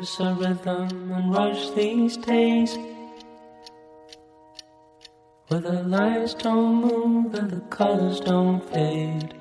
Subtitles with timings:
[0.00, 2.78] There's a rhythm and rush these days.
[5.48, 9.34] Where the lines don't move and the colors don't fade.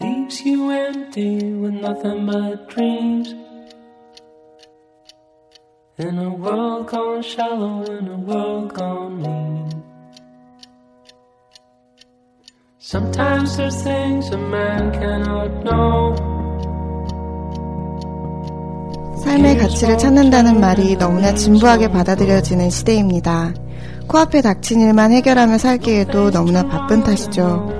[0.00, 3.34] Leaves you empty with nothing but dreams.
[5.96, 9.82] In a world gone shallow, in a world gone mean.
[12.78, 16.27] Sometimes there's things a man cannot know
[19.28, 23.52] 삶의 가치를 찾는다는 말이 너무나 진부하게 받아들여지는 시대입니다.
[24.06, 27.70] 코앞에 닥친 일만 해결하며 살기에도 너무나 바쁜 탓이죠.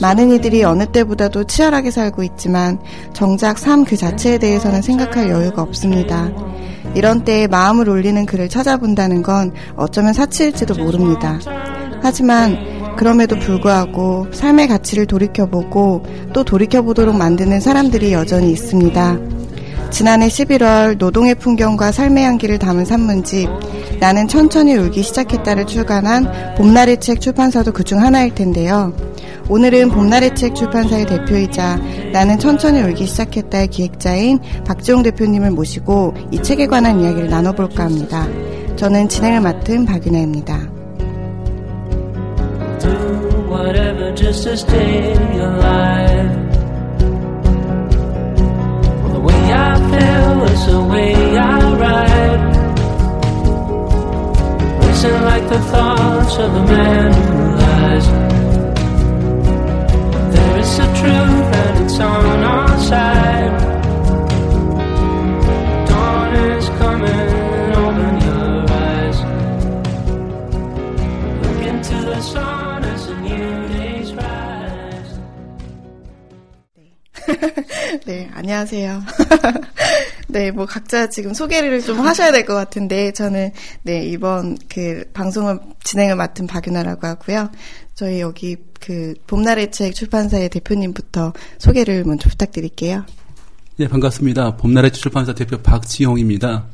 [0.00, 2.78] 많은 이들이 어느 때보다도 치열하게 살고 있지만
[3.12, 6.30] 정작 삶 그 자체에 대해서는 생각할 여유가 없습니다.
[6.94, 11.38] 이런 때에 마음을 올리는 글을 찾아본다는 건 어쩌면 사치일지도 모릅니다.
[12.00, 19.33] 하지만 그럼에도 불구하고 삶의 가치를 돌이켜보고 또 돌이켜보도록 만드는 사람들이 여전히 있습니다.
[19.94, 23.48] 지난해 11월 노동의 풍경과 삶의 향기를 담은 산문집
[24.00, 28.92] 나는 천천히 울기 시작했다를 출간한 봄날의 책 출판사도 그중 하나일 텐데요.
[29.48, 31.78] 오늘은 봄날의 책 출판사의 대표이자
[32.12, 38.26] 나는 천천히 울기 시작했다의 기획자인 박지용 대표님을 모시고 이 책에 관한 이야기를 나눠볼까 합니다.
[38.74, 39.86] 저는 진행을 맡은
[45.34, 46.43] alive.
[50.43, 52.43] feel is the way I ride.
[54.81, 58.07] Racing like the thoughts of a man who lies.
[60.33, 63.55] There is a truth and it's on our side.
[65.89, 67.29] Dawn is coming,
[67.83, 68.53] open your
[68.85, 69.17] eyes.
[71.43, 75.11] Look into the sun as a new day's rise.
[78.05, 79.01] 네, 안녕하세요.
[80.34, 83.52] 네, 뭐 각자 지금 소개를 좀 하셔야 될 것 같은데 저는
[83.84, 87.50] 네, 이번 그 방송을 진행을 맡은 박윤아라고 하고요.
[87.94, 93.04] 저희 여기 그 봄날의 책 출판사의 대표님부터 소개를 먼저 부탁드릴게요.
[93.76, 94.56] 네, 반갑습니다.
[94.56, 96.66] 봄날의 출판사 대표 박지홍입니다.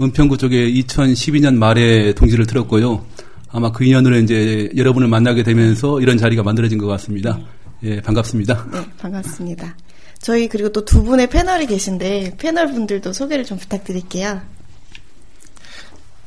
[0.00, 3.04] 은평구 쪽에 2012년 말에 동지를 틀었고요.
[3.50, 7.38] 아마 그 인연으로 이제 여러분을 만나게 되면서 이런 자리가 만들어진 것 같습니다.
[7.82, 8.68] 예, 반갑습니다.
[8.72, 9.76] 네, 반갑습니다.
[10.20, 14.40] 저희 그리고 또 두 분의 패널이 계신데 패널 분들도 소개를 좀 부탁드릴게요.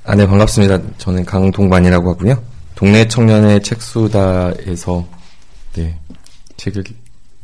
[0.05, 0.79] 아, 네, 반갑습니다.
[0.97, 2.41] 저는 강동반이라고 하고요.
[2.75, 5.07] 동네 청년의 책수다에서,
[5.75, 5.99] 네,
[6.57, 6.83] 책을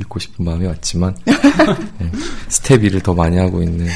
[0.02, 2.12] 읽고 싶은 마음이 왔지만, 네,
[2.50, 3.88] 스텝 일을 더 많이 하고 있는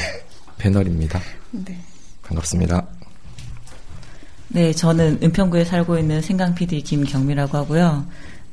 [0.58, 1.20] 패널입니다.
[1.50, 1.76] 네.
[2.22, 2.86] 반갑습니다.
[4.48, 8.06] 네, 저는 은평구에 살고 있는 생강 PD 김경미라고 하고요.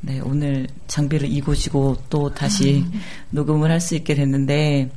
[0.07, 2.85] 네, 오늘 장비를 이고지고 또 다시
[3.31, 4.90] 녹음을 할 수 있게 됐는데,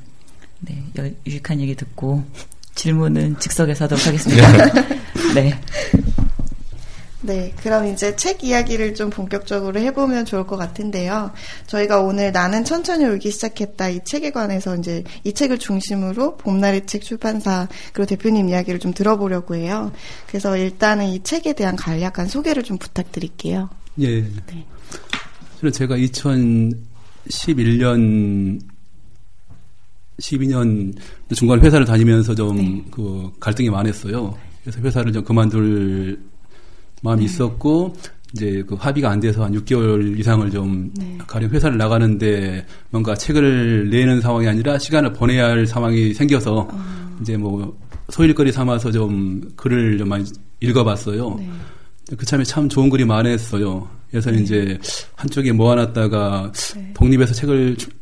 [0.61, 2.23] 네, 여- 유익한 얘기 듣고
[2.77, 4.43] 질문은 즉석에서 하도록 하겠습니다.
[5.35, 5.59] 네.
[7.23, 11.33] 네, 그럼 이제 책 이야기를 좀 본격적으로 해보면 좋을 것 같은데요.
[11.67, 17.03] 저희가 오늘 나는 천천히 울기 시작했다 이 책에 관해서 이제 이 책을 중심으로 봄날의 책
[17.03, 19.93] 출판사 그리고 대표님 이야기를 좀 들어보려고 해요.
[20.29, 23.69] 그래서 일단은 이 책에 대한 간략한 소개를 좀 부탁드릴게요.
[23.99, 24.23] 예.
[24.23, 24.65] 네.
[25.61, 28.61] 저는 제가 2011년
[30.19, 30.95] 12년
[31.35, 34.35] 중간 회사를 다니면서 좀그 갈등이 많았어요.
[34.63, 36.19] 그래서 회사를 좀 그만둘
[37.03, 37.95] 마음이 있었고
[38.33, 40.91] 이제 그 합의가 안 돼서 한 6개월 이상을 좀
[41.27, 46.71] 가령 회사를 나가는데 뭔가 책을 내는 상황이 아니라 시간을 보내야 할 상황이 생겨서
[47.21, 47.79] 이제 뭐
[48.09, 50.25] 소일거리 삼아서 좀 글을 좀 많이
[50.61, 51.39] 읽어봤어요.
[52.17, 54.00] 그 참에 참 좋은 글이 많았어요.
[54.11, 54.79] 그래서 이제
[55.17, 56.53] 한쪽에 모아놨다가
[56.95, 57.93] 독립해서 책을 출-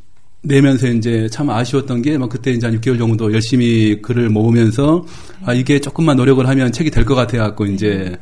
[0.42, 5.04] 내면서 이제 참 아쉬웠던 게 막 그때 이제 한 6개월 정도 열심히 글을 모으면서
[5.44, 8.16] 아 이게 조금만 노력을 하면 책이 될 것 같아 갖고 이제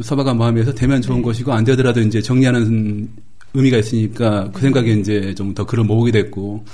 [0.00, 3.08] 서바가 마음에서 되면 좋은 것이고 안 되더라도 이제 정리하는
[3.54, 6.64] 의미가 있으니까 그 생각에 이제 좀 더 글을 모으게 됐고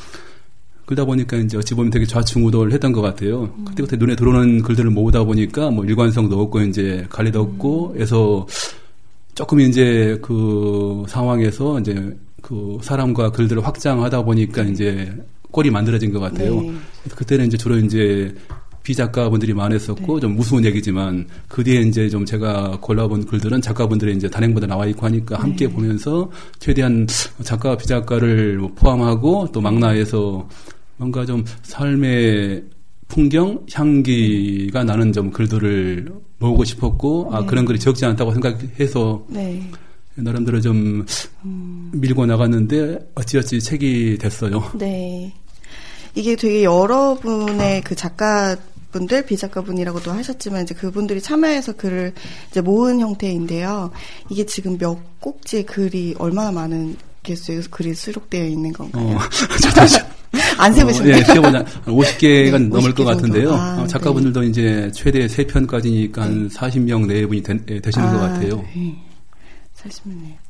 [0.86, 3.52] 그러다 보니까 이제 어찌 보면 되게 좌충우돌 했던 것 같아요.
[3.66, 8.46] 그때그때 눈에 들어오는 글들을 모으다 보니까 뭐 일관성도 없고 이제 관리도 없고 해서
[9.38, 11.94] 조금 이제 그 상황에서 이제
[12.42, 15.12] 그 사람과 글들을 확장하다 보니까 이제
[15.52, 16.60] 꼴이 만들어진 것 같아요.
[16.60, 16.74] 네.
[17.14, 18.34] 그때는 이제 주로 이제
[18.82, 24.66] 비작가분들이 많았었고 좀 우스운 얘기지만 그 뒤에 이제 좀 제가 골라본 글들은 작가분들의 이제 단행본에
[24.66, 27.06] 나와 있고 하니까 함께 보면서 최대한
[27.44, 30.48] 작가 비작가를 뭐 포함하고 또 망라해서
[30.96, 32.64] 뭔가 좀 삶의
[33.08, 39.62] 풍경 향기가 나는 좀 글들을 모으고 싶었고 아 그런 글이 적지 않다고 생각해서 네.
[40.14, 41.04] 나름대로 좀
[41.92, 44.62] 밀고 나갔는데 어찌어찌 책이 됐어요.
[44.78, 45.32] 네.
[46.14, 48.56] 이게 되게 여러분의 그 작가
[48.90, 52.14] 분들, 비작가분이라고도 하셨지만 이제 그분들이 참여해서 글을
[52.50, 53.90] 이제 모은 형태인데요.
[54.30, 59.16] 이게 지금 몇 꼭지의 글이 얼마나 많은 개수의 글이 수록되어 있는 건가요?
[59.16, 59.18] 어,
[59.62, 59.98] 저도 시-
[60.58, 61.14] 안 세보셨나요?
[61.14, 63.54] 어, 예, 세보자 50개가 네, 넘을 50개 것 같은데요.
[63.54, 67.54] 아, 어, 작가분들도 이제 최대 3편까지니까 한 40명 내분이 되,
[67.90, 68.64] 시는것 같아요.
[68.74, 68.96] 네.
[69.76, 70.47] 40명.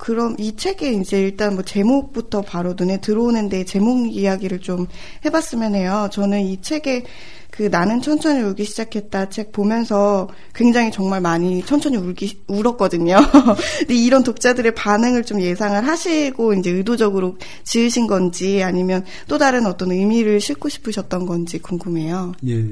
[0.00, 4.86] 그럼 이 책에 이제 일단 뭐 제목부터 바로 눈에 들어오는데 제목 이야기를 좀
[5.26, 6.08] 해봤으면 해요.
[6.10, 7.04] 저는 이 책에
[7.50, 13.18] 그 나는 천천히 울기 시작했다 책 보면서 굉장히 정말 많이 천천히 울기 울었거든요.
[13.80, 19.90] 근데 이런 독자들의 반응을 좀 예상을 하시고 이제 의도적으로 지으신 건지 아니면 또 다른 어떤
[19.90, 22.32] 의미를 싣고 싶으셨던 건지 궁금해요.
[22.48, 22.64] 예.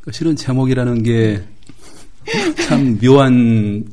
[0.00, 1.56] 그 실은 제목이라는 게
[2.66, 3.84] 참 묘한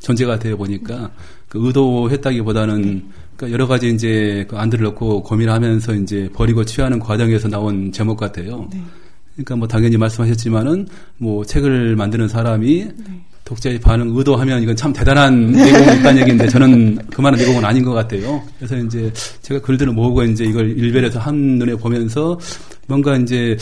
[0.00, 1.10] 존재가 되어 보니까
[1.52, 7.92] 그 의도했다기보다는 그 여러 가지 이제 그 안들을 넣고 고민하면서 이제 버리고 취하는 과정에서 나온
[7.92, 8.66] 제목 같아요.
[9.34, 10.88] 그러니까 뭐 당연히 말씀하셨지만은
[11.18, 12.88] 뭐 책을 만드는 사람이
[13.44, 18.42] 독자의 반응 의도하면 이건 참 대단한 내공이 있다는 얘기인데 저는 그만한 내공은 아닌 것 같아요.
[18.56, 19.12] 그래서 이제
[19.42, 22.40] 제가 글들을 모으고 이제 이걸 일별에서 한눈에 보면서
[22.86, 23.58] 뭔가 이제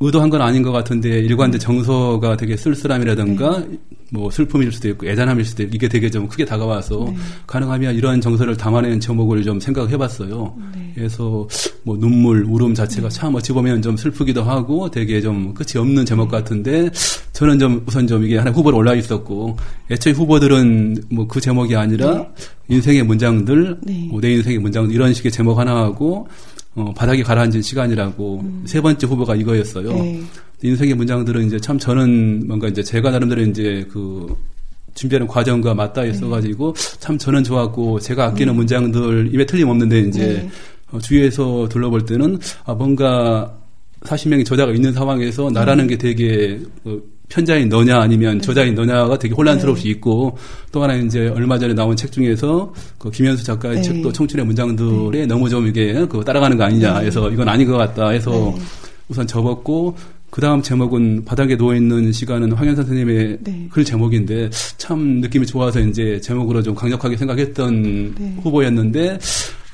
[0.00, 3.64] 의도한 건 아닌 것 같은데 일관된 정서가 되게 쓸쓸함이라든가
[4.10, 7.12] 뭐 슬픔일 수도 있고 애잔함일 수도 있고 이게 되게 좀 크게 다가와서
[7.46, 10.56] 가능하면 이러한 정서를 담아내는 제목을 좀 생각해 봤어요.
[10.94, 11.48] 그래서
[11.82, 16.30] 뭐 눈물, 울음 자체가 참 어찌 보면 좀 슬프기도 하고 되게 좀 끝이 없는 제목
[16.30, 16.90] 같은데
[17.32, 19.56] 저는 좀 우선 좀 이게 하나 후보로 올라 있었고
[19.90, 22.26] 애초에 후보들은 뭐 그 제목이 아니라
[22.68, 24.06] 인생의 문장들, 네.
[24.08, 26.28] 뭐내 인생의 문장들 이런 식의 제목 하나 하고
[26.76, 29.92] 어, 바닥이 가라앉은 시간이라고 세 번째 후보가 이거였어요.
[29.92, 30.22] 네.
[30.62, 34.34] 인생의 문장들은 이제 참 저는 뭔가 이제 제가 나름대로 이제 그
[34.94, 36.10] 준비하는 과정과 맞닿아 네.
[36.10, 40.50] 있어가지고 참 저는 좋았고 제가 아끼는 문장들 입에 틀림없는데 이제 네.
[40.90, 43.52] 어, 주위에서 둘러볼 때는 아 뭔가
[44.00, 49.76] 40명의 저자가 있는 상황에서 나라는 게 되게 그 편자인 너냐 아니면 저자인 너냐가 되게 혼란스러울
[49.78, 50.36] 수 있고
[50.70, 53.82] 또 하나 이제 얼마 전에 나온 책 중에서 그 김현수 작가의 네.
[53.82, 58.10] 책도 청춘의 문장들에 너무 좀 이게 그 따라가는 거 아니냐 해서 이건 아닌 것 같다
[58.10, 58.62] 해서 네.
[59.08, 59.96] 우선 접었고
[60.30, 63.68] 그 다음 제목은 바닥에 누워 있는 시간은 황현 선생님의 네.
[63.70, 68.36] 글 제목인데 참 느낌이 좋아서 이제 제목으로 좀 강력하게 생각했던 네.
[68.42, 69.18] 후보였는데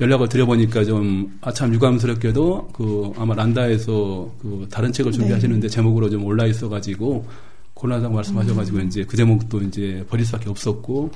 [0.01, 6.25] 연락을 드려보니까 좀 아 참 유감스럽게도 그 아마 란다에서 그 다른 책을 준비하시는데 제목으로 좀
[6.25, 7.27] 올라 있어가지고
[7.75, 8.87] 곤란하다고 말씀하셔가지고 음.
[8.87, 11.11] 이제 그 제목도 이제 버릴 수밖에 없었고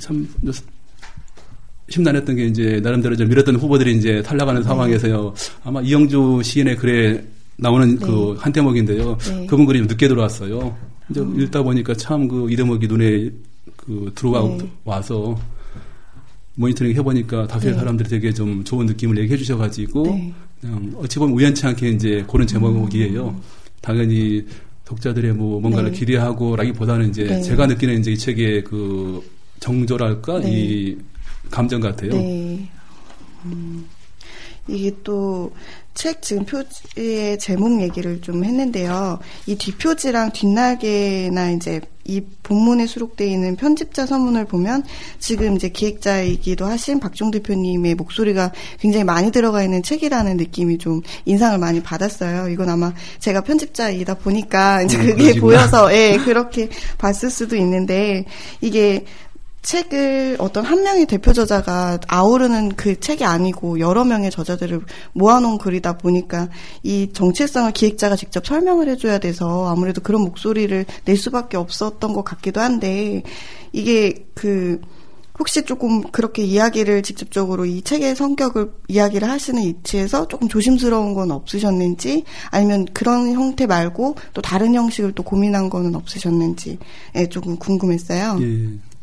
[0.00, 0.26] 참
[1.88, 4.66] 심란했던 게 이제 나름대로 좀 밀었던 후보들이 이제 탈락하는 네.
[4.66, 5.34] 상황에서요.
[5.64, 7.24] 아마 이영주 시인의 글에
[7.56, 9.16] 나오는 그한 대목인데요.
[9.18, 9.46] 네.
[9.46, 10.74] 그분 글이 좀 늦게 들어왔어요.
[11.10, 13.30] 이제 읽다 보니까 참 그 이대목이 눈에
[13.76, 14.68] 그 들어와 네.
[14.84, 15.38] 와서
[16.56, 17.78] 모니터링 해보니까 다수의 네.
[17.78, 20.32] 사람들이 되게 좀 좋은 느낌을 얘기해 주셔가지고 네.
[20.60, 23.40] 그냥 어찌 보면 우연치 않게 이제 고른 제목이에요.
[23.80, 24.46] 당연히
[24.84, 25.98] 독자들의 뭐 뭔가를 네.
[25.98, 27.40] 기대하고라기보다는 이제 네.
[27.42, 29.22] 제가 느끼는 이제 이 책의 그
[29.60, 30.50] 정조랄까 네.
[30.50, 30.98] 이
[31.50, 32.10] 감정 같아요.
[32.10, 32.68] 네.
[33.46, 33.86] 음,
[34.68, 35.52] 이게 또
[35.94, 39.20] 책 지금 표지의 제목 얘기를 좀 했는데요.
[39.46, 44.82] 이 뒷표지랑 뒷날개나 이제 이 본문에 수록되어 있는 편집자 서문을 보면
[45.20, 51.56] 지금 이제 기획자이기도 하신 박종 대표님의 목소리가 굉장히 많이 들어가 있는 책이라는 느낌이 좀 인상을
[51.58, 52.48] 많이 받았어요.
[52.48, 55.40] 이건 아마 제가 편집자이다 보니까 이제 음, 그게 그러시구나.
[55.40, 56.68] 보여서 예, 그렇게
[56.98, 58.24] 봤을 수도 있는데
[58.60, 59.06] 이게
[59.64, 64.82] 책을 어떤 한 명의 대표 저자가 아우르는 그 책이 아니고 여러 명의 저자들을
[65.14, 66.48] 모아놓은 글이다 보니까
[66.82, 72.60] 이 정체성을 기획자가 직접 설명을 해줘야 돼서 아무래도 그런 목소리를 낼 수밖에 없었던 것 같기도
[72.60, 73.22] 한데
[73.72, 74.80] 이게 그
[75.38, 82.24] 혹시 조금 그렇게 이야기를 직접적으로 이 책의 성격을 이야기를 하시는 이치에서 조금 조심스러운 건 없으셨는지
[82.50, 86.78] 아니면 그런 형태 말고 또 다른 형식을 또 고민한 거는 없으셨는지
[87.16, 88.38] 예, 조금 궁금했어요.
[88.42, 88.93] 예.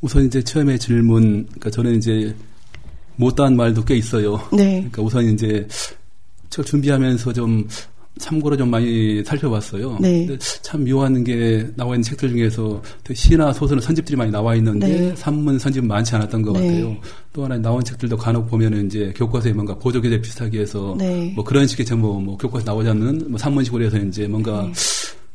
[0.00, 2.34] 우선 이제 처음에 질문, 그러니까 저는 이제
[3.16, 4.40] 못다한 말도 꽤 있어요.
[4.52, 4.74] 네.
[4.74, 5.66] 그러니까 우선 이제
[6.50, 7.66] 저 준비하면서 좀
[8.18, 9.98] 참고로 좀 많이 살펴봤어요.
[10.00, 10.26] 네.
[10.26, 12.82] 근데 참 묘한 게 나와 있는 책들 중에서
[13.14, 15.16] 시나 소설은 선집들이 많이 나와 있는데 네.
[15.16, 16.66] 산문 선집은 많지 않았던 것 네.
[16.66, 16.96] 같아요.
[17.32, 21.32] 또 하나 나온 책들도 간혹 보면은 이제 교과서에 뭔가 보조 교재 비슷하게 해서 네.
[21.34, 24.72] 뭐 그런 식의 제목 뭐 교과서 나오지 않는 뭐 산문식으로 해서 이제 뭔가 네.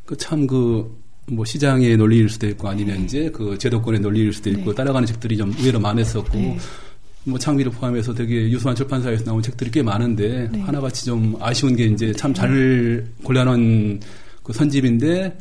[0.06, 1.01] 그참그
[1.32, 4.76] 뭐 시장의 논리일 수도 있고 아니면 이제 그 제도권의 논리일 수도 있고 네.
[4.76, 6.58] 따라가는 책들이 좀 의외로 많았었고 네.
[7.24, 10.60] 뭐 창비를 포함해서 되게 유수한 출판사에서 나온 책들이 꽤 많은데 네.
[10.60, 14.00] 하나같이 좀 아쉬운 게 이제 참 잘 골라놓은
[14.44, 15.38] 그 선집인데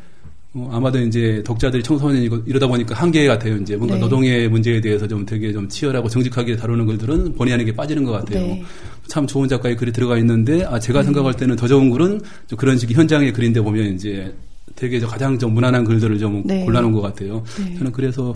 [0.53, 3.57] 어, 아마도 이제 독자들이 청소년이고 이러다 보니까 한계 같아요.
[3.57, 4.01] 이제 뭔가 네.
[4.01, 8.47] 노동의 문제에 대해서 좀 되게 좀 치열하고 정직하게 다루는 글들은 본의 아니게 빠지는 것 같아요.
[8.47, 8.65] 네.
[9.09, 12.77] 참 좋은 작가의 글이 들어가 있는데 아 제가 생각할 때는 더 좋은 글은 좀 그런
[12.79, 14.33] 식의 현장의 글인데 보면 이제
[14.81, 16.65] 되게 저 가장 좀 무난한 글들을 좀 네.
[16.65, 17.45] 골라놓은 것 같아요.
[17.59, 17.77] 네.
[17.77, 18.35] 저는 그래서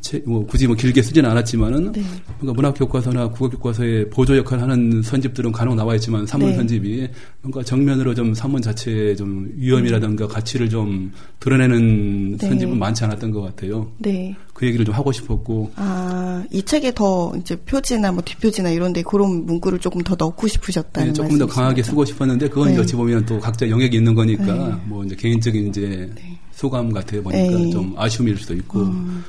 [0.00, 2.02] 제- 뭐 굳이 뭐 길게 쓰지는 않았지만은 네.
[2.38, 6.56] 뭔가 문학 교과서나 국어 교과서에 보조 역할을 하는 선집들은 간혹 나와 있지만 산문 네.
[6.56, 7.08] 선집이
[7.42, 12.48] 뭔가 정면으로 좀 산문 자체의 좀 위험이라든가 가치를 좀 드러내는 네.
[12.48, 13.90] 선집은 많지 않았던 것 같아요.
[13.98, 14.36] 네.
[14.54, 19.44] 그 얘기를 좀 하고 싶었고 아, 이 책에 더 이제 표지나 뭐 뒷표지나 이런데 그런
[19.46, 21.82] 문구를 조금 더 넣고 싶으셨다는 네, 조금 더 강하게?
[21.82, 22.78] 쓰고 싶었는데 그건 네.
[22.78, 24.74] 어찌 보면 또 각자 영역이 있는 거니까 네.
[24.84, 26.08] 뭐 이제 개인적인 이제
[26.52, 27.70] 소감 같아요 보니까 네.
[27.70, 29.24] 좀 아쉬움일 수도 있고 음.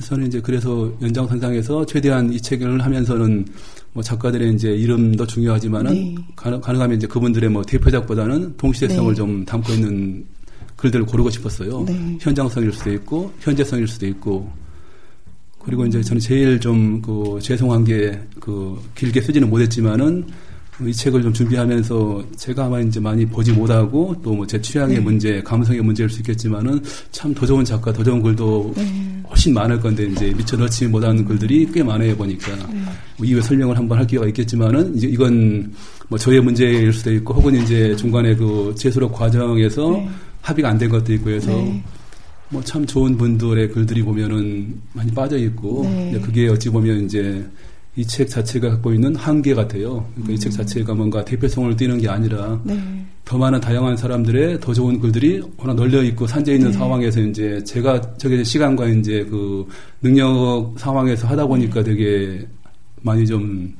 [0.00, 3.46] 저는 이제 그래서 연장선상에서 최대한 이 책을 하면서는
[3.92, 6.14] 뭐 작가들의 이제 이름도 중요하지만은 네.
[6.34, 9.16] 가능, 가능 하면 이제 그분들의 뭐 대표작보다는 동시대성을 네.
[9.16, 10.24] 좀 담고 있는
[10.76, 11.84] 글들을 고르고 싶었어요.
[11.84, 12.18] 네.
[12.20, 14.50] 현장성일 수도 있고 현재성일 수도 있고
[15.58, 20.26] 그리고 이제 저는 제일 좀 그 죄송한 게 그 길게 쓰지는 못했지만은
[20.80, 25.00] 이 책을 좀 준비하면서 제가 아마 이제 많이 보지 못하고 또 뭐 제 취향의 네.
[25.02, 29.22] 문제, 감성의 문제일 수 있겠지만은 참 더 좋은 작가, 더 좋은 글도 네.
[29.28, 32.82] 훨씬 많을 건데 이제 미처 넣지 못하는 글들이 꽤 많아요 보니까 네.
[33.18, 35.72] 뭐 이후에 설명을 한번 할 기회가 있겠지만은 이제 이건
[36.08, 40.08] 뭐 저의 문제일 수도 있고 혹은 이제 중간에 그 제수록 과정에서 네.
[40.40, 41.84] 합의가 안 된 것도 있고 해서 네.
[42.48, 46.18] 뭐참 좋은 분들의 글들이 보면은 많이 빠져 있고 네.
[46.22, 47.46] 그게 어찌 보면 이제
[47.96, 50.06] 이 책 자체가 갖고 있는 한계 같아요.
[50.14, 52.78] 그러니까 이책 자체가 뭔가 대표성을 띠는 게 아니라 네.
[53.24, 58.00] 더 많은 다양한 사람들의 더 좋은 글들이 워낙 널려 있고 산재 있는 상황에서 이제 제가
[58.16, 59.66] 저게 시간과 이제 그
[60.00, 62.46] 능력 상황에서 하다 보니까 되게
[63.02, 63.74] 많이 좀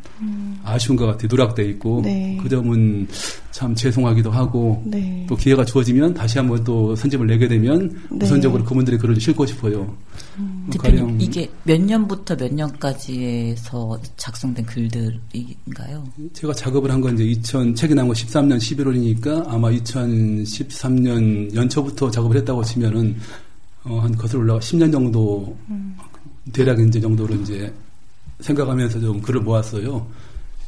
[0.65, 1.29] 아쉬운 것 같아요.
[1.31, 2.39] 누락돼 있고 네.
[2.43, 3.07] 그 점은
[3.51, 5.25] 참 죄송하기도 하고 네.
[5.29, 8.25] 또 기회가 주어지면 다시 한번 또 선집을 내게 되면 네.
[8.25, 9.95] 우선적으로 그분들의 글을 싣고 싶어요.
[10.37, 16.05] 뭐 대표님 가령 이게 몇 년부터 몇 년까지에서 작성된 글들인가요?
[16.33, 22.37] 제가 작업을 한 건 이제 2000 책이 나온 거 13년 11월이니까 아마 2013년 연초부터 작업을
[22.39, 23.17] 했다고 치면은
[23.85, 25.57] 어, 한 거슬 올라가 10년 정도
[26.53, 27.73] 대략 이제 정도로 이제
[28.43, 30.07] 생각하면서 좀 글을 모았어요.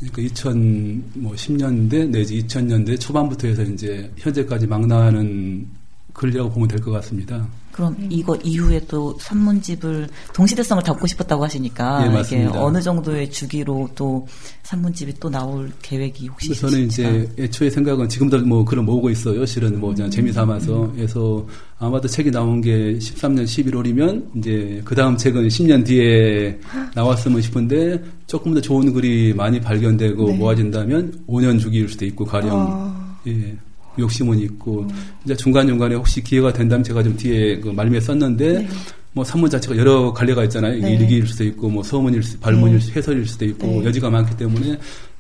[0.00, 5.66] 그러니까 2010년대 내지 2000년대 초반부터 해서 이제 현재까지 막 나가는
[6.12, 7.47] 글이라고 보면 될 것 같습니다.
[7.75, 12.62] 그럼 이거 이후에 또 산문집을 동시대성을 담고 싶었다고 하시니까 예, 이게 맞습니다.
[12.62, 14.28] 어느 정도의 주기로 또
[14.62, 16.85] 산문집이 또 나올 계획이 혹시 저는?
[16.85, 19.45] 이제 애초에 생각은 지금도 뭐 글을 모으고 있어요.
[19.45, 20.93] 실은 뭐 그냥 재미 삼아서.
[20.95, 21.45] 그래서
[21.81, 26.61] 아마도 책이 나온 게 13년 11월이면 이제 그 다음 책은 10년 뒤에
[26.95, 30.37] 나왔으면 싶은데 조금 더 좋은 글이 많이 발견되고 네.
[30.37, 33.19] 모아진다면 5년 주기일 수도 있고 가령 아.
[33.26, 33.57] 예.
[33.98, 34.86] 욕심은 있고
[35.24, 38.66] 이제 중간 중간에 혹시 기회가 된다면 제가 좀 뒤에 그 말미에 썼는데
[39.12, 40.80] 뭐 산문 자체가 여러 갈래가 있잖아요.
[40.80, 40.94] 네.
[40.94, 42.84] 일기일 수도 있고 뭐 서문일 수, 발문일 네.
[42.84, 43.84] 수, 해설일 수도 있고 네.
[43.84, 44.76] 여지가 많기 때문에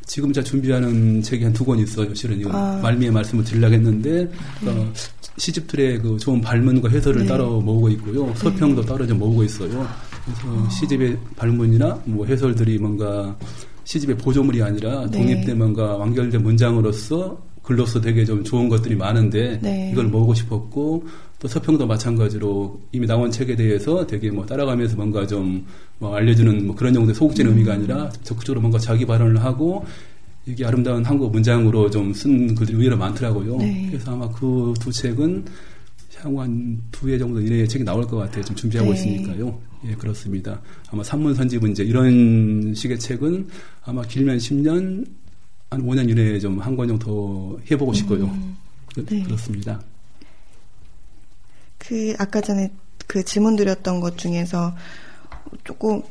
[0.06, 2.12] 지금 제가 준비하는 책이 한 두 권 있어요.
[2.14, 2.78] 실은 이거 아.
[2.82, 4.28] 말미에 말씀을 드리려고 했는데
[4.66, 4.92] 어,
[5.38, 7.28] 시집들의 그 좋은 발문과 해설을 네.
[7.28, 8.32] 따로 모으고 있고요.
[8.34, 9.86] 서평도 따로 좀 모으고 있어요.
[10.24, 13.36] 그래서 시집의 발문이나 뭐 해설들이 뭔가
[13.84, 15.18] 시집의 보조물이 아니라 네.
[15.18, 19.90] 독립된 뭔가 완결된 문장으로서 글로서 되게 좀 좋은 것들이 많은데 네.
[19.92, 21.04] 이걸 모으고 싶었고
[21.40, 25.64] 또 서평도 마찬가지로 이미 나온 책에 대해서 되게 뭐 따라가면서 뭔가 좀
[25.98, 29.84] 뭐 알려주는 뭐 그런 정도의 소극적인 의미가 아니라 적극적으로 뭔가 자기 발언을 하고
[30.46, 33.56] 이게 아름다운 한국 문장으로 좀 쓴 글들이 의외로 많더라고요.
[33.58, 33.86] 네.
[33.90, 35.44] 그래서 아마 그 두 책은
[36.20, 38.44] 향후 한 두 해 정도 이내에 책이 나올 것 같아요.
[38.44, 38.98] 좀 준비하고 네.
[38.98, 39.58] 있으니까요.
[39.86, 40.60] 예, 그렇습니다.
[40.90, 43.46] 아마 산문 선지 문제 이런 식의 책은
[43.84, 45.06] 아마 길면 10년
[45.74, 47.04] 한 5년 이내에 좀 한 권 정도
[47.58, 48.30] 더 해보고 싶고요.
[48.94, 49.22] 그, 네.
[49.24, 49.80] 그렇습니다.
[51.78, 52.70] 그 아까 전에
[53.06, 54.74] 그 질문 드렸던 것 중에서
[55.64, 56.02] 조금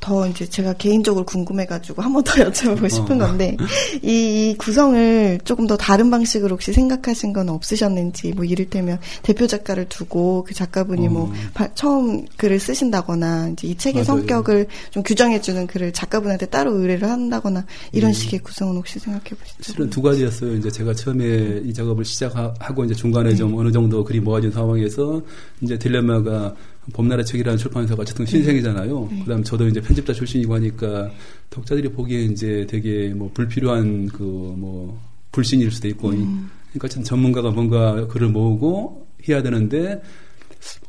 [0.00, 3.26] 더 이제 제가 개인적으로 궁금해가지고 한 번 더 여쭤보고 싶은 어.
[3.26, 3.56] 건데
[4.02, 9.88] 이, 이 구성을 조금 더 다른 방식으로 혹시 생각하신 건 없으셨는지 뭐 이를테면 대표 작가를
[9.88, 11.32] 두고 그 작가분이 뭐 어.
[11.54, 14.04] 바- 처음 글을 쓰신다거나 이제 이 책의 맞아요.
[14.20, 18.12] 성격을 좀 규정해주는 글을 작가분한테 따로 의뢰를 한다거나 이런 음.
[18.14, 19.72] 식의 구성은 혹시 생각해 보셨죠?
[19.72, 20.54] 실은 두 가지였어요.
[20.56, 25.20] 이제 제가 처음에 이 작업을 시작하고 이제 중간에 좀 어느 정도 글이 모아진 상황에서
[25.60, 26.54] 이제 딜레마가
[26.92, 29.08] 봄나라 책이라는 출판사가 어쨌든 신생이잖아요.
[29.24, 31.10] 그다음 저도 이제 편집자 출신이고 하니까
[31.50, 35.00] 독자들이 보기에 이제 되게 뭐 불필요한 그 뭐
[35.32, 40.00] 불신일 수도 있고 그러니까 어쨌든 전문가가 뭔가 글을 모으고 해야 되는데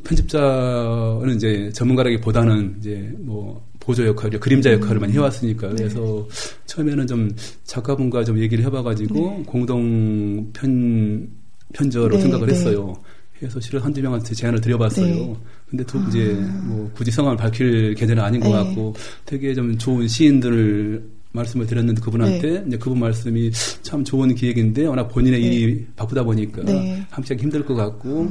[0.04, 6.28] 편집자는 이제 전문가라기보다는 이제 뭐 보조 역할, 그림자 역할을 많이 해왔으니까 그래서
[6.66, 7.32] 처음에는 좀
[7.64, 11.30] 작가분과 좀 얘기를 해봐가지고 공동 편
[11.74, 12.54] 편저로 네, 생각을 네.
[12.54, 12.94] 했어요.
[13.42, 15.16] 그래서 실은 한두 명한테 제안을 드려봤어요.
[15.16, 15.36] 네.
[15.68, 18.54] 근데 또 이제 뭐 굳이 성함을 밝힐 계절은 아닌 것 네.
[18.54, 18.94] 같고
[19.26, 22.64] 되게 좀 좋은 시인들을 말씀을 드렸는데 그분한테 네.
[22.68, 23.50] 이제 그분 말씀이
[23.82, 27.04] 참 좋은 기획인데 워낙 본인의 일이 바쁘다 보니까 네.
[27.10, 28.30] 함께 하기 힘들 것 같고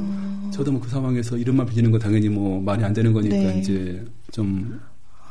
[0.53, 3.59] 저도 뭐 그 상황에서 이름만 빌리는 거 당연히 뭐 말이 안 되는 거니까 네.
[3.59, 4.79] 이제 좀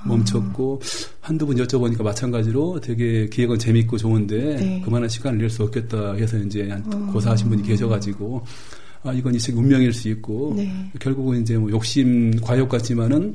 [0.05, 0.79] 멈췄고
[1.23, 4.83] 한두 분 여쭤보니까 마찬가지로 되게 기획은 재밌고 좋은데 네.
[4.85, 6.83] 그만한 시간을 낼 수 없겠다 해서 이제 한
[7.13, 8.45] 고사하신 분이 계셔가지고
[9.03, 10.71] 아 이건 이책 운명일 수 있고 네.
[10.99, 13.35] 결국은 이제 뭐 욕심 과욕 같지만은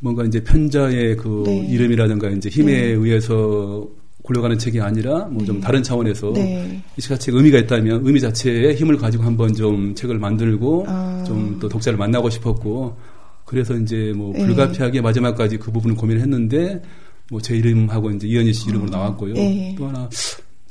[0.00, 1.66] 뭔가 이제 편자의 그 네.
[1.70, 2.82] 이름이라든가 이제 힘에 네.
[2.90, 3.88] 의해서
[4.22, 6.82] 굴러가는 책이 아니라 뭐 좀 다른 차원에서 네.
[6.96, 11.24] 이 책의 의미가 있다면 의미 자체의 힘을 가지고 한번 좀 책을 만들고 아.
[11.26, 12.96] 좀또 독자를 만나고 싶었고
[13.46, 14.44] 그래서 이제 뭐 네.
[14.46, 16.80] 불가피하게 마지막까지 그 부분을 고민을 했는데
[17.30, 19.32] 뭐 제 이름하고 이제 이현희 씨 이름으로 나왔고요.
[19.34, 19.74] 네.
[19.78, 20.08] 또 하나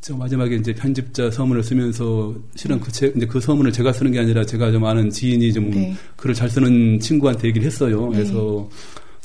[0.04, 4.20] 저 마지막에 이제 편집자 서문을 쓰면서 실은 그 책, 이제 그 서문을 제가 쓰는 게
[4.20, 5.96] 아니라 제가 좀 아는 지인이 좀 네.
[6.18, 8.10] 글을 잘 쓰는 친구한테 얘기를 했어요.
[8.10, 8.70] 그래서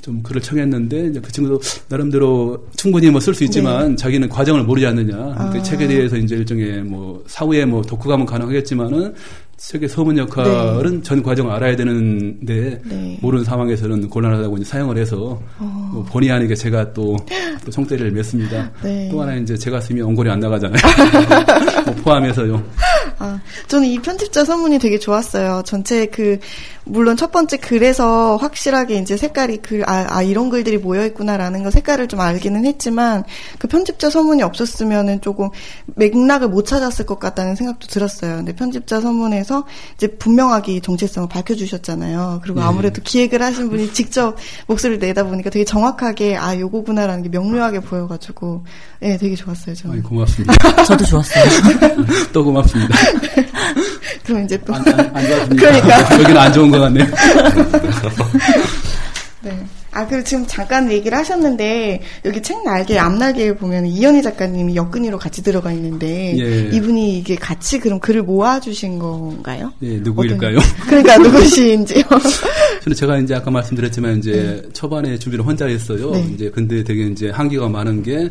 [0.00, 4.86] 좀 글을 청했는데 이제 그 친구도 나름대로 충분히 뭐 쓸 수 있지만 자기는 과정을 모르지
[4.86, 5.16] 않느냐.
[5.16, 5.58] 네.
[5.58, 5.62] 아.
[5.64, 9.14] 책에 대해서 이제 일종의 뭐 사후에 뭐 독후감은 가능하겠지만은
[9.58, 13.18] 책의 서문 역할은 전 과정을 알아야 되는데 네.
[13.20, 17.16] 모르는 상황에서는 곤란하다고 이제 사용을 해서 뭐 본의 아니게 제가 또,
[17.64, 18.70] 또 총대를 맸습니다.
[18.82, 19.08] 네.
[19.10, 20.80] 또 하나 이제 제가 쓰면 원고리 안 나가잖아요.
[21.86, 22.62] 뭐 포함해서요.
[23.18, 25.62] 아, 저는 이 편집자 서문이 되게 좋았어요.
[25.64, 26.38] 전체 그,
[26.84, 31.70] 물론 첫 번째 글에서 확실하게 이제 색깔이 글, 아, 아, 이런 글들이 모여 있구나라는 거
[31.70, 33.24] 색깔을 좀 알기는 했지만,
[33.58, 35.50] 그 편집자 서문이 없었으면은 조금
[35.96, 38.36] 맥락을 못 찾았을 것 같다는 생각도 들었어요.
[38.36, 39.64] 근데 편집자 서문에서
[39.96, 42.40] 이제 분명하게 이 정체성을 밝혀 주셨잖아요.
[42.42, 42.66] 그리고 네.
[42.66, 48.06] 아무래도 기획을 하신 분이 직접 목소리를 내다 보니까 되게 정확하게, 아, 요거구나라는 게 명료하게 보여
[48.06, 48.64] 가지고,
[49.02, 49.96] 예, 되게 좋았어요, 저는.
[49.96, 50.84] 아이, 고맙습니다.
[50.84, 51.44] 저도 좋았어요.
[52.32, 52.94] 또 고맙습니다.
[54.24, 54.74] 그럼 이제 또.
[54.74, 55.54] 안, 안, 안 좋았습니다.
[55.56, 56.14] 그러니까.
[56.20, 57.06] 여기는 안 좋은 것 같네요.
[59.42, 59.56] 네.
[59.90, 65.42] 아, 그리고 지금 잠깐 얘기를 하셨는데, 여기 책 날개, 앞날개에 보면 이현희 작가님이 역근이로 같이
[65.42, 66.70] 들어가 있는데, 예.
[66.76, 69.72] 이분이 이게 같이 그럼 글을 모아주신 건가요?
[69.82, 70.58] 예, 누구일까요?
[70.58, 72.02] 어떤- 그러니까 누구신지요?
[72.82, 76.10] 저는 제가 이제 아까 말씀드렸지만 이제 초반에 준비를 혼자 했어요.
[76.12, 76.26] 네.
[76.34, 78.28] 이제 근데 되게 이제 한계가 많은 게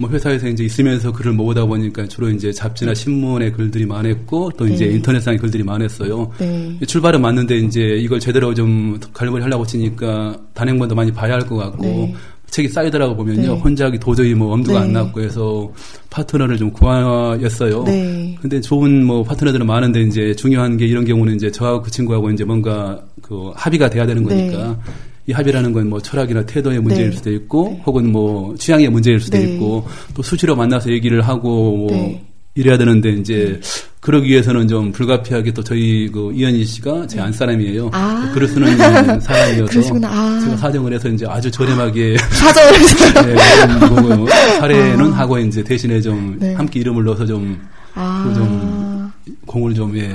[0.00, 4.86] 뭐 회사에서 이제 있으면서 글을 모으다 보니까 주로 이제 잡지나 신문의 글들이 많았고 또 이제
[4.86, 4.94] 네.
[4.94, 6.30] 인터넷상의 글들이 많았어요.
[6.38, 6.78] 네.
[6.86, 11.82] 출발은 맞는데 이제 이걸 제대로 좀 갈무리 하려고 치니까 단행본도 많이 봐야 할 것 같고
[11.82, 12.14] 네.
[12.48, 13.42] 책이 쌓이더라고 보면요.
[13.42, 13.48] 네.
[13.60, 14.86] 혼자 하기 도저히 뭐 엄두가 네.
[14.86, 15.70] 안 났고 해서
[16.08, 17.84] 파트너를 좀 구하였어요.
[17.84, 18.36] 네.
[18.40, 22.42] 근데 좋은 뭐 파트너들은 많은데 이제 중요한 게 이런 경우는 이제 저하고 그 친구하고 이제
[22.44, 24.78] 뭔가 그 합의가 돼야 되는 거니까
[25.26, 27.16] 이 합의라는 건 뭐 철학이나 태도의 문제일 네.
[27.16, 29.44] 수도 있고 혹은 뭐 취향의 문제일 수도 네.
[29.54, 32.24] 있고 또 수시로 만나서 얘기를 하고 뭐 네.
[32.54, 33.60] 이래야 되는데 이제
[34.00, 37.90] 그러기 위해서는 좀 불가피하게 또 저희 그 이현희 씨가 제 안사람이에요.
[37.92, 38.30] 아.
[38.34, 38.76] 글을 쓰는
[39.20, 39.94] 사람이어서.
[40.04, 40.40] 아.
[40.44, 42.16] 제가 사정을 해서 이제 아주 저렴하게
[43.26, 44.26] 네, 좀 뭐,
[44.58, 46.54] 사례는 하고 이제 대신에 좀 네.
[46.54, 47.60] 함께 이름을 넣어서 좀
[47.94, 48.22] 아.
[48.24, 49.12] 그거 좀
[49.46, 50.14] 공을 좀 예,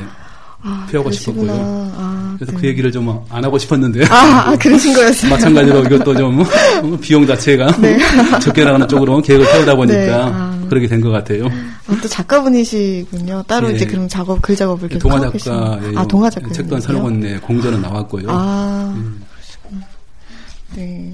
[0.61, 1.53] 아, 표하고 그러시구나.
[1.53, 1.93] 싶었고요.
[2.35, 2.57] 아, 그래서 네.
[2.61, 5.31] 그 얘기를 좀 안 하고 싶었는데 아, 아, 그러신 거였어요.
[5.31, 7.67] 마찬가지로 이것도 좀 어, 비용 자체가
[8.41, 10.59] 적게 나가는 쪽으로 계획을 세우다 보니까 네, 아.
[10.69, 11.45] 그렇게 된 것 같아요.
[11.87, 13.43] 아, 또 작가분이시군요.
[13.47, 13.75] 따로 예.
[13.75, 15.19] 이제 그럼 작업, 글 작업을 계속 동화.
[15.29, 15.99] 작가예요.
[15.99, 16.49] 아, 동화 작가.
[16.51, 18.25] 책도 한 서너 권 네, 공전은 나왔고요.
[18.29, 19.21] 아, 음.
[20.75, 21.13] 네.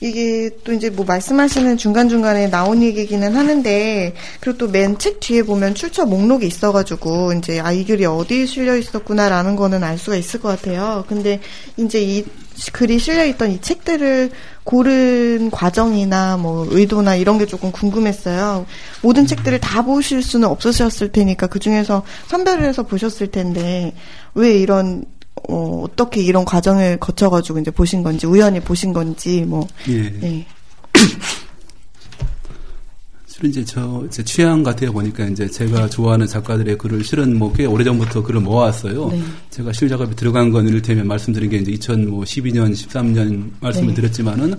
[0.00, 5.74] 이게 또 이제 뭐 말씀하시는 중간중간에 나온 얘기기는 하는데, 그리고 또 맨 책 뒤에 보면
[5.74, 10.48] 출처 목록이 있어가지고, 이제, 아, 이 글이 어디에 실려 있었구나라는 거는 알 수가 있을 것
[10.48, 11.04] 같아요.
[11.08, 11.40] 근데
[11.76, 12.24] 이제 이
[12.72, 14.30] 글이 실려 있던 이 책들을
[14.64, 18.66] 고른 과정이나 뭐 의도나 이런 게 조금 궁금했어요.
[19.02, 23.94] 모든 책들을 다 보실 수는 없으셨을 테니까 그 중에서 선별을 해서 보셨을 텐데
[24.34, 25.04] 왜 이런
[25.48, 30.10] 어, 어떻게 이런 과정을 거쳐가지고 이제 보신 건지 우연히 보신 건지 뭐 예.
[30.10, 30.46] 네.
[33.26, 37.64] 실은 이제 저, 제 취향 같아요 보니까 이제 제가 좋아하는 작가들의 글을 실은 뭐 꽤
[37.64, 39.08] 오래 전부터 글을 모아왔어요.
[39.08, 39.22] 네.
[39.50, 43.94] 제가 실 작업에 들어간 건 이를테면 말씀드린 게 이제 2012년, 13년 말씀을 네.
[43.94, 44.54] 드렸지만은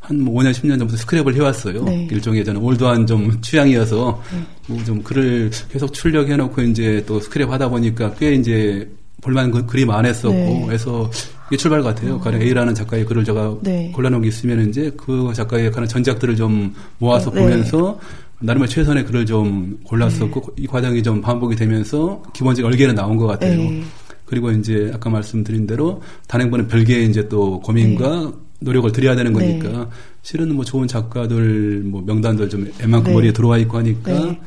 [0.00, 1.82] 한뭐 5년, 10년 전부터 스크랩을 해왔어요.
[1.84, 2.08] 네.
[2.10, 4.22] 일종의 저는 올드한 좀 취향이어서
[4.68, 8.88] 뭐 좀 글을 계속 출력해놓고 이제 또 스크랩 하다 보니까 꽤 이제
[9.22, 10.66] 볼만한 그- 글이 많았었고 네.
[10.70, 11.10] 해서
[11.48, 12.18] 이게 출발 같아요.
[12.20, 13.90] 가령 A라는 작가의 글을 제가 네.
[13.94, 17.40] 골라놓은 게 있으면 이제 그 작가의 가는 전작들을 좀 모아서 네.
[17.40, 17.98] 보면서
[18.40, 23.56] 나름의 최선의 글을 좀 골랐었고 이 과정이 좀 반복이 되면서 기본적인 얼개는 나온 것 같아요.
[23.58, 23.82] 네.
[24.26, 29.58] 그리고 이제 아까 말씀드린 대로 단행본은 별개의 이제 또 고민과 노력을 들여야 되는 네.
[29.58, 29.88] 거니까
[30.22, 33.14] 실은 뭐 좋은 작가들 뭐 명단들 좀 웬만큼 네.
[33.14, 34.40] 머리에 들어와 있고 하니까 네.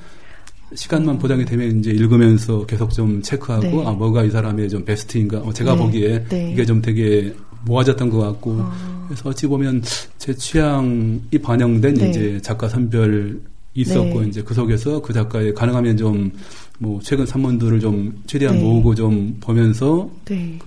[0.73, 3.85] 시간만 보장이 되면 이제 읽으면서 계속 좀 체크하고 네.
[3.85, 5.81] 아 뭐가 이 사람의 좀 베스트인가 어, 제가 네.
[5.81, 6.51] 보기에 네.
[6.51, 7.33] 이게 좀 되게
[7.65, 9.05] 모아졌던 것 같고 아.
[9.07, 9.81] 그래서 어찌 보면
[10.17, 12.09] 제 취향이 반영된 네.
[12.09, 13.39] 이제 작가 선별
[13.73, 14.27] 있었고 네.
[14.27, 16.31] 이제 그 속에서 그 작가의 가능하면 좀
[16.79, 18.63] 뭐 최근 산문들을 좀 최대한 네.
[18.63, 20.57] 모으고 좀 보면서 네.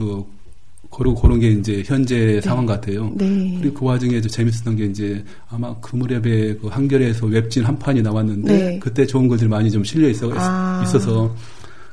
[0.93, 3.11] 그 고르고 고른 게 이제 현재 상황 같아요.
[3.17, 3.57] 네.
[3.61, 8.03] 그리고 그 와중에 좀 재밌었던 게 이제 아마 그 무렵에 그 한겨레에서 웹진 한 판이
[8.03, 8.79] 나왔는데 네.
[8.79, 10.83] 그때 좋은 글들이 많이 좀 실려 있어 아.
[10.85, 11.35] 있어서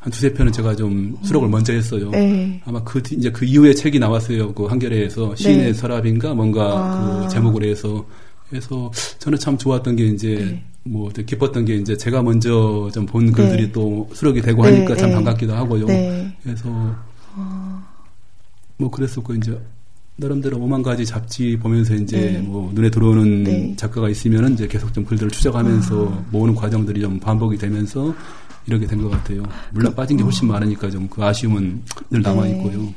[0.02, 2.10] 한 두세 편은 제가 좀 수록을 먼저 했어요.
[2.12, 2.62] 네.
[2.66, 4.54] 아마 그 뒤- 이제 그 이후에 책이 나왔어요.
[4.54, 5.74] 그 한겨레에서 시인의 네.
[5.74, 7.22] 서랍인가 뭔가 아.
[7.24, 8.06] 그 제목으로 해서
[8.50, 10.64] 그래서 저는 참 좋았던 게 이제 네.
[10.84, 13.72] 뭐 기뻤던 게 이제 제가 먼저 좀 본 글들이 네.
[13.72, 15.16] 또 수록이 되고 네, 하니까 참 네.
[15.16, 15.86] 반갑기도 하고요.
[15.86, 16.34] 네.
[16.44, 16.70] 그래서
[18.80, 19.60] 뭐 그랬었고 이제
[20.16, 22.40] 나름대로 오만 가지 잡지 보면서 이제 네.
[22.40, 23.74] 뭐 눈에 들어오는 네.
[23.78, 28.14] 작가가 있으면은 이제 계속 좀 글들을 추적하면서 모으는 과정들이 좀 반복이 되면서
[28.66, 29.44] 이렇게 된 것 같아요.
[29.72, 32.52] 물론 빠진 게 훨씬 많으니까 좀 그 아쉬움은 늘 남아 네.
[32.52, 32.94] 있고요.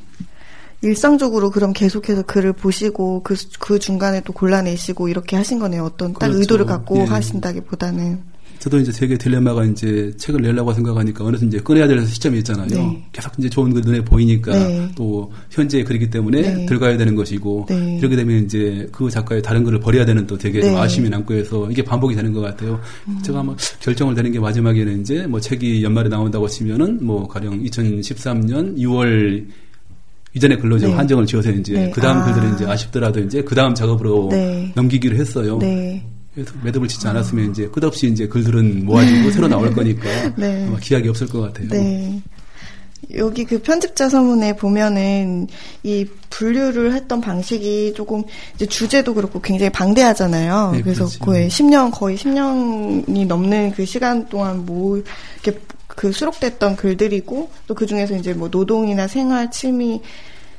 [0.83, 5.85] 일상적으로 그럼 계속해서 글을 보시고 그, 그 중간에 또 골라내시고 이렇게 하신 거네요.
[5.85, 6.41] 어떤 딱 그렇죠.
[6.41, 7.05] 의도를 갖고 예.
[7.05, 8.21] 하신다기보다는.
[8.63, 12.69] 저도 이제 되게 딜레마가 이제 책을 내려고 생각하니까 어느새 이제 꺼내야 될 시점이 있잖아요.
[12.69, 13.05] 네.
[13.11, 14.89] 계속 이제 좋은 글 눈에 보이니까 네.
[14.95, 16.67] 또 현재 글이기 때문에 네.
[16.67, 17.99] 들어가야 되는 것이고 네.
[17.99, 20.79] 이렇게 되면 이제 그 작가의 다른 글을 버려야 되는 또 되게 좀 네.
[20.79, 22.81] 아쉬움이 남고 해서 이게 반복이 되는 것 같아요.
[23.25, 28.79] 제가 뭐 결정을 내는 게 마지막에는 이제 뭐 책이 연말에 나온다고 치면은 뭐 가령 2013년
[28.79, 29.45] 6월
[30.35, 30.95] 이전에 글로 좀 네.
[30.95, 31.91] 한정을 지어서 이제 네.
[31.91, 32.25] 그 다음 아.
[32.27, 34.71] 글들은 이제 아쉽더라도 이제 그 다음 작업으로 네.
[34.77, 35.59] 넘기기로 했어요.
[36.35, 36.45] 네.
[36.45, 40.67] 그래서 매듭을 짓지 않았으면 이제 끝없이 이제 글들은 모아지고 새로 나올 거니까 네.
[40.69, 41.69] 아마 기약이 없을 것 같아요.
[41.69, 42.23] 네.
[43.15, 45.49] 여기 그 편집자 서문에 보면은
[45.83, 48.23] 이 분류를 했던 방식이 조금
[48.55, 50.71] 이제 주제도 그렇고 굉장히 방대하잖아요.
[50.73, 51.19] 네, 그래서 그렇죠.
[51.19, 55.03] 거의 10년 거의 10년이 넘는 그 시간 동안 뭐
[55.43, 60.01] 이렇게 그 수록됐던 글들이고 또 그 중에서 이제 뭐 노동이나 생활, 취미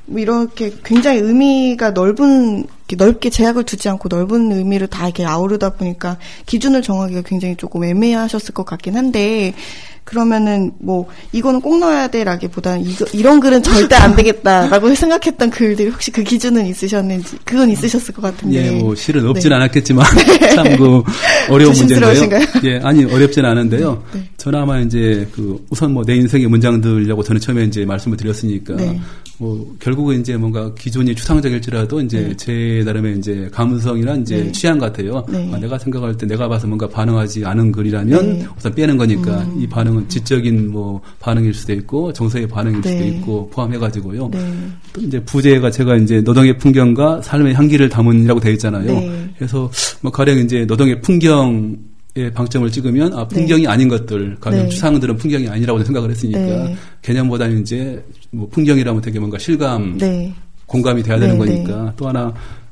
[0.06, 2.66] 뭐 이렇게 굉장히 의미가 넓은
[2.98, 8.54] 넓게 제약을 두지 않고 넓은 의미를 다 이렇게 아우르다 보니까 기준을 정하기가 굉장히 조금 애매하셨을
[8.54, 9.54] 것 같긴 한데
[10.04, 16.12] 그러면은 뭐 이거는 꼭 넣어야 돼라기보다는 이거 이런 글은 절대 안 되겠다라고 생각했던 글들이 혹시
[16.12, 19.56] 그 기준은 있으셨는지 그건 있으셨을 것 같은데 예, 뭐 실은 없진 네.
[19.56, 20.06] 않았겠지만
[20.56, 21.04] 참 그
[21.50, 22.40] 어려운 문제인데요.
[22.66, 24.04] 예, 아니 어렵진 않은데요.
[24.14, 24.24] 네.
[24.38, 29.00] 저는 아마 이제 그 우선 뭐 내 인생의 문장들이라고 저는 처음에 이제 말씀을 드렸으니까 네.
[29.44, 32.36] 뭐 결국은 이제 뭔가 기준이 추상적일지라도 이제 네.
[32.38, 34.52] 제 나름의 이제 감성이나 이제 네.
[34.54, 35.26] 취향 같아요.
[35.28, 35.52] 네.
[35.54, 38.46] 아, 내가 생각할 때 내가 봐서 뭔가 반응하지 않은 글이라면 네.
[38.58, 43.10] 우선 빼는 거니까 이 반응은 지적인 뭐 반응일 수도 있고 정서의 반응일 수도 네.
[43.10, 44.30] 있고 포함해가지고요.
[44.32, 44.40] 네.
[44.94, 48.86] 또 이제 부제가 제가 이제 노동의 풍경과 삶의 향기를 담은이라고 되어 있잖아요.
[48.86, 49.30] 네.
[49.38, 49.70] 그래서
[50.02, 51.76] 뭐 가령 이제 노동의 풍경
[52.16, 54.70] 에 방점을 찍으면 아 풍경이 아닌 것들 가령 네.
[54.70, 56.76] 추상들은 풍경이 아니라고 생각을 했으니까 네.
[57.02, 60.32] 개념보다는 이제 뭐 풍경이라면 되게 뭔가 실감 네.
[60.68, 62.32] 공감이 돼야 되는 네, 거니까 또 하나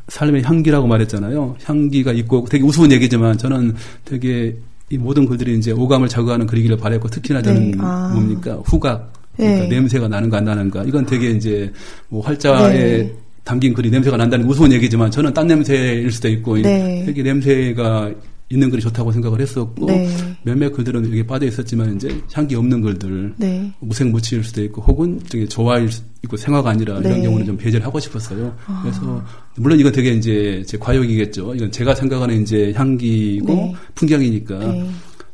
[0.09, 1.55] 삶의 향기라고 말했잖아요.
[1.63, 3.73] 향기가 있고 되게 우스운 얘기지만 저는
[4.05, 4.55] 되게
[4.91, 8.11] 이 모든 글들이 이제 오감을 자극하는 글이기를 바랬고 특히나 저는 네, 아.
[8.13, 9.67] 뭡니까 후각 그러니까 네.
[9.69, 11.71] 냄새가 나는가 안 나는가 이건 되게 이제
[12.09, 13.13] 뭐 활자에 네.
[13.43, 17.03] 담긴 글이 냄새가 난다는 우스운 얘기지만 저는 딴 냄새일 수도 있고 네.
[17.07, 18.11] 되게 냄새가
[18.51, 20.09] 있는 글이 좋다고 생각을 했었고 네.
[20.43, 23.71] 몇몇 글들은 여기 빠져 있었지만 이제 향기 없는 글들 네.
[23.79, 27.21] 무색무취일 수도 있고 혹은 되게 조화일 수 있고 생화가 아니라 이런 네.
[27.21, 28.55] 경우는 좀 배제를 하고 싶었어요.
[28.81, 29.23] 그래서
[29.55, 31.55] 물론 이건 되게 이제 제 과욕이겠죠.
[31.55, 33.73] 이건 제가 생각하는 이제 향기고 네.
[33.95, 34.59] 풍경이니까.
[34.59, 34.89] 네.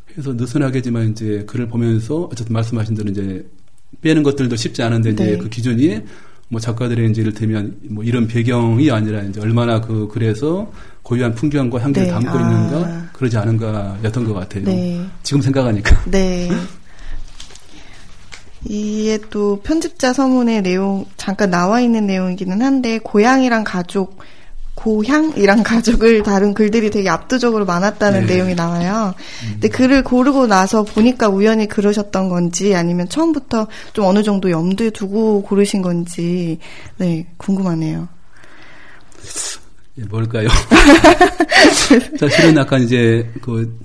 [0.05, 3.45] 그래서 느슨하게지만 이제 글을 보면서 어쨌든 말씀하신 대로 이제
[4.01, 5.37] 빼는 것들도 쉽지 않은데 이제 네.
[5.37, 6.01] 그 기준이
[6.49, 10.71] 뭐 작가들의 이제 이를테면 뭐 이런 배경이 아니라 이제 얼마나 그 글에서
[11.07, 12.13] 고유한 풍경과 향기를 네.
[12.13, 12.41] 담고 아.
[12.41, 14.65] 있는가 그러지 않은가였던 것 같아요.
[14.65, 15.01] 네.
[15.23, 16.03] 지금 생각하니까.
[16.11, 16.49] 네.
[18.65, 24.19] 이게 또 편집자 서문의 내용 잠깐 나와 있는 내용이기는 한데 고향이랑 가족
[24.75, 28.35] 고향이랑 가족을 다룬 글들이 되게 압도적으로 많았다는 네.
[28.35, 29.13] 내용이 나와요.
[29.53, 35.43] 근데 글을 고르고 나서 보니까 우연히 그러셨던 건지 아니면 처음부터 좀 어느 정도 염두에 두고
[35.43, 36.59] 고르신 건지
[36.97, 38.09] 네 궁금하네요.
[39.99, 40.47] 예, 뭘까요?
[42.19, 43.77] 사실은 아까 이제 그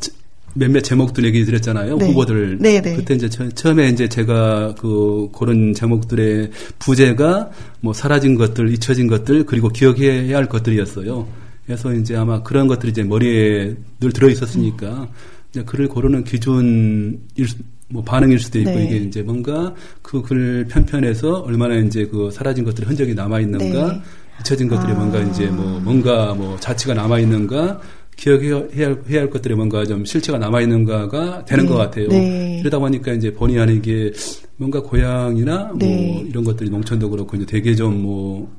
[0.54, 1.96] 몇몇 제목들 얘기 드렸잖아요.
[1.96, 2.08] 네.
[2.08, 2.58] 후보들.
[2.60, 2.96] 네, 네.
[2.96, 9.46] 그때 이제 처, 처음에 이제 제가 그 고른 제목들의 부제가 뭐 사라진 것들, 잊혀진 것들,
[9.46, 11.26] 그리고 기억해야 할 것들이었어요.
[11.64, 15.08] 그래서 이제 아마 그런 것들이 이제 머리에 늘 들어 있었으니까
[15.50, 17.56] 이제 글을 고르는 기준일 수-
[17.88, 18.84] 뭐 반응일 수도 있고 네.
[18.86, 24.00] 이게 이제 뭔가 그 글 편편에서 얼마나 이제 그 사라진 것들의 흔적이 남아 있는가 네.
[24.40, 24.94] 잊혀진 것들이 아.
[24.94, 27.80] 뭔가 이제 뭐 뭔가 뭐 자취가 남아 있는가
[28.16, 31.70] 기억해야 할, 해야 할 것들이 뭔가 좀 실체가 남아 있는가가 되는 네.
[31.70, 32.08] 것 같아요.
[32.08, 32.58] 네.
[32.60, 34.12] 그러다 보니까 이제 본의 아니게
[34.56, 36.12] 뭔가 고향이나 네.
[36.12, 38.50] 뭐 이런 것들이 농촌도 그렇고 이제 되게 좀 뭐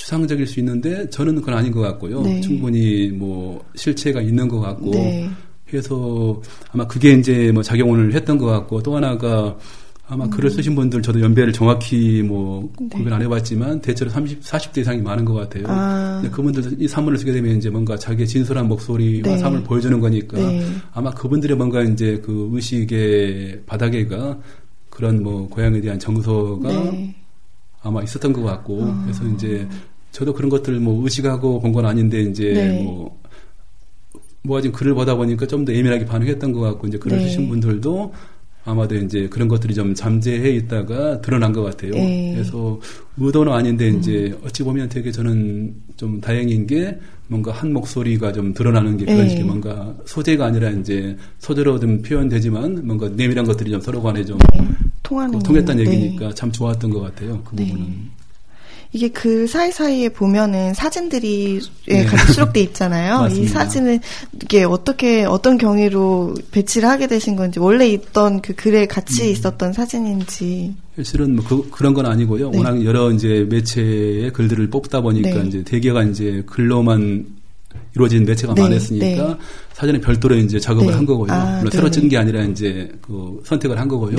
[0.00, 2.22] 추상적일 수 있는데 저는 그건 아닌 것 같고요.
[2.22, 2.40] 네.
[2.40, 5.28] 충분히 뭐 실체가 있는 것 같고 네.
[5.68, 6.40] 그래서
[6.72, 9.56] 아마 그게 이제 뭐 작용을 했던 것 같고 또 하나가
[10.10, 10.30] 아마 음.
[10.30, 12.88] 글을 쓰신 분들 저도 연배를 정확히 뭐 네.
[12.88, 15.64] 구별 안 해봤지만 대체로 30, 40대 이상이 많은 것 같아요.
[15.68, 16.20] 아.
[16.32, 19.38] 그분들도 이 산문을 쓰게 되면 이제 뭔가 자기의 진솔한 목소리와 네.
[19.38, 20.66] 삶을 보여주는 거니까 네.
[20.92, 24.36] 아마 그분들의 뭔가 이제 그 의식의 바닥에가
[24.90, 27.14] 그런 뭐 고향에 대한 정서가 네.
[27.80, 29.02] 아마 있었던 것 같고 아.
[29.04, 29.66] 그래서 이제
[30.10, 32.82] 저도 그런 것들을 뭐 의식하고 본 건 아닌데 이제 네.
[32.82, 33.16] 뭐
[34.42, 37.24] 뭐가 지금 글을 보다 보니까 좀 더 예민하게 반응했던 것 같고 이제 글을 네.
[37.28, 38.12] 쓰신 분들도
[38.64, 41.92] 아마도 이제 그런 것들이 좀 잠재해 있다가 드러난 것 같아요.
[41.92, 42.32] 네.
[42.34, 42.78] 그래서
[43.16, 48.96] 의도는 아닌데 이제 어찌 보면 되게 저는 좀 다행인 게 뭔가 한 목소리가 좀 드러나는
[48.96, 49.28] 게 그런 네.
[49.30, 54.38] 식의 뭔가 소재가 아니라 이제 소재로 좀 표현되지만 뭔가 내밀한 것들이 좀 서로 간에 좀
[55.02, 55.90] 통하는 그 통했다는 네.
[55.90, 57.42] 얘기니까 참 좋았던 것 같아요.
[57.44, 57.66] 그 네.
[57.66, 58.19] 부분은.
[58.92, 62.04] 이게 그 사이사이에 보면은 사진들이 예, 네.
[62.04, 63.28] 같이 수록돼 있잖아요.
[63.32, 63.46] 이.
[63.46, 64.00] 사진은
[64.42, 69.30] 이게 어떻게 어떤 경위로 배치를 하게 되신 건지 원래 있던 그 글에 같이 음.
[69.30, 72.50] 있었던 사진인지 실은 뭐 그, 그런 건 아니고요.
[72.50, 72.58] 네.
[72.58, 75.48] 워낙 여러 이제 매체의 글들을 뽑다 보니까 네.
[75.48, 77.26] 이제 대개가 이제 글로만
[77.94, 79.36] 이루어진 매체가 네, 많았으니까 네.
[79.72, 80.94] 사전에 별도로 이제 작업을 네.
[80.94, 81.32] 한 거고요.
[81.32, 81.90] 아, 물론 새로 네네.
[81.92, 84.16] 찍은 게 아니라 이제 그 선택을 한 거고요.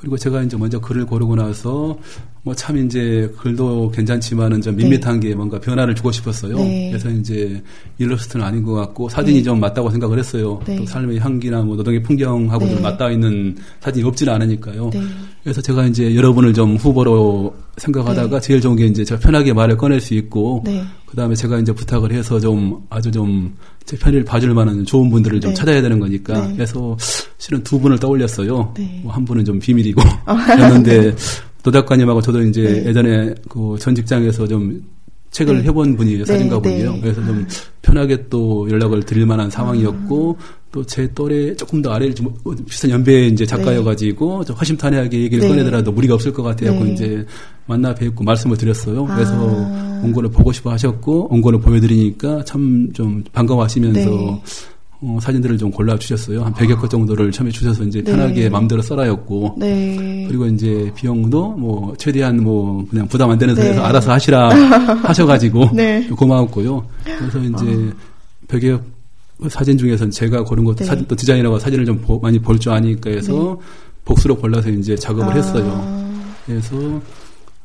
[0.00, 0.10] 네.
[0.10, 1.98] 그리고 제가 이제 먼저 글을 고르고 나서
[2.42, 6.56] 뭐 참 이제 글도 괜찮지만은 좀 밋밋한 게 뭔가 변화를 주고 싶었어요.
[6.56, 6.88] 네.
[6.90, 7.62] 그래서 이제
[7.98, 10.60] 일러스트는 아닌 것 같고 사진이 좀 맞다고 생각을 했어요.
[10.66, 10.76] 네.
[10.76, 12.74] 또 삶의 향기나 뭐 노동의 풍경하고 네.
[12.74, 14.90] 좀 맞닿아 있는 사진이 없지는 않으니까요.
[14.90, 15.02] 네.
[15.42, 18.46] 그래서 제가 이제 여러분을 좀 후보로 생각하다가 네.
[18.46, 20.84] 제일 좋은 게 이제 제가 편하게 말을 꺼낼 수 있고 네.
[21.06, 23.52] 그 다음에 제가 이제 부탁을 해서 좀 아주 좀
[23.90, 25.54] 제 편을 봐줄 만한 좋은 분들을 좀 네.
[25.54, 26.54] 찾아야 되는 거니까 네.
[26.54, 26.96] 그래서
[27.38, 28.72] 실은 두 분을 떠올렸어요.
[28.76, 29.00] 네.
[29.02, 30.00] 뭐한 분은 좀 비밀이고
[30.60, 31.12] 였는데
[31.64, 32.86] 노 작가님하고 저도 이제 네.
[32.88, 34.80] 예전에 그 전 직장에서 좀
[35.32, 35.64] 책을 네.
[35.64, 36.92] 해본 분이에요 사진가 네, 분이에요.
[36.92, 37.00] 네.
[37.00, 37.44] 그래서 좀
[37.82, 40.36] 편하게 또 연락을 드릴 만한 상황이었고
[40.72, 42.32] 또 제 또래 조금 더 아래를 좀
[42.68, 45.48] 비슷한 연배의 이제 작가여가지고 좀 허심탄회하게 얘기를 네.
[45.48, 46.78] 꺼내더라도 무리가 없을 것 같아요.
[46.78, 46.92] 그 네.
[46.92, 47.26] 이제
[47.66, 49.04] 만나 뵙고 말씀을 드렸어요.
[49.06, 50.00] 그래서 아.
[50.02, 54.42] 원고를 보고 싶어 하셨고 원고를 보여드리니까 참 좀 반가워하시면서 네.
[55.02, 56.42] 어, 사진들을 좀 골라 주셨어요.
[56.44, 58.12] 한 100여 컷 정도를 처음에 주셔서 이제 네.
[58.12, 60.26] 편하게 마음대로 써라였고 네.
[60.28, 63.62] 그리고 이제 비용도 뭐 최대한 뭐 그냥 부담 안 되는 네.
[63.62, 64.48] 선에서 알아서 하시라
[65.02, 66.06] 하셔가지고 네.
[66.08, 66.84] 고마웠고요.
[67.04, 67.90] 그래서 이제
[68.46, 68.78] 벽에
[69.48, 70.84] 사진 중에서는 제가 고른 것도 네.
[70.84, 73.58] 사진 또 디자이너가 사진을 좀 보- 많이 볼 줄 아니까 해서
[74.04, 75.36] 복수로 골라서 이제 작업을 아.
[75.36, 76.10] 했어요.
[76.46, 77.00] 그래서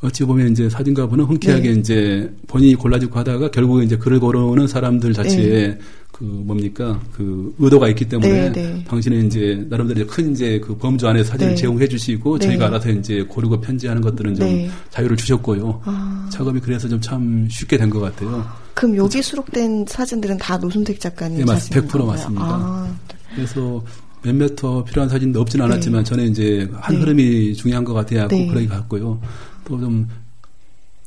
[0.02, 1.80] 어찌 보면 이제 사진가분은 흔쾌하게 네.
[1.80, 5.78] 이제 본인이 골라주고 하다가 결국에 이제 글을 고르는 사람들 자체에
[6.12, 8.84] 그 뭡니까 그 의도가 있기 때문에 네, 네.
[8.88, 11.56] 당신은 이제 나름대로 큰 이제 그 범주 안에 사진을 네.
[11.56, 12.48] 제공해 주시고 네.
[12.48, 14.70] 저희가 알아서 이제 고르고 편집하는 것들은 좀 네.
[14.92, 15.82] 자유를 주셨고요.
[15.86, 16.30] 아.
[16.32, 18.46] 작업이 그래서 좀 참 쉽게 된 것 같아요.
[18.76, 22.08] 그럼 여기 수록된 사진들은 다 노순택 작가님 네, 맞- 사진인 100% 건가요?
[22.12, 22.46] 맞습니다.
[22.46, 22.96] 아,
[23.34, 23.84] 그래서
[24.22, 27.02] 몇몇 더 필요한 사진도 없지는 않았지만 저는 이제 한 네.
[27.02, 28.48] 흐름이 중요한 것 같아야 네.
[28.48, 29.20] 그러기 같고요.
[29.66, 30.08] 또 좀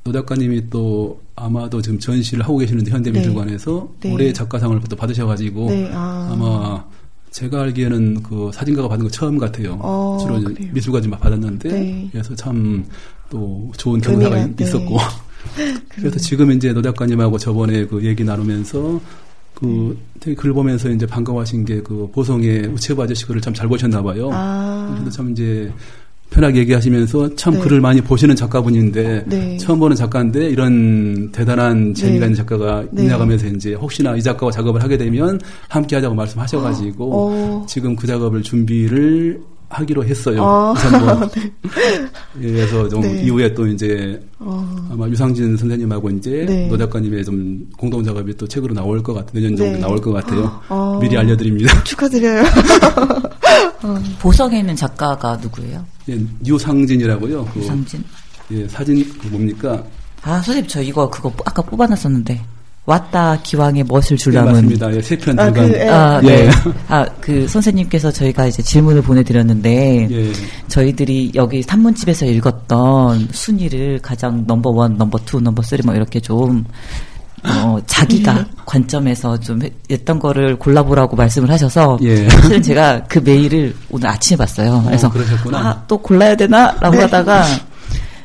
[0.04, 4.12] 노 작가님이 또 아마도 지금 전시를 하고 계시는데 현대미술관에서 네.
[4.12, 6.31] 올해 작가상을 또 받으셔가지고 네, 아.
[6.33, 6.83] 아마
[7.31, 9.76] 제가 알기에는 그 사진가가 받은 거 처음 같아요.
[9.83, 10.38] 어, 주로?
[10.72, 12.09] 미술가지 받았는데 네.
[12.11, 12.87] 그래서 참
[13.28, 14.54] 또 좋은 경사가 네.
[14.64, 14.96] 있었고
[15.94, 19.01] 그래서 지금 이제 노 작가님하고 저번에 그 얘기 나누면서
[19.55, 24.03] 그 되게 글 보면서 이제 반가워하신 게 그 보성의 우체부 아저씨 글을 참 잘 보셨나
[24.03, 24.31] 봐요.
[24.33, 24.94] 아.
[24.94, 25.72] 그래서 참 이제
[26.31, 27.61] 편하게 얘기하시면서 참 네.
[27.61, 29.57] 글을 많이 보시는 작가분인데 네.
[29.57, 32.27] 처음 보는 작가인데 이런 대단한 재미가 네.
[32.27, 33.05] 있는 작가가 네.
[33.05, 37.66] 있나가면서 이제 혹시나 이 작가와 작업을 하게 되면 함께 하자고 말씀하셔가지고 어.
[37.66, 40.42] 지금 그 작업을 준비를 하기로 했어요.
[40.42, 40.74] 어.
[40.76, 41.28] 그래서 뭐
[42.40, 43.22] 예, 그래서 좀 네.
[43.22, 44.88] 이후에 또 이제 어.
[44.90, 46.68] 아마 유상진 선생님하고 이제 네.
[46.68, 49.33] 노 작가님의 좀 공동 작업이 또 책으로 나올 것 같아요.
[49.35, 49.78] 내년 정도 네.
[49.78, 50.61] 나올 것 같아요.
[50.68, 50.98] 어.
[51.00, 51.83] 미리 알려드립니다.
[51.85, 52.44] 축하드려요.
[54.20, 55.85] 보석에 있는 작가가 누구예요?
[56.09, 57.44] 예, 유상진이라고요.
[57.52, 58.02] 그, 유상진.
[58.50, 59.83] 예, 사진 그 뭡니까?
[60.22, 62.40] 아, 선생님, 저 이거 그거 아까 뽑아놨었는데.
[62.88, 64.53] 왔다 기왕에 멋을 예, 줄라면.
[64.55, 64.94] 맞습니다.
[64.94, 65.68] 예, 세편 아, 중간.
[65.70, 65.88] 그, 예.
[65.88, 66.27] 아, 예.
[66.27, 66.51] 네.
[66.88, 70.33] 아, 그 선생님께서 저희가 이제 질문을 보내드렸는데 예.
[70.68, 76.64] 저희들이 여기 산문집에서 읽었던 순위를 가장 number one, number two, number three 뭐 이렇게 좀
[77.44, 82.27] 어, 자기가 관점에서 좀 해- 했던 거를 골라보라고 말씀을 하셔서 예.
[82.29, 84.83] 사실은 제가 그 메일을 오늘 아침에 봤어요.
[84.87, 85.59] 그래서 그러셨구나.
[85.59, 87.44] 아, 또 골라야 되나라고 하다가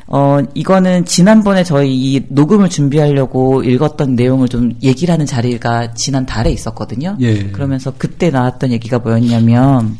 [0.06, 6.50] 어 이거는 지난번에 저희 이 녹음을 준비하려고 읽었던 내용을 좀 얘기를 하는 자리가 지난 달에
[6.50, 7.16] 있었거든요.
[7.20, 7.44] 예.
[7.50, 9.96] 그러면서 그때 나왔던 얘기가 뭐였냐면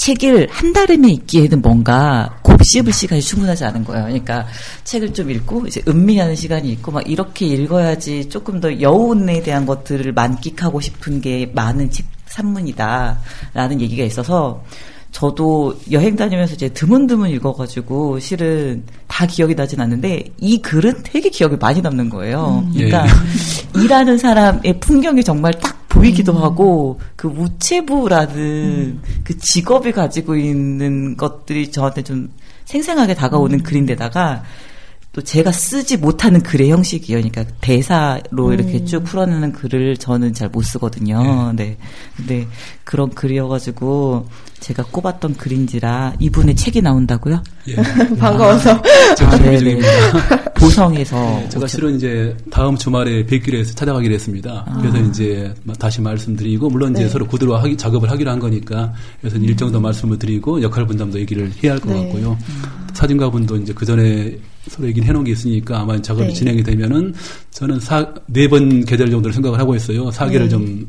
[0.00, 4.04] 책을 한 달음에 읽기에는 뭔가 곱씹을 시간이 충분하지 않은 거예요.
[4.04, 4.46] 그러니까
[4.84, 10.10] 책을 좀 읽고 이제 음미하는 시간이 있고 막 이렇게 읽어야지 조금 더 여운에 대한 것들을
[10.12, 14.64] 만끽하고 싶은 게 많은 책 산문이다라는 얘기가 있어서
[15.12, 21.56] 저도 여행 다니면서 이제 드문드문 읽어가지고 실은 다 기억이 나진 않는데 이 글은 되게 기억이
[21.60, 22.64] 많이 남는 거예요.
[22.72, 23.06] 그러니까
[23.82, 32.02] 일하는 사람의 풍경이 정말 딱 보이기도 하고 그 우체부라는 그 직업이 가지고 있는 것들이 저한테
[32.02, 32.30] 좀
[32.64, 34.44] 생생하게 다가오는 글인데다가
[35.12, 37.16] 또 제가 쓰지 못하는 글의 형식이요.
[37.16, 41.52] 그러니까 대사로 이렇게 쭉 풀어내는 글을 저는 잘 못 쓰거든요.
[41.56, 41.76] 네.
[42.16, 42.46] 근데
[42.84, 44.28] 그런 글이어가지고
[44.60, 47.42] 제가 꼽았던 글인지라 이분의 책이 나온다고요?
[47.68, 47.74] 예.
[48.16, 48.80] 반가워서.
[49.16, 49.58] 지금 아, 준비 네네.
[49.58, 49.88] 중입니다.
[50.54, 54.76] 보성에서 제가 실은 이제 다음 주말에 뵙기로 해서 찾아가기로 했습니다.
[54.80, 57.08] 그래서 이제 다시 말씀드리고 물론 이제 네.
[57.08, 61.50] 서로 구두로 하기, 작업을 하기로 한 거니까 그래서 일정 더 말씀을 드리고 역할 분담도 얘기를
[61.64, 62.02] 해야 할것 네.
[62.04, 62.36] 같고요.
[62.92, 64.36] 사진가 분도 이제 그 전에
[64.68, 66.32] 서로 얘기를 해놓은 게 있으니까 아마 작업이 네.
[66.34, 67.14] 진행이 되면은
[67.50, 70.10] 저는 사, 네 번 계절 정도를 생각을 하고 있어요.
[70.10, 70.50] 사계를 네.
[70.50, 70.86] 좀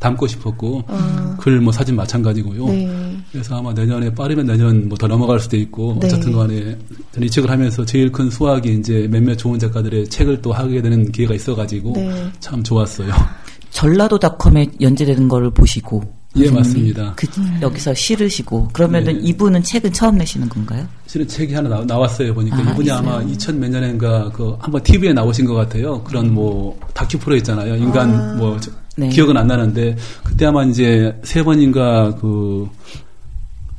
[0.00, 1.36] 담고 싶었고 아.
[1.38, 2.66] 글뭐 사진 마찬가지고요.
[2.66, 3.16] 네.
[3.30, 6.06] 그래서 아마 내년에 빠르면 내년 뭐 더 넘어갈 수도 있고 네.
[6.08, 6.76] 어쨌든 간에
[7.12, 11.10] 저는 이 책을 하면서 제일 큰 수확이 이제 몇몇 좋은 작가들의 책을 또 하게 되는
[11.12, 12.30] 기회가 있어가지고 네.
[12.40, 13.12] 참 좋았어요.
[13.70, 16.02] 전라도닷컴에 연재되는 거를 보시고
[16.36, 17.12] 예, 맞습니다.
[17.16, 17.26] 그,
[17.60, 19.20] 여기서 실으시고 그러면은 네.
[19.28, 20.86] 이분은 책은 처음 내시는 건가요?
[21.06, 22.98] 실은 책이 하나 나, 왔어요 보니까 아, 이분이 있어요?
[22.98, 26.02] 아마 2000 몇 년인가 그 한번 TV에 나오신 것 같아요.
[26.04, 27.74] 그런 뭐 다큐 프로 있잖아요.
[27.76, 29.08] 인간 뭐 저- 네.
[29.08, 32.68] 기억은 안 나는데 그때 아마 이제 세 번인가 그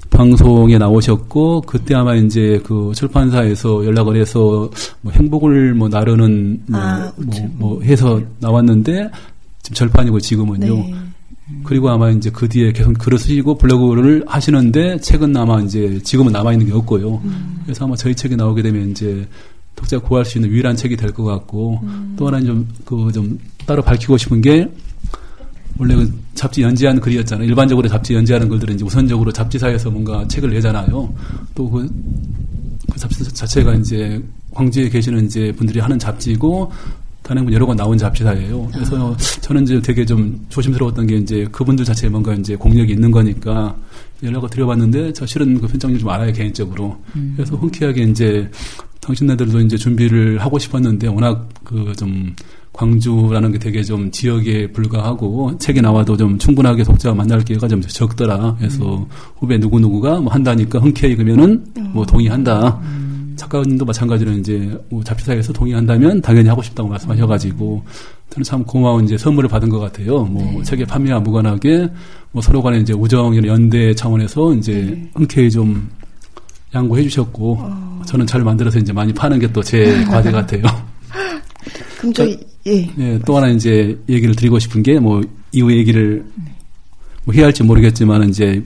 [0.10, 4.70] 방송에 나오셨고 그때 아마 이제 그 출판사에서 연락을 해서
[5.02, 9.10] 뭐 행복을 뭐 나르는 뭐, 아, 뭐, 뭐 해서 나왔는데
[9.62, 10.76] 지금 절판이고 지금은요.
[10.76, 10.96] 네.
[11.64, 16.54] 그리고 아마 이제 그 뒤에 계속 글을 쓰시고 블로그를 하시는데 책은 아마 이제 지금은 남아
[16.54, 17.22] 있는 게 없고요.
[17.64, 19.28] 그래서 아마 저희 책이 나오게 되면 이제
[19.76, 21.80] 독자가 구할 수 있는 유일한 책이 될 것 같고
[22.18, 24.70] 또 하나는 좀그 좀 따로 밝히고 싶은 게
[25.82, 27.48] 원래 그 잡지 연재한 글이었잖아요.
[27.48, 31.12] 일반적으로 잡지 연재하는 글들은 이제 우선적으로 잡지사에서 뭔가 책을 내잖아요.
[31.56, 31.90] 또그
[32.92, 36.72] 그 잡지 자체가 이제 광주에 계시는 이제 분들이 하는 잡지고
[37.24, 38.70] 분 여러 권 나온 잡지사예요.
[38.72, 43.76] 그래서 저는 이제 되게 좀 조심스러웠던 게 이제 그분들 자체에 뭔가 이제 공력이 있는 거니까
[44.22, 46.96] 연락을 드려봤는데 저 실은 그 편장님 좀 알아요 개인적으로.
[47.36, 48.52] 그래서 흔쾌하게 이제
[49.00, 52.36] 당신네들도 이제 준비를 하고 싶었는데 워낙 그좀
[52.74, 58.56] 광주라는 게 되게 좀 지역에 불과하고 책이 나와도 좀 충분하게 독자가 만날 기회가 좀 적더라.
[58.58, 59.06] 그래서
[59.38, 62.80] 후배 누구 누구가 뭐 한다니까 흔쾌히 그러면은 뭐 동의한다.
[63.36, 67.84] 작가님도 마찬가지로 이제 뭐 잡지사에서 동의한다면 당연히 하고 싶다고 말씀하셔가지고
[68.30, 70.24] 저는 참 고마운 이제 선물을 받은 것 같아요.
[70.24, 71.90] 뭐 책의 판매와 무관하게
[72.32, 75.90] 뭐 서로 간에 이제 우정이나 연대 차원에서 이제 흔쾌히 좀
[76.74, 77.60] 양보해 주셨고
[78.06, 80.62] 저는 잘 만들어서 이제 많이 파는 게 또 제 과제 같아요.
[82.00, 82.26] 그럼 저,
[82.68, 82.90] 예.
[83.00, 85.22] 예, 또 하나 이제 얘기를 드리고 싶은 게 뭐
[85.52, 86.24] 이후 얘기를
[87.26, 88.64] 뭐 해야 할지 모르겠지만 이제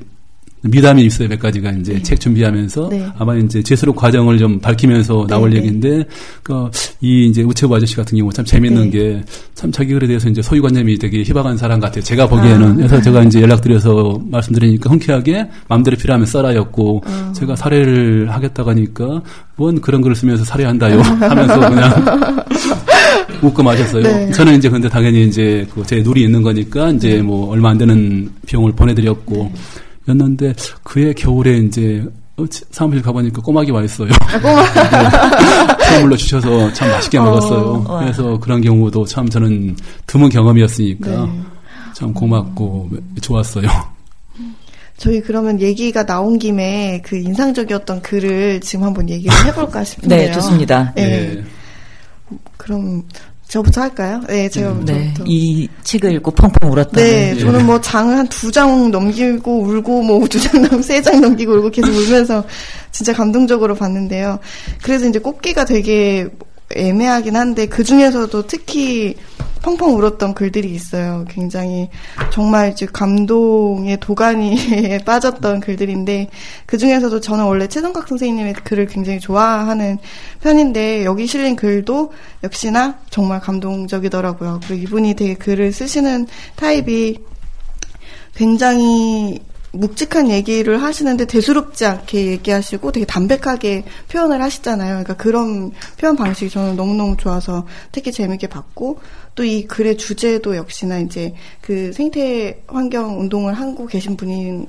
[0.62, 3.08] 미담이 있어요 몇 가지가 이제 책 준비하면서 네.
[3.20, 5.58] 아마 이제 제수록 과정을 좀 밝히면서 나올 네.
[5.58, 6.04] 얘기인데
[6.42, 9.22] 그이 이제 우체부 아저씨 같은 경우 참 재밌는 네.
[9.54, 13.42] 게참 자기 글에 대해서 이제 소유관념이 되게 희박한 사람 같아요 제가 보기에는 그래서 제가 이제
[13.42, 17.34] 연락드려서 말씀드리니까 흔쾌하게 마음대로 필요하면 써라였고 어.
[17.36, 19.22] 제가 사례를 하겠다고 하니까
[19.58, 22.06] 뭔 그런 글을 쓰면서 사례한다요 하면서 그냥
[23.42, 24.04] 웃고 마셨어요.
[24.04, 24.32] 네.
[24.32, 28.72] 저는 이제 근데 당연히 이제 그제 누리 있는 거니까 이제 뭐 얼마 안 되는 비용을
[28.74, 29.52] 보내드렸고
[30.08, 32.04] 였는데 그해 겨울에 이제
[32.38, 34.10] 어, 치- 사무실 가보니까 꼬막이 와 있어요.
[35.80, 35.86] 네.
[35.90, 37.86] 선물로 주셔서 참 맛있게 먹었어요.
[37.88, 38.00] 와.
[38.02, 39.76] 그래서 그런 경우도 참 저는
[40.06, 41.40] 드문 경험이었으니까 네.
[41.94, 42.90] 참 고맙고
[43.22, 43.68] 좋았어요.
[44.98, 50.28] 저희 그러면 얘기가 나온 김에 그 인상적이었던 글을 지금 한번 얘기를 해볼까 싶은데요.
[50.28, 50.94] 네, 좋습니다.
[50.96, 51.04] 네.
[51.38, 51.44] 예.
[52.58, 53.04] 그럼
[53.48, 54.22] 저부터 할까요?
[54.28, 55.24] 네, 제가 네, 저부터.
[55.28, 56.94] 이 책을 읽고 펑펑 울었다는.
[57.04, 61.22] 네, 저는 뭐 장을 한 두 장 넘기고 울고 뭐 두 장 넘, 세 장
[61.22, 62.44] 넘기고 울고 계속 울면서
[62.92, 64.40] 진짜 감동적으로 봤는데요.
[64.82, 66.28] 그래서 이제 꼽기가 되게
[66.74, 69.16] 애매하긴 한데 그 중에서도 특히
[69.62, 71.26] 펑펑 울었던 글들이 있어요.
[71.28, 71.90] 굉장히
[72.32, 76.30] 정말 이제 감동의 도가니에 빠졌던 글들인데
[76.68, 79.98] 그 중에서도 저는 원래 최성각 선생님의 글을 굉장히 좋아하는
[80.42, 82.14] 편인데 여기 실린 글도
[82.44, 84.60] 역시나 정말 감동적이더라고요.
[84.68, 87.18] 그리고 이분이 되게 글을 쓰시는 타입이
[88.36, 89.40] 굉장히
[89.80, 94.90] 묵직한 얘기를 하시는데 대수롭지 않게 얘기하시고 되게 담백하게 표현을 하시잖아요.
[94.90, 99.00] 그러니까 그런 표현 방식이 저는 너무너무 좋아서 특히 재밌게 봤고
[99.36, 104.68] 또 이 글의 주제도 역시나 이제 그 생태 환경 운동을 하고 계신 분인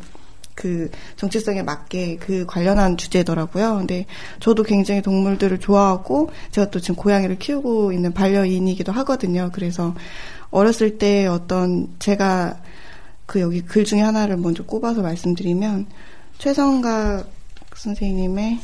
[0.55, 3.77] 그 정체성에 맞게 그 관련한 주제더라고요.
[3.77, 4.07] 근데
[4.41, 9.51] 저도 굉장히 동물들을 좋아하고 제가 또 지금 고양이를 키우고 있는 반려인이기도 하거든요.
[9.53, 9.95] 그래서
[10.51, 12.57] 어렸을 때 어떤 제가
[13.27, 15.87] 그 여기 글 중에 하나를 먼저 꼽아서 말씀드리면
[16.39, 17.29] 최성각
[17.74, 18.59] 선생님의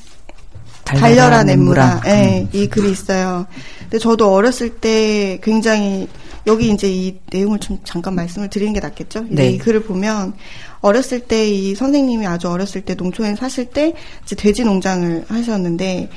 [0.84, 2.02] 달려라 냇물아.
[2.06, 3.46] 예, 이 글이 있어요.
[3.80, 6.08] 근데 저도 어렸을 때 굉장히
[6.46, 9.26] 여기 이제 이 내용을 좀 잠깐 말씀을 드리는 게 낫겠죠?
[9.28, 9.50] 네.
[9.50, 10.34] 이 글을 보면
[10.80, 13.94] 어렸을 때 이 선생님이 아주 어렸을 때 농촌에 사실 때
[14.24, 16.10] 이제 돼지 농장을 하셨는데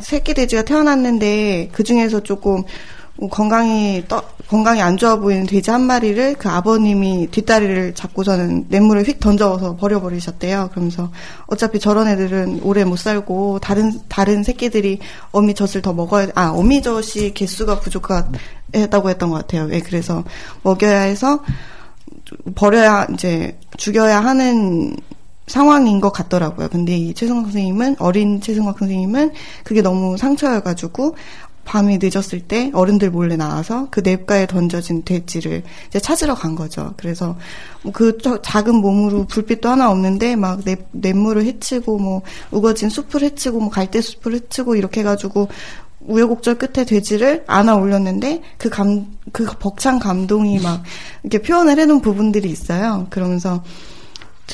[0.00, 2.62] 새끼 돼지가 태어났는데 그 중에서 조금
[3.28, 9.20] 건강이 떠, 건강이 안 좋아 보이는 돼지 한 마리를 그 아버님이 뒷다리를 잡고서는 냇물을 휙
[9.20, 10.70] 던져서 버려버리셨대요.
[10.70, 11.10] 그러면서
[11.46, 14.98] 어차피 저런 애들은 오래 못 살고 다른 다른 새끼들이
[15.32, 19.68] 어미젖을 더 먹어야 아 어미젖이 개수가 부족하다고 했던 것 같아요.
[19.72, 20.24] 예, 그래서
[20.62, 21.40] 먹여야 해서
[22.54, 24.96] 버려야 이제 죽여야 하는
[25.46, 26.68] 상황인 것 같더라고요.
[26.68, 29.32] 근데 이 최승학 선생님은 어린 최승학 선생님은
[29.64, 31.16] 그게 너무 상처여가지고
[31.64, 36.94] 밤이 늦었을 때 어른들 몰래 나와서 그 냇가에 던져진 돼지를 이제 찾으러 간 거죠.
[36.96, 37.36] 그래서
[37.82, 43.60] 뭐그 저- 작은 몸으로 불빛도 하나 없는데 막 냇, 냇물을 헤치고 뭐 우거진 숲을 헤치고
[43.60, 45.48] 뭐 갈대 숲을 헤치고 이렇게 해가지고
[46.00, 50.82] 우여곡절 끝에 돼지를 안아 올렸는데 그 감, 그 벅찬 감동이 막
[51.22, 53.06] 이렇게 표현을 해놓은 부분들이 있어요.
[53.10, 53.62] 그러면서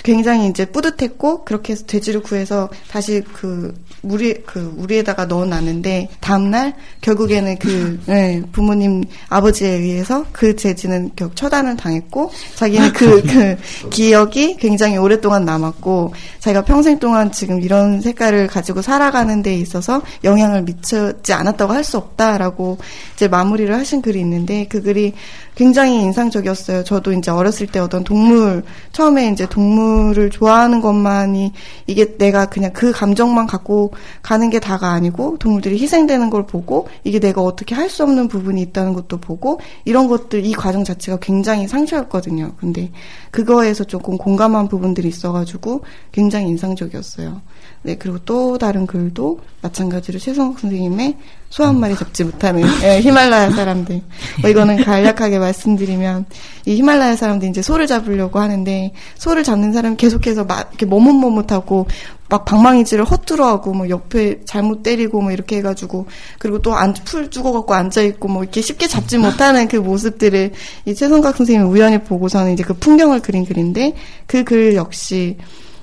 [0.03, 6.75] 굉장히 이제 뿌듯했고 그렇게 해서 돼지를 구해서 다시 그 물에 그 우리에다가 넣어놨는데 다음 날
[7.01, 14.57] 결국에는 그 네, 부모님 아버지에 의해서 그 돼지는 결국 처단을 당했고 자기는 그, 그 기억이
[14.59, 21.33] 굉장히 오랫동안 남았고 자기가 평생 동안 지금 이런 색깔을 가지고 살아가는 데 있어서 영향을 미치지
[21.33, 22.77] 않았다고 할 수 없다라고
[23.15, 25.15] 이제 마무리를 하신 글이 있는데 그 글이
[25.57, 26.85] 굉장히 인상적이었어요.
[26.85, 31.53] 저도 이제 어렸을 때 어떤 동물, 처음에 이제 동물을 좋아하는 것만이
[31.87, 33.93] 이게 내가 그냥 그 감정만 갖고
[34.23, 38.61] 가는 게 다가 아니고 동물들이 희생되는 걸 보고 이게 내가 어떻게 할 수 없는 부분이
[38.61, 42.53] 있다는 것도 보고 이런 것들, 이 과정 자체가 굉장히 상처였거든요.
[42.59, 42.91] 근데
[43.31, 45.83] 그거에서 조금 공감한 부분들이 있어가지고
[46.13, 47.41] 굉장히 인상적이었어요.
[47.83, 51.17] 네, 그리고 또 다른 글도 마찬가지로 최성욱 선생님의
[51.49, 54.03] 소 한 마리 잡지 못하는 예, 히말라야 사람들.
[54.43, 56.27] 뭐 이거는 간략하게 말씀드리면
[56.67, 61.87] 이 히말라야 사람들이 이제 소를 잡으려고 하는데 소를 잡는 사람이 계속해서 막 이렇게 머뭇머뭇하고
[62.29, 66.07] 막 방망이질을 허투루하고 뭐 옆에 잘못 때리고 뭐 이렇게 해가지고
[66.39, 70.51] 그리고 또 안 풀 죽어갖고 앉아 있고 뭐 이렇게 쉽게 잡지 못하는 그 모습들을
[70.87, 73.95] 이 최성각 선생님이 우연히 보고서는 이제 그 풍경을 그린 글인데
[74.27, 75.37] 그 글 역시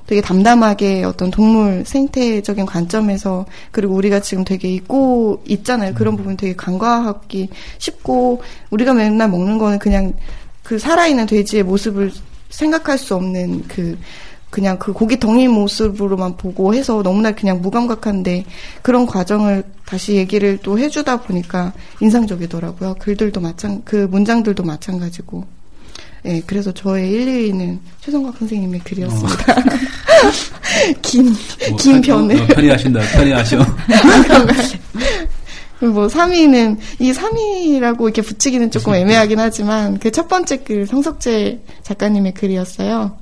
[0.07, 5.93] 되게 담담하게 어떤 동물 생태적인 관점에서 그리고 우리가 지금 되게 잊고 있잖아요.
[5.93, 10.13] 그런 부분 되게 간과하기 쉽고 우리가 맨날 먹는 거는 그냥
[10.63, 12.11] 그 살아있는 돼지의 모습을
[12.49, 13.97] 생각할 수 없는 그
[14.49, 18.45] 그냥 그 고기 덩이 모습으로만 보고 해서 너무나 그냥 무감각한데
[18.83, 22.95] 그런 과정을 다시 얘기를 또 해주다 보니까 인상적이더라고요.
[22.99, 25.62] 글들도 마찬 그 문장들도 마찬가지고.
[26.26, 29.55] 예, 그래서 저의 1, 2위는 최성각 선생님의 글이었습니다.
[31.01, 31.26] 긴,
[31.69, 32.41] 뭐, 긴 편- 편을.
[32.41, 32.99] 어, 편히하신다.
[33.13, 33.57] 편히하셔.
[35.82, 42.34] 뭐 3위는 이 3위라고 이렇게 붙이기는 조금 애매하긴 하지만 그 첫 번째 글 성석재 작가님의
[42.36, 43.17] 글이었어요.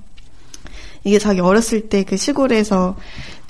[1.04, 2.96] 이게 자기 어렸을 때 그 시골에서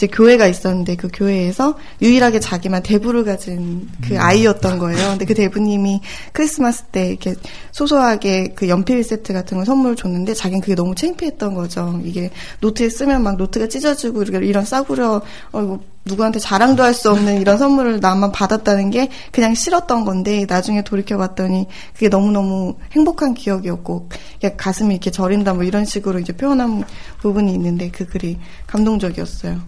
[0.02, 5.10] 이제 교회가 있었는데 그 교회에서 유일하게 자기만 대부를 가진 그 아이였던 거예요.
[5.10, 6.02] 근데 그 대부님이
[6.34, 7.36] 크리스마스 때 이렇게
[7.72, 12.02] 소소하게 그 연필 세트 같은 걸 선물을 줬는데 자기는 그게 너무 창피했던 거죠.
[12.04, 12.32] 이게
[12.62, 15.22] 노트에 쓰면 막 노트가 찢어지고 이런 싸구려
[15.52, 20.48] 어 이거 누구한테 자랑도 할 수 없는 이런 선물을 나만 받았다는 게 그냥 싫었던 건데
[20.50, 24.10] 나중에 돌이켜 봤더니 그게 너무너무 행복한 기억이었고
[24.58, 26.86] 가슴이 이렇게 저린다 뭐 이런 식으로 이제 표현한
[27.22, 29.62] 부분이 있는데 그 글이 감동적이었어요.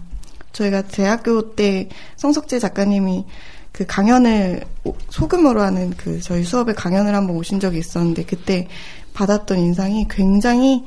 [0.54, 3.24] 저희가 대학교 때 성석재 작가님이
[3.72, 8.68] 그 강연을 오- 소규모로 하는 그 저희 수업에 강연을 한번 오신 적이 있었는데 그때
[9.12, 10.84] 받았던 인상이 굉장히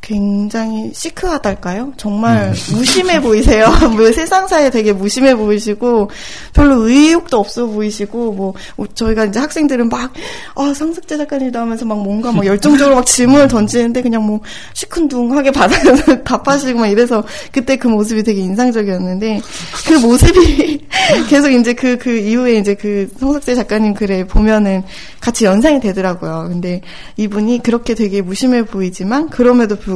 [0.00, 1.92] 굉장히 시크하달까요?
[1.96, 3.66] 정말 무심해 보이세요.
[3.94, 6.10] 뭐 세상사에 되게 무심해 보이시고
[6.54, 8.54] 별로 의욕도 없어 보이시고 뭐
[8.94, 10.12] 저희가 이제 학생들은 막
[10.54, 14.40] 아, 상석재 작가님도 하면서 막 뭔가 막 열정적으로 막 질문을 던지는데 그냥 뭐
[14.72, 17.22] 시큰둥하게 받아서 답하시고 막 이래서
[17.52, 19.40] 그때 그 모습이 되게 인상적이었는데
[19.86, 20.86] 그 모습이
[21.28, 24.84] 계속 이제 그, 그 이후에 이제 그 성석재 작가님 글에 보면은
[25.20, 26.46] 같이 연상이 되더라고요.
[26.48, 26.80] 근데
[27.16, 29.87] 이분이 그렇게 되게 무심해 보이지만 그럼에도 불구하고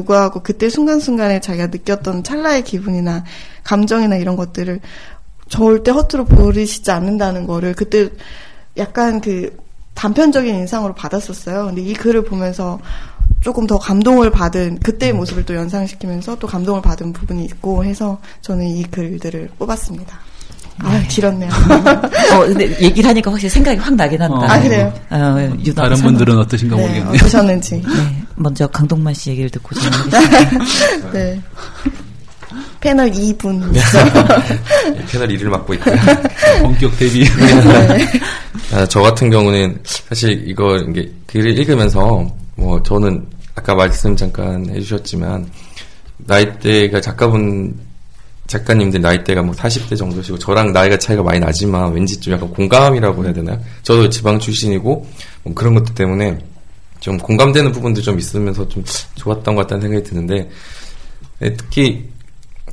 [0.42, 3.24] 그때 순간순간에 자기가 느꼈던 찰나의 기분이나
[3.64, 4.80] 감정이나 이런 것들을
[5.48, 8.08] 절대 허투루 버리시지 않는다는 거를 그때
[8.76, 9.56] 약간 그
[9.94, 11.66] 단편적인 인상으로 받았었어요.
[11.66, 12.80] 근데 이 글을 보면서
[13.40, 18.66] 조금 더 감동을 받은 그때의 모습을 또 연상시키면서 또 감동을 받은 부분이 있고 해서 저는
[18.66, 20.31] 이 글들을 뽑았습니다.
[20.78, 21.50] 아, 길었네요.
[22.32, 24.36] 어, 근데 얘기를 하니까 확실히 생각이 확 나긴 한다.
[24.36, 24.42] 어.
[24.44, 24.92] 아, 그래요?
[25.10, 25.36] 어,
[25.76, 25.96] 다른.
[25.96, 27.12] 분들은 어떠신가 네, 모르겠네요.
[27.14, 27.82] 어떠셨는지.
[27.86, 31.12] 네, 먼저 강동만 씨 얘기를 듣고 진행하겠습니다.
[31.12, 31.40] 네.
[32.80, 33.72] 패널 2분.
[35.10, 35.94] 패널 1을 맡고 있고요.
[36.62, 37.24] 본격 데뷔.
[38.74, 45.48] 아, 저 같은 경우는 사실 이거 이게 글을 읽으면서 뭐 저는 아까 말씀 잠깐 해주셨지만
[46.18, 47.74] 나이대가 작가분
[48.52, 53.32] 작가님들 나이대가 뭐 40대 정도시고 저랑 나이가 차이가 많이 나지만 왠지 좀 약간 공감이라고 해야
[53.32, 53.58] 되나요?
[53.82, 55.06] 저도 지방 출신이고
[55.44, 56.38] 뭐 그런 것들 때문에
[57.00, 58.84] 좀 공감되는 부분도 좀 있으면서 좀
[59.16, 60.50] 좋았던 것 같다는 생각이 드는데
[61.40, 62.08] 네, 특히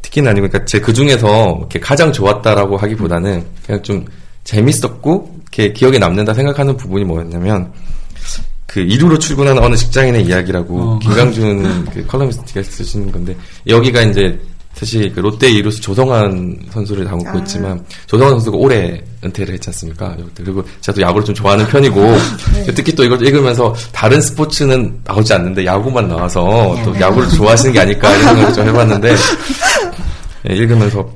[0.01, 4.05] 특히는 아니고 그러니까 제 그 중에서 이렇게 가장 좋았다라고 하기보다는 그냥 좀
[4.43, 7.71] 재밌었고 이렇게 기억에 남는다 생각하는 부분이 뭐였냐면
[8.67, 10.99] 그 이루로 출근하는 어느 직장인의 이야기라고 어.
[10.99, 14.39] 김강준 그 컬럼니스트가 쓰신 건데 여기가 이제
[14.73, 17.35] 사실 그 롯데 이루수 조성환 선수를 담고 아.
[17.39, 20.15] 있지만 조성환 선수가 올해 은퇴를 했지 않습니까?
[20.35, 22.15] 그리고 제가 또 야구를 좀 좋아하는 편이고
[22.73, 28.09] 특히 또 이걸 읽으면서 다른 스포츠는 나오지 않는데 야구만 나와서 또 야구를 좋아하시는 게 아닐까
[28.15, 29.15] 이런 생각을 좀 해봤는데
[30.49, 31.09] 예, 읽으면서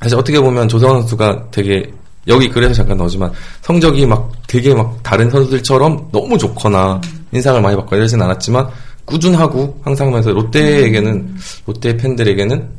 [0.00, 1.92] 사실 어떻게 보면 조성환 선수가 되게
[2.26, 3.32] 여기 글에서 잠깐 나오지만
[3.62, 7.00] 성적이 막 되게 막 다른 선수들처럼 너무 좋거나
[7.32, 8.68] 인상을 많이 받거나 이러진 않았지만
[9.04, 11.36] 꾸준하고 항상 하면서 롯데에게는
[11.66, 12.77] 롯데 팬들에게는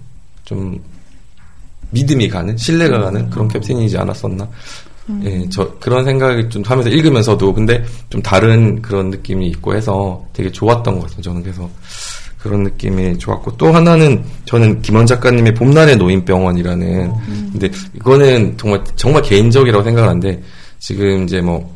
[0.50, 0.84] 좀
[1.92, 4.50] 믿음이 가는 신뢰가 가는 그런 캡틴이지 않았었나?
[5.24, 10.52] 예, 저 그런 생각이 좀 하면서 읽으면서도 근데 좀 다른 그런 느낌이 있고 해서 되게
[10.52, 11.22] 좋았던 것 같아요.
[11.22, 11.70] 저는 그래서.
[12.40, 17.12] 그런 느낌이 좋았고 또 하나는 저는 김원 작가님의 봄날의 노인병원이라는
[17.52, 20.42] 근데 이거는 정말 정말 개인적이라고 생각하는데
[20.80, 21.76] 지금 이제 뭐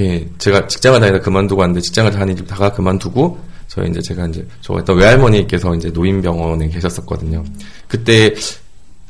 [0.00, 3.38] 예, 제가 직장을 다니다 그만두고 왔는데 직장을 다니다가 그만두고
[3.68, 7.44] 저희 이제 제가 이제 저 어떤 외할머니께서 이제 노인병원에 계셨었거든요.
[7.88, 8.34] 그때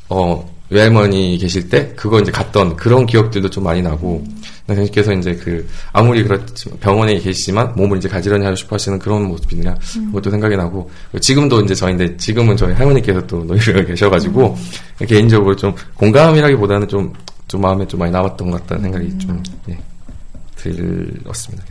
[0.08, 4.24] 어 외할머니 계실 때 그거 이제 갔던 그런 기억들도 좀 많이 나고
[4.66, 9.76] 선생님께서 이제 그 아무리 그렇지만 병원에 계시지만 몸을 이제 가지런히 하고 싶어 하시는 그런 모습이냐
[10.06, 10.90] 그것도 생각이 나고
[11.20, 14.56] 지금도 이제 저희인데 지금은 저희 할머니께서 또 노인병원에 계셔가지고
[15.06, 17.12] 개인적으로 좀 공감이라기보다는 좀
[17.48, 19.78] 좀 마음에 좀 많이 남았던 것 같다는 생각이 좀 예,
[20.56, 21.64] 들었습니다.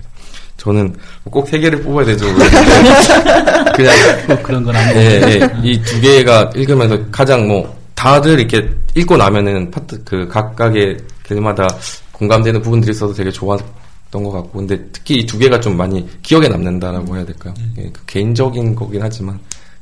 [0.63, 0.95] 저는
[1.29, 2.25] 꼭 세 개를 뽑아야 되죠.
[3.75, 3.93] 그냥
[4.27, 4.99] 꼭 그런 건 아니고.
[4.99, 5.51] 예, 예.
[5.61, 11.67] 이두 개가 읽으면서 가장 뭐 다들 이렇게 읽고 나면은 파트 그 각각의 글마다
[12.13, 16.47] 공감되는 부분들이 있어서 되게 좋았던 것 같고 근데 특히 이 두 개가 좀 많이 기억에
[16.47, 17.53] 남는다라고 해야 될까요?
[17.77, 19.37] 예, 그 개인적인 거긴 하지만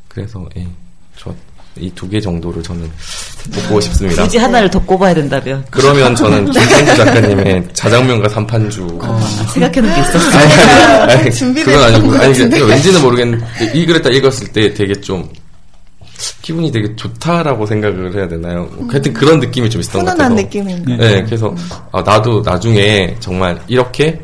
[0.07, 0.65] 그래서 예,
[1.15, 1.33] 저
[1.77, 2.89] 이 두 개 정도를 저는
[3.53, 4.23] 뽑고 싶습니다.
[4.23, 8.99] 굳이 하나를 더 꼽아야 된다면 그러면 저는 김생주 작가님의 자장면과 삼판주
[9.53, 10.37] 생각해놓은 게 있었어.
[10.37, 11.29] 아니, 아니, 아니,
[11.63, 12.33] 그건 아니고, 것 아니.
[12.49, 15.27] 그 왠지는 모르겠는데, 이딱 읽었을 때 되게 좀,
[16.41, 18.69] 기분이 되게 좋다라고 생각을 해야 되나요?
[18.75, 20.29] 뭐 하여튼 그런 느낌이 좀 있었던 것 같아서.
[20.29, 20.97] 훈훈한 느낌인가.
[20.97, 21.55] 네, 그래서,
[21.91, 24.19] 아, 나도 나중에 정말 이렇게,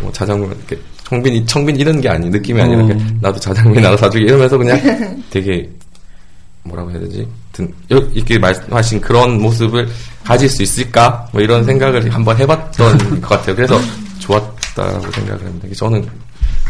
[0.00, 0.78] 뭐 자장면, 이렇게,
[1.08, 3.18] 청빈이, 청빈 이런 게 아니, 느낌이 아니라, 음.
[3.20, 4.80] 나도 자장면 나도 사주게 이러면서 그냥
[5.28, 5.68] 되게,
[6.64, 7.28] 뭐라고 해야 되지?
[7.92, 9.88] 여- 이렇게 말씀하신 그런 모습을
[10.24, 11.28] 가질 수 있을까?
[11.32, 13.54] 뭐 이런 생각을 한번 해봤던 것 같아요.
[13.56, 13.78] 그래서
[14.20, 15.68] 좋았다고 생각을 합니다.
[15.76, 16.08] 저는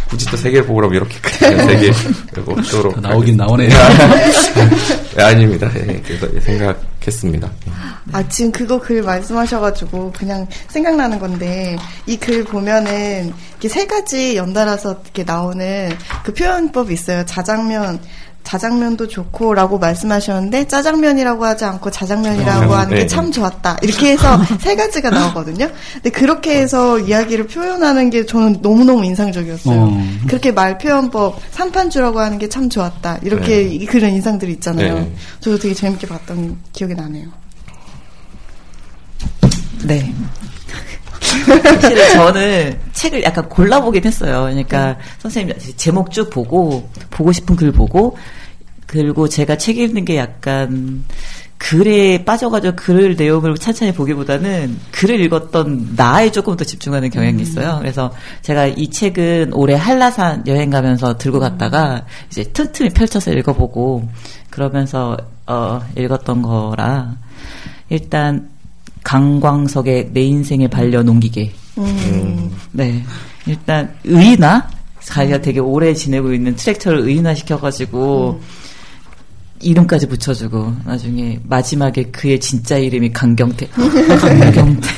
[0.09, 1.93] 굳이 또세개 보라고 이렇게 그냥 세 개,
[2.33, 2.93] 그리고 또로.
[3.01, 3.71] 나오긴 나오네요.
[5.19, 5.71] 예, 아닙니다.
[5.77, 7.51] 예, 그래서 생각했습니다.
[8.13, 11.77] 아, 지금 그거 글 말씀하셔가지고 그냥 생각나는 건데,
[12.07, 15.91] 이 글 보면은 이렇게 세 가지 연달아서 이렇게 나오는
[16.23, 17.25] 그 표현법이 있어요.
[17.25, 17.99] 자장면,
[18.45, 23.01] 자장면도 좋고라고 말씀하셨는데 짜장면이라고 하지 않고 자장면이라고 어, 하는 네.
[23.03, 25.69] 게참 좋았다 이렇게 해서 세 가지가 나오거든요.
[25.95, 29.81] 근데 그렇게 해서 이야기를 표현하는 게 저는 너무 너무 인상적이었어요.
[29.81, 30.03] 어.
[30.29, 33.63] 그렇게 말 표현법 산판주라고 하는 게 참 좋았다 이렇게 네.
[33.75, 34.95] 이 그런 인상들이 있잖아요.
[34.95, 35.13] 네.
[35.41, 37.27] 저도 되게 재밌게 봤던 기억이 나네요.
[39.85, 40.15] 네.
[41.81, 44.43] 사실 저는 책을 약간 골라보긴 했어요.
[44.43, 48.17] 그러니까 선생님 제목 쭉 보고 보고 싶은 글 보고
[48.87, 51.05] 그리고 제가 책 읽는 게 약간
[51.59, 57.79] 글에 빠져가지고 글 내용을 천천히 보기보다는 글을 읽었던 나에 조금 더 집중하는 경향이 있어요.
[57.81, 58.13] 그래서
[58.43, 64.09] 제가 이 책은 올해 한라산 여행 가면서 들고 갔다가 이제 틈틈이 펼쳐서 읽어보고
[64.51, 65.17] 그러면서
[65.47, 67.17] 어 읽었던 거라
[67.89, 68.51] 일단
[69.05, 71.53] 강광석의 내 인생의 반려농기계.
[71.79, 72.51] 음.
[72.73, 73.03] 네.
[73.47, 74.69] 일단 의인화
[75.01, 78.41] 자기가 되게 오래 지내고 있는 트랙터를 의인화 시켜가지고
[79.61, 83.69] 이름까지 붙여주고 나중에 마지막에 그의 진짜 이름이 강경태.
[84.21, 84.89] 강경태.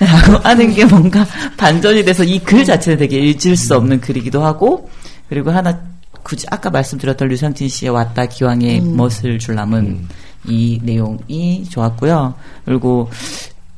[0.00, 4.90] 라고 하는 게 뭔가 반전이 돼서 이 글 자체는 되게 잊을 수 없는 글이기도 하고
[5.28, 5.80] 그리고 하나
[6.22, 10.08] 굳이 아까 말씀드렸던 류상진 씨의 왔다 기왕에 멋을 줄남은
[10.46, 12.34] 이 내용이 좋았고요.
[12.64, 13.08] 그리고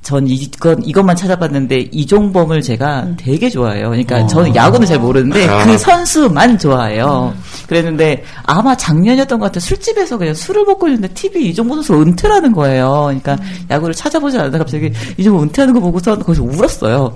[0.06, 3.88] 전 이건 이것만 찾아봤는데 이종범을 제가 되게 좋아해요.
[3.88, 4.26] 그러니까 어.
[4.28, 5.66] 저는 야구는 잘 모르는데 아.
[5.66, 7.34] 그 선수만 좋아해요.
[7.66, 9.58] 그랬는데 아마 작년이었던 것 같아요.
[9.58, 13.06] 술집에서 그냥 술을 먹고 있는데 TV 이종범 선수 은퇴라는 거예요.
[13.06, 13.36] 그러니까
[13.68, 17.12] 야구를 찾아보지 않았다 갑자기 이종범 은퇴하는 거 보고서 거기서 울었어요.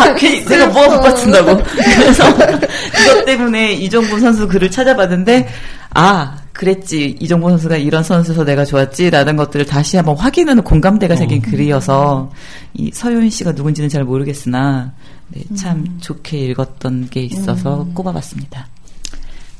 [0.00, 1.62] 아, 괜히 내가 뭐가 못 받친다고.
[1.64, 5.48] 그래서 이것 때문에 이종범 선수 글을 찾아봤는데
[5.94, 12.32] 아 그랬지 이종범 선수가 이런 선수여서 내가 좋았지라는 것들을 다시 한번 확인하는 공감대가 생긴 글이어서
[12.74, 14.92] 이 서효인 씨가 누군지는 잘 모르겠으나
[15.28, 18.66] 네, 참 좋게 읽었던 게 있어서 꼽아봤습니다.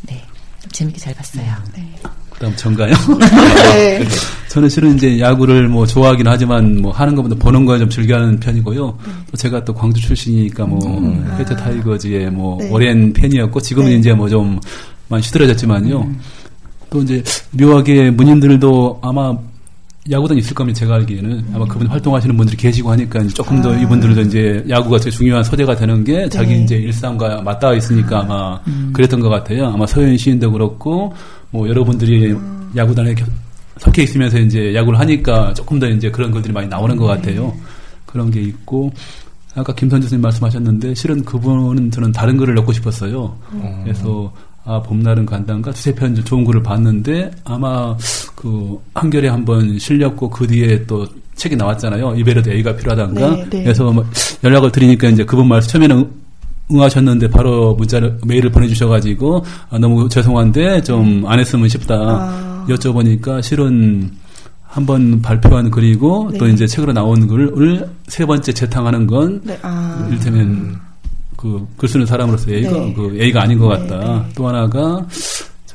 [0.09, 0.24] 네,
[0.61, 1.44] 좀 재밌게 잘 봤어요.
[2.30, 2.92] 그다음 전가요?
[3.74, 4.05] 네.
[4.51, 8.99] 저는 실은 이제 야구를 뭐 좋아하긴 하지만 뭐 하는 것보다 보는 거좀 즐겨하는 편이고요.
[9.30, 10.80] 또 제가 또 광주 출신이니까 뭐
[11.38, 12.68] 해태 타이거즈의 뭐 네.
[12.70, 13.96] 오랜 팬이었고 지금은 네.
[13.99, 14.59] 이제 뭐 좀
[15.09, 16.07] 많이 시들어졌지만요.
[16.91, 17.22] 또 이제
[17.53, 19.36] 묘하게 문인들도 아마
[20.11, 20.78] 야구단 있을 겁니다.
[20.80, 25.45] 제가 알기에는 아마 그분 활동하시는 분들이 계시고 하니까 조금 더 이분들도 이제 야구가 되게 중요한
[25.45, 26.62] 소재가 되는 게 자기 네.
[26.62, 28.59] 이제 일상과 맞닿아 있으니까 아마
[28.95, 29.66] 그랬던 것 같아요.
[29.66, 31.12] 아마 서현 시인도 그렇고
[31.51, 32.34] 뭐 여러분들이
[32.74, 33.26] 야구단에 겨-
[33.76, 37.53] 섞여 있으면서 이제 야구를 하니까 조금 더 이제 그런 것들이 많이 나오는 것 같아요.
[38.07, 38.91] 그런 게 있고
[39.55, 43.36] 아까 김선재 선생님 말씀하셨는데 실은 그분은 저는 다른 글을 넣고 싶었어요.
[43.84, 44.32] 그래서
[44.68, 47.96] 아 봄날은 간단가 두세 편 좋은 글을 봤는데 아마
[48.34, 51.06] 그 한결에 한번 실렸고 그 뒤에 또
[51.36, 52.14] 책이 나왔잖아요.
[52.16, 53.30] 이베르도 A가 필요하단가.
[53.30, 53.62] 네, 네.
[53.62, 54.04] 그래서 뭐
[54.44, 56.10] 연락을 드리니까 이제 그분 말씀 처음에는
[56.70, 62.66] 응하셨는데 바로 문자를 메일을 보내주셔가지고 아, 너무 죄송한데 좀 안 했으면 싶다 아.
[62.68, 64.10] 여쭤보니까 실은
[64.64, 66.52] 한번 발표한 글이고 또 네.
[66.52, 70.06] 이제 책으로 나온 글을 세 번째 재탕하는 건 네, 아.
[70.10, 70.78] 이를테면
[71.39, 72.93] 그 글 쓰는 사람으로서 A가 네.
[72.95, 74.22] 그 A가 아닌 것 네, 같다.
[74.26, 74.32] 네.
[74.34, 75.07] 또 하나가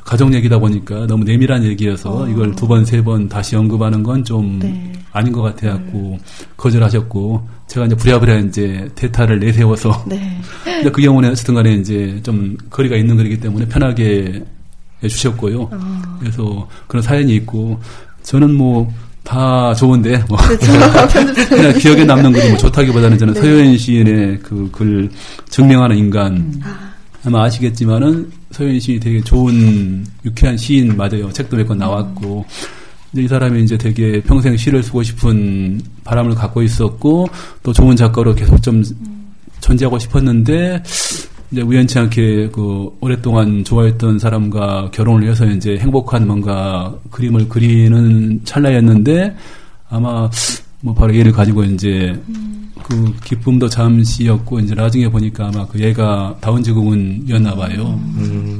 [0.04, 4.66] 가족 얘기다 보니까 너무 내밀한 얘기여서 이걸 두 번 세 번 다시 언급하는 건좀 어.
[4.66, 4.92] 네.
[5.12, 6.18] 아닌 것 같아갖고
[6.58, 10.38] 거절하셨고 제가 이제 부랴부랴 이제 대타를 내세워서 네.
[10.64, 14.44] 근데 그 경우는 어쨌든 간에 이제 좀 거리가 있는 글이기 때문에 편하게
[15.02, 15.68] 해주셨고요.
[15.72, 16.16] 아.
[16.20, 17.78] 그래서 그런 사연이 있고
[18.22, 18.92] 저는 뭐
[19.24, 20.66] 다 좋은데 뭐 그렇죠.
[21.48, 23.40] 그냥 기억에 남는 글이 뭐 좋다기보다는 저는 네.
[23.40, 25.10] 서효인 시인의 그 글
[25.48, 26.60] 증명하는 인간 음.
[27.24, 31.32] 아마 아시겠지만은 서효인 시인이 되게 좋은 유쾌한 시인 맞아요.
[31.32, 32.44] 책도 몇 권 나왔고
[33.10, 37.28] 근데 이 사람이 이제 되게 평생 시를 쓰고 싶은 바람을 갖고 있었고
[37.62, 38.82] 또 좋은 작가로 계속 좀
[39.60, 40.82] 존재하고 싶었는데
[41.54, 49.36] 이제 우연치 않게 그 오랫동안 좋아했던 사람과 결혼을 해서 이제 행복한 뭔가 그림을 그리는 찰나였는데
[49.88, 50.28] 아마
[50.80, 52.20] 뭐 바로 얘를 가지고 이제
[52.82, 58.00] 그 기쁨도 잠시였고 이제 나중에 보니까 아마 그 얘가 다운증후군이었나 봐요.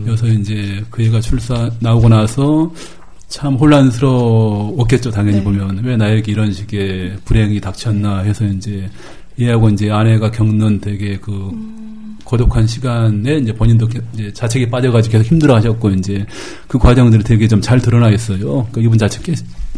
[0.04, 2.72] 그래서 이제 그 애가 출산 나오고 나서
[3.26, 5.42] 참 혼란스러웠겠죠 당연히 네.
[5.44, 8.88] 보면 왜 나에게 이런 식의 불행이 닥쳤나 해서 이제
[9.40, 11.50] 얘하고 이제 아내가 겪는 되게 그
[12.24, 16.24] 고독한 시간에 이제 본인도 게- 이제 자책에 빠져가지고 계속 힘들어하셨고 이제
[16.68, 18.38] 그 과정들이 되게 좀 잘 드러나 있어요.
[18.70, 19.34] 그러니까 이분 자체 계-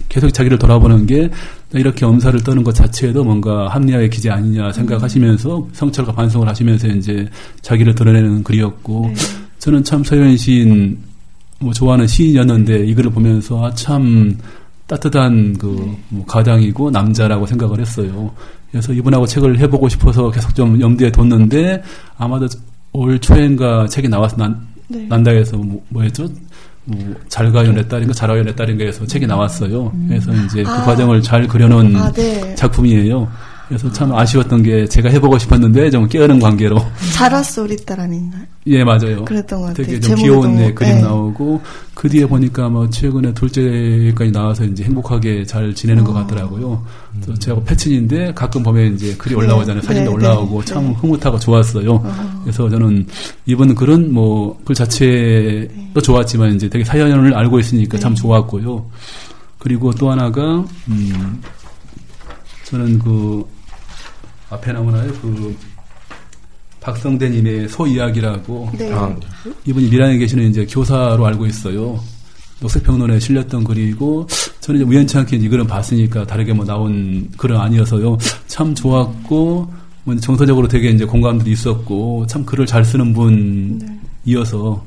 [0.08, 1.28] 계속 자기를 돌아보는 게
[1.74, 7.28] 이렇게 엄살을 떠는 것 자체도 뭔가 합리화의 기제 아니냐 생각하시면서 성찰과 반성을 하시면서 이제
[7.62, 9.12] 자기를 드러내는 글이었고
[9.58, 10.98] 저는 참 서현 시인
[11.58, 14.36] 뭐 좋아하는 시인이었는데 이 글을 보면서 아, 참
[14.86, 18.30] 따뜻한 그 뭐 가장이고 남자라고 생각을 했어요.
[18.70, 21.82] 그래서 이분하고 책을 해보고 싶어서 계속 좀 염두에 뒀는데
[22.18, 22.48] 아마도
[22.92, 25.06] 올 초인가 책이 나와서 난, 네.
[25.08, 26.24] 난다 해서 뭐, 뭐였죠?
[26.84, 29.92] 뭐 잘 가요 내 딸인가 잘하요 내 딸인가 해서 책이 나왔어요.
[30.08, 30.82] 그래서 이제 그 아.
[30.84, 32.54] 과정을 잘 그려놓은 아, 네.
[32.54, 33.28] 작품이에요.
[33.68, 36.78] 그래서 참 아쉬웠던 게 제가 해보고 싶었는데 좀 깨어는 관계로
[37.12, 38.42] 자랐어 우리 딸 아닌가요?
[38.68, 39.24] 예 맞아요.
[39.24, 39.86] 그랬던 것 같아요.
[39.86, 41.00] 되게 좀 귀여운 네, 그림 네.
[41.02, 41.60] 나오고
[41.94, 46.14] 그 뒤에 보니까 뭐 최근에 둘째까지 나와서 이제 행복하게 잘 지내는 것 어.
[46.14, 46.84] 같더라고요.
[47.14, 49.80] 그래서 제가 패친인데 가끔 보면 이제 글이 올라오잖아요.
[49.80, 50.92] 네, 사진도 네, 올라오고 네, 참 네.
[51.00, 51.92] 흐뭇하고 좋았어요.
[51.92, 52.40] 어.
[52.44, 53.06] 그래서 저는
[53.46, 58.20] 이번 글은 뭐 글 자체도 좋았지만 이제 되게 사연을 알고 있으니까 참 네.
[58.20, 58.84] 좋았고요.
[59.58, 61.40] 그리고 또 하나가 음
[62.64, 63.44] 저는 그
[64.50, 65.12] 앞에 나오나요?
[65.20, 65.56] 그
[66.80, 68.92] 박성대님의 소 이야기라고 네.
[68.92, 69.14] 아,
[69.64, 72.00] 이분이 미란에 계시는 이제 교사로 알고 있어요.
[72.60, 74.26] 녹색평론에 실렸던 글이고
[74.60, 78.16] 저는 이제 우연치 않게 이 글은 봤으니까 다르게 뭐 나온 글은 아니어서요.
[78.46, 79.72] 참 좋았고
[80.04, 84.84] 뭐 정서적으로 되게 이제 공감들이 있었고 참 글을 잘 쓰는 분이어서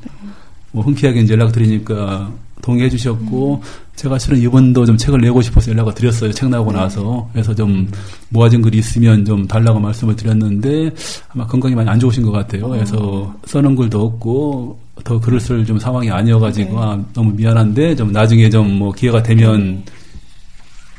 [0.72, 2.32] 뭐 흔쾌하게 이제 연락 드리니까
[2.62, 3.62] 동의해 주셨고
[3.96, 6.32] 제가 실은 이분도 좀 책을 내고 싶어서 연락을 드렸어요.
[6.32, 7.90] 책 나오고 나서 그래서 좀
[8.30, 10.92] 모아진 글이 있으면 좀 달라고 말씀을 드렸는데
[11.30, 12.68] 아마 건강이 많이 안 좋으신 것 같아요.
[12.70, 18.50] 그래서 써놓은 글도 없고 더 글을 쓸 좀 상황이 아니어가지고 아, 너무 미안한데 좀 나중에
[18.50, 19.84] 좀 뭐 기회가 되면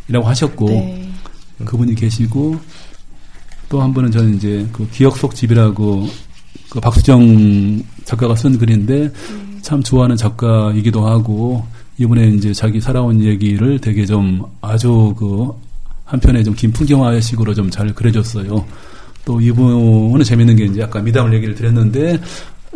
[0.08, 1.08] 이라고 하셨고 네.
[1.64, 2.58] 그분이 계시고
[3.68, 6.08] 또 한 분은 저는 이제 그 기억 속 집이라고
[6.68, 9.10] 그 박수정 작가가 쓴 글인데
[9.62, 11.64] 참 좋아하는 작가이기도 하고
[11.98, 15.50] 이번에 이제 자기 살아온 얘기를 되게 좀 아주 그
[16.04, 18.64] 한편에 좀긴 풍경화식으로 좀 잘 그려줬어요.
[19.24, 22.18] 또 이분은 재밌는 게 이제 아까 미담을 얘기를 드렸는데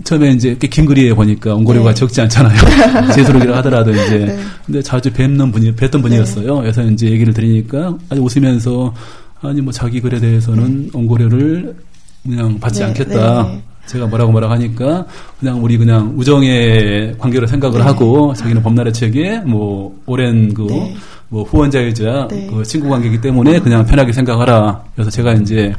[0.03, 1.95] 처음에 이제 이렇게 긴 글이에 보니까 옹고료가 네.
[1.95, 2.59] 적지 않잖아요.
[3.14, 4.39] 제수록이라 하더라도 이제 네.
[4.66, 6.57] 근데 자주 뵙는 분이 뵀던 분이었어요.
[6.57, 8.93] 그래서 이제 얘기를 드리니까 아주 웃으면서
[9.41, 11.77] 아니 뭐 자기 글에 대해서는 옹고료를
[12.25, 13.43] 그냥 받지 네, 않겠다.
[13.45, 13.62] 네.
[13.87, 15.05] 제가 뭐라고 뭐라고 하니까
[15.39, 17.85] 그냥 우리 그냥 우정의 관계로 생각을 네.
[17.85, 20.97] 하고 자기는 봄날의 책에 뭐 오랜 그 네.
[21.29, 22.47] 뭐 후원자이자 네.
[22.51, 24.83] 그 친구 관계이기 때문에 그냥 편하게 생각하라.
[24.95, 25.75] 그래서 제가 이제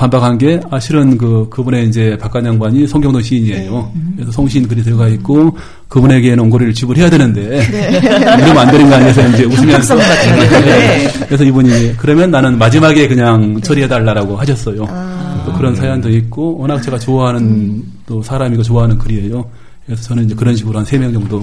[0.00, 3.92] 반박한 게, 아, 실은 그, 그분의 이제 박관 양반이 송경도 시인이에요.
[3.94, 4.00] 네.
[4.16, 5.54] 그래서 송시인 글이 들어가 있고,
[5.88, 7.98] 그분에게는 옹고리를 지불해야 되는데, 네.
[8.38, 9.96] 이러면 안 되는 거 아니어서 이제 웃으면서.
[9.96, 11.06] 네.
[11.26, 14.86] 그래서 이분이, 그러면 나는 마지막에 그냥 처리해달라고 하셨어요.
[14.88, 15.09] 아.
[15.46, 19.48] 또 그런 사연도 있고, 워낙 제가 좋아하는 또 사람이고 좋아하는 글이에요.
[19.86, 21.42] 그래서 저는 이제 그런 식으로 한 세 명 정도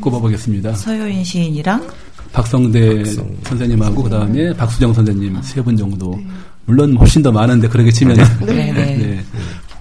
[0.00, 0.74] 꼽아보겠습니다.
[0.74, 1.86] 서효인 시인이랑
[2.32, 6.18] 박성대 박성- 선생님하고 그 다음에 박수정 선생님 세분 정도.
[6.66, 8.16] 물론 훨씬 더 많은데 그렇게 치면
[8.46, 8.96] 네, 네.
[8.96, 9.20] 네,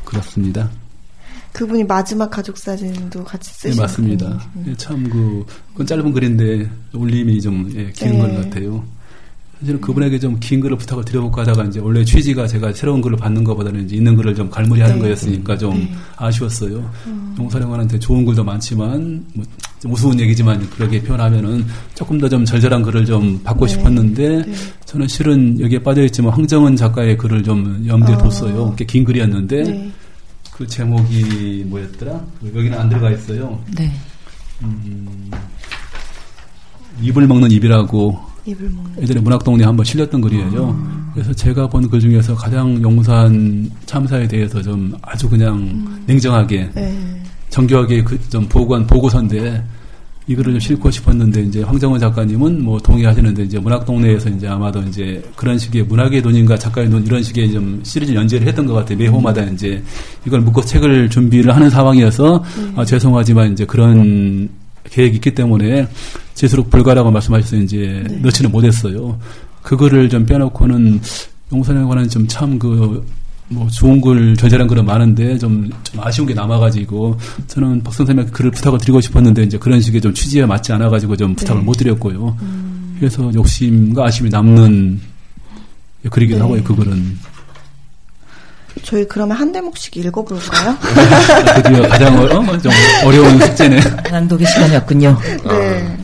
[0.04, 0.70] 그렇습니다.
[1.54, 4.40] 그분이 마지막 가족 사진도 같이 네, 쓰신 맞습니다.
[4.68, 8.20] 예, 참 그, 그건 짧은 글인데 울림이 좀 예, 긴 네.
[8.20, 8.84] 글 같아요.
[9.60, 13.44] 사실은 그분에게 좀 긴 글을 부탁을 드려볼까 하다가 이제 원래 취지가 제가 새로운 글을 받는
[13.44, 15.02] 것보다는 이제 있는 글을 좀 갈무리 하는 네.
[15.02, 15.94] 거였으니까 좀 네.
[16.16, 16.90] 아쉬웠어요.
[17.38, 19.44] 용사령관한테 좋은 글도 많지만 뭐,
[19.82, 23.74] 좀 우스운 얘기지만 그렇게 표현하면은 조금 더 좀 절절한 글을 좀 받고 네.
[23.74, 24.54] 싶었는데 네.
[24.86, 28.18] 저는 실은 여기에 빠져있지만 황정은 작가의 글을 좀 염두에 아.
[28.20, 28.74] 뒀어요.
[28.78, 29.92] 꽤 긴 글이었는데 네.
[30.54, 32.26] 그 제목이 뭐였더라?
[32.56, 33.62] 여기는 안 들어가 있어요.
[33.76, 33.92] 네.
[34.64, 35.32] 음,
[37.02, 38.29] 입을 먹는 입이라고
[39.02, 40.76] 예전에 문학동네 한번 실렸던 글이에요.
[40.80, 41.12] 아.
[41.14, 47.22] 그래서 제가 본 글 중에서 가장 용산 참사에 대해서 좀 아주 그냥 냉정하게 네.
[47.50, 49.64] 정교하게 그 좀 보고한 보고서인데
[50.28, 55.20] 이 글을 좀 싣고 싶었는데 이제 황정원 작가님은 뭐 동의하시는데 이제 문학동네에서 이제 아마도 이제
[55.36, 58.98] 그런 식의 문학의 눈인가 작가의 눈 이런 식의 좀 시리즈 연재를 했던 것 같아요.
[59.00, 59.82] 매호마다 이제
[60.28, 62.44] 이걸 묶고 책을 준비를 하는 상황이어서
[62.76, 64.48] 아, 죄송하지만 이제 그런
[64.84, 65.88] 계획이 있기 때문에
[66.34, 69.20] 제수록 불가라고 말씀하셔서 이제 넣지는 못했어요.
[69.62, 71.02] 그거를 좀 빼놓고는
[71.52, 73.20] 용산에 관한 좀 참 그
[73.52, 77.18] 뭐 좋은 글 절절한 글은 많은데 좀, 좀 아쉬운 게 남아가지고
[77.48, 81.36] 저는 박 선생님께 글을 부탁을 드리고 싶었는데 이제 그런 식의 좀 취지에 맞지 않아가지고 좀
[81.36, 81.66] 부탁을 네.
[81.66, 82.38] 못 드렸고요.
[83.00, 85.00] 그래서 욕심과 아쉬움이 남는
[86.12, 86.42] 글이기도 네.
[86.44, 86.64] 하고요.
[86.64, 87.18] 그 글은
[88.84, 90.78] 저희 그러면 한 대목씩 읽어볼까요?
[91.56, 92.72] 드디어 가장 어, 어, 좀
[93.06, 93.80] 어려운 숙제네.
[94.12, 95.18] 낭독의 시간이었군요.
[95.48, 95.98] 네.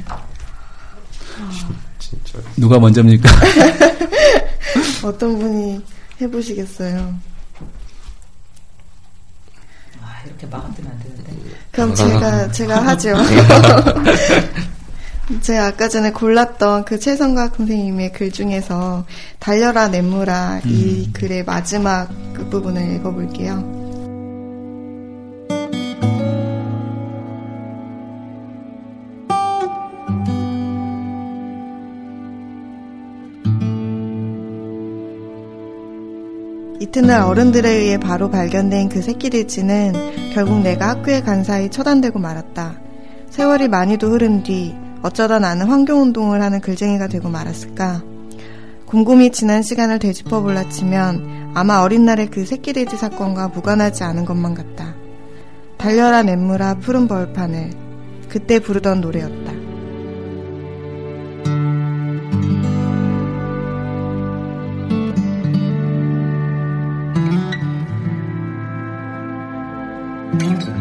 [2.00, 2.40] 진짜.
[2.58, 3.30] 누가 먼저입니까?
[5.04, 5.82] 어떤 분이
[6.22, 7.16] 해보시겠어요?
[10.02, 11.34] 아, 이렇게 막아뜨면 안 되는데.
[11.72, 13.14] 그럼 제가 제가 하죠.
[15.42, 19.06] 제가 아까 전에 골랐던 그 최성각 선생님의 글 중에서
[19.40, 20.70] 달려라 냇물아 음.
[20.70, 23.74] 이 글의 마지막 그 부분을 읽어볼게요.
[36.80, 39.94] 이튿날 어른들에 의해 바로 발견된 그 새끼 돼지는
[40.34, 42.76] 결국 내가 학교에 간 사이 처단되고 말았다.
[43.32, 48.02] 세월이 많이도 흐른 뒤 어쩌다 나는 환경운동을 하는 글쟁이가 되고 말았을까?
[48.88, 54.96] 곰곰이 지난 시간을 되짚어 볼라치면 아마 어린 날의 그 새끼돼지 사건과 무관하지 않은 것만 같다.
[55.78, 57.70] 달려라 냇물아 푸른 벌판을
[58.30, 59.54] 그때 부르던 노래였다.
[70.40, 70.75] 네,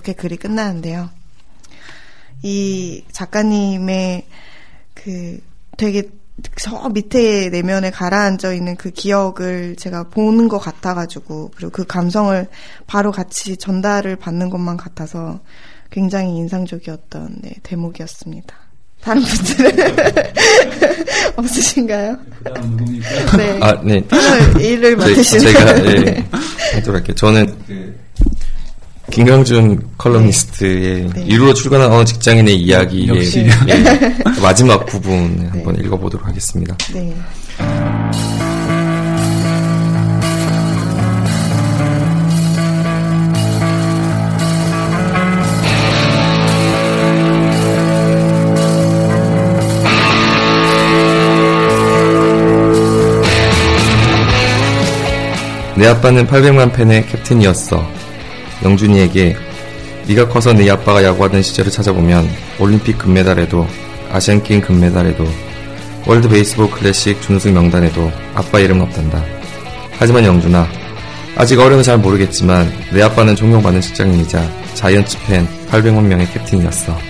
[0.00, 1.10] 이렇게 글이 끝나는데요.
[2.42, 4.24] 이 작가님의
[4.94, 5.38] 그
[5.76, 6.08] 되게
[6.56, 12.48] 저 밑에 내면에 가라앉아 있는 그 기억을 제가 보는 것 같아가지고 그리고 그 감성을
[12.86, 15.40] 바로 같이 전달을 받는 것만 같아서
[15.90, 18.54] 굉장히 인상적이었던 네, 대목이었습니다.
[19.02, 19.96] 다른 분들은
[21.36, 22.16] 없으신가요?
[22.42, 23.36] 그다음 누굽니까?
[23.36, 23.58] 네.
[23.60, 24.02] 아, 네.
[24.60, 26.24] 일을 제- 맡으시는 제가 예,
[26.74, 27.14] 하도록 할게요.
[27.16, 27.54] 저는
[29.10, 31.24] 김강준 컬럼니스트의 네.
[31.24, 33.46] 이루로 출근한 어느 직장인의 이야기의 역시.
[33.68, 33.82] 예,
[34.34, 36.76] 그 마지막 부분 한번 읽어보도록 하겠습니다.
[36.94, 37.14] 네.
[55.76, 57.99] 내 아빠는 800만 팬의 캡틴이었어.
[58.62, 59.36] 영준이에게
[60.06, 63.66] 네가 커서 네 아빠가 야구하던 시절을 찾아보면 올림픽 금메달에도
[64.12, 65.26] 아시안게임 금메달에도
[66.06, 69.22] 월드 베이스볼 클래식 준우승 명단에도 아빠 이름은 없단다.
[69.98, 70.66] 하지만 영준아,
[71.36, 74.42] 아직 어려서 잘 모르겠지만 내 아빠는 존경받는 직장인이자
[74.74, 77.09] 자이언츠 팬 800만 명의 캡틴이었어.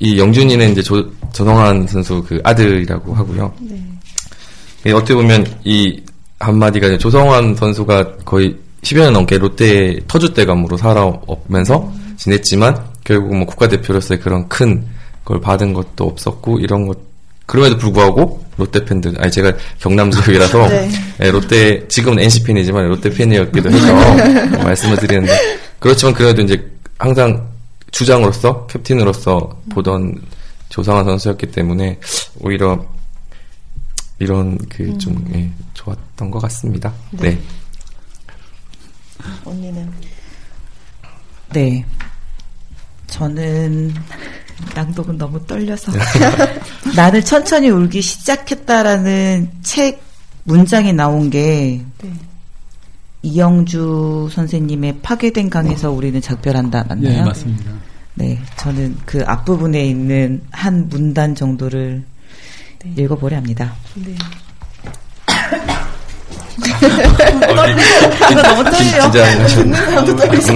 [0.00, 3.52] 이 영준이는 이제 조, 조성환 선수 그 아들이라고 하고요.
[4.86, 6.00] 예, 어떻게 보면 이
[6.38, 14.20] 한마디가 이제 조성환 선수가 거의 10여 년 넘게 롯데 터줏대감으로 살아오면서 지냈지만 결국 뭐 국가대표로서의
[14.20, 16.96] 그런 큰 걸 받은 것도 없었고 이런 것
[17.44, 20.90] 그럼에도 불구하고 롯데 팬들 아니 제가 경남 지역이라서 네.
[21.20, 23.94] 예, 롯데 지금은 NC 팬이지만 롯데 팬이었기도 해서
[24.64, 25.30] 말씀을 드리는데
[25.78, 27.46] 그렇지만 그래도 이제 항상
[27.90, 30.14] 주장으로서 캡틴으로서 보던
[30.68, 31.98] 조상한 선수였기 때문에
[32.40, 32.84] 오히려
[34.18, 36.92] 이런 그좀 예, 좋았던 것 같습니다.
[37.12, 37.40] 네.
[39.44, 39.90] 언니는
[41.52, 41.84] 네.
[43.06, 43.94] 저는
[44.74, 45.92] 낭독은 너무 떨려서
[46.94, 50.02] 나를 천천히 울기 시작했다라는 책
[50.44, 52.12] 문장이 나온 게 네.
[53.22, 57.18] 이영주 선생님의 파괴된 강에서 우리는 작별한다 맞나요?
[57.18, 57.70] 예, 맞습니다.
[58.14, 62.04] 네, 저는 그 앞부분에 있는 한 문단 정도를
[62.96, 63.74] 읽어보려 합니다.
[63.94, 64.14] 네.
[68.30, 69.00] 이거 너무 떨려.
[69.02, 69.78] 진짜 하셨네.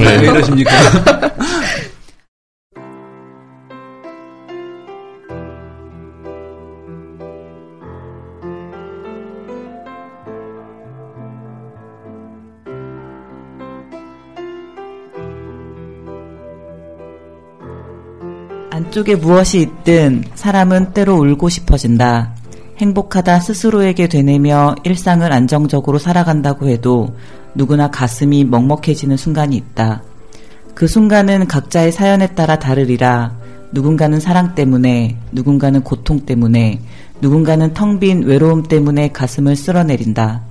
[0.05, 0.23] 왜 네.
[0.25, 0.71] 이러십니까?
[18.93, 22.35] 쪽에 무엇이 있든 사람은 때로 울고 싶어진다.
[22.79, 27.17] 행복하다 스스로에게 되뇌며 일상을 안정적으로 살아간다고 해도
[27.55, 30.03] 누구나 가슴이 먹먹해지는 순간이 있다.
[30.75, 33.33] 그 순간은 각자의 사연에 따라 다르리라.
[33.73, 36.81] 누군가는 사랑 때문에, 누군가는 고통 때문에,
[37.21, 40.43] 누군가는 텅 빈 외로움 때문에 가슴을 쓸어내린다.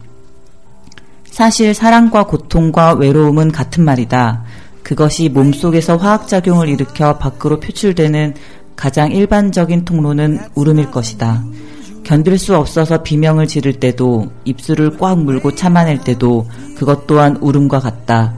[1.25, 4.43] 사실 사랑과 고통과 외로움은 같은 말이다.
[4.83, 8.35] 그것이 몸속에서 화학작용을 일으켜 밖으로 표출되는
[8.75, 11.43] 가장 일반적인 통로는 울음일 것이다.
[12.03, 18.33] 견딜 수 없어서 비명을 지를 때도 입술을 꽉 물고 참아낼 때도 그것 또한 울음과 같다.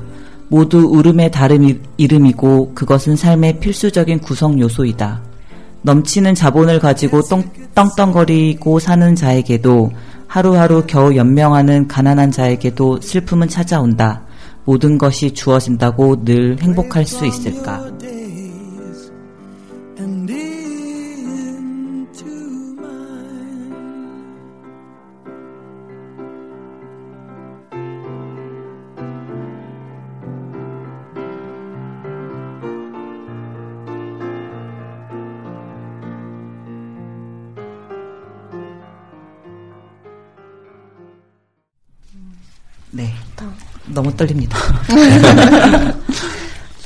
[0.49, 5.21] 모두 울음의 다른 이름이고 그것은 삶의 필수적인 구성 요소이다.
[5.81, 9.91] 넘치는 자본을 가지고 똥, 떵떵거리고 사는 자에게도
[10.27, 14.21] 하루하루 겨우 연명하는 가난한 자에게도 슬픔은 찾아온다.
[14.65, 17.85] 모든 것이 주어진다고 늘 행복할 수 있을까?
[43.93, 44.57] 너무 떨립니다.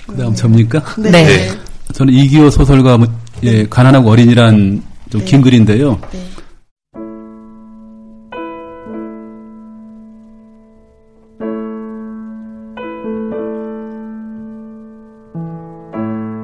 [0.08, 0.84] 그다음 접니까?
[0.98, 1.12] 네.
[1.12, 1.50] 네.
[1.94, 3.08] 저는 이기호 소설가 뭐,
[3.44, 6.00] 예, 가난하고 어린이란 좀긴 글인데요.
[6.12, 6.24] 네.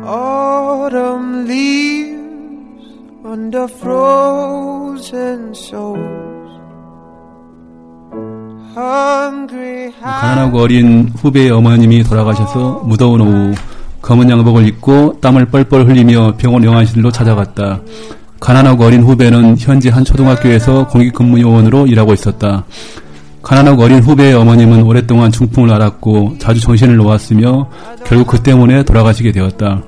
[0.06, 2.86] Autumn leaves
[3.26, 5.93] under frozen souls.
[10.24, 13.54] 가난하고 어린 후배의 어머님이 돌아가셔서 무더운 오후
[14.02, 17.82] 검은 양복을 입고 땀을 뻘뻘 흘리며 병원 영안실로 찾아갔다.
[18.40, 22.64] 가난하고 어린 후배는 현재 한 초등학교에서 공익근무요원으로 일하고 있었다.
[23.42, 27.70] 가난하고 어린 후배의 어머님은 오랫동안 중풍을 앓았고 자주 정신을 놓았으며
[28.06, 29.84] 결국 그 때문에 돌아가시게 되었다.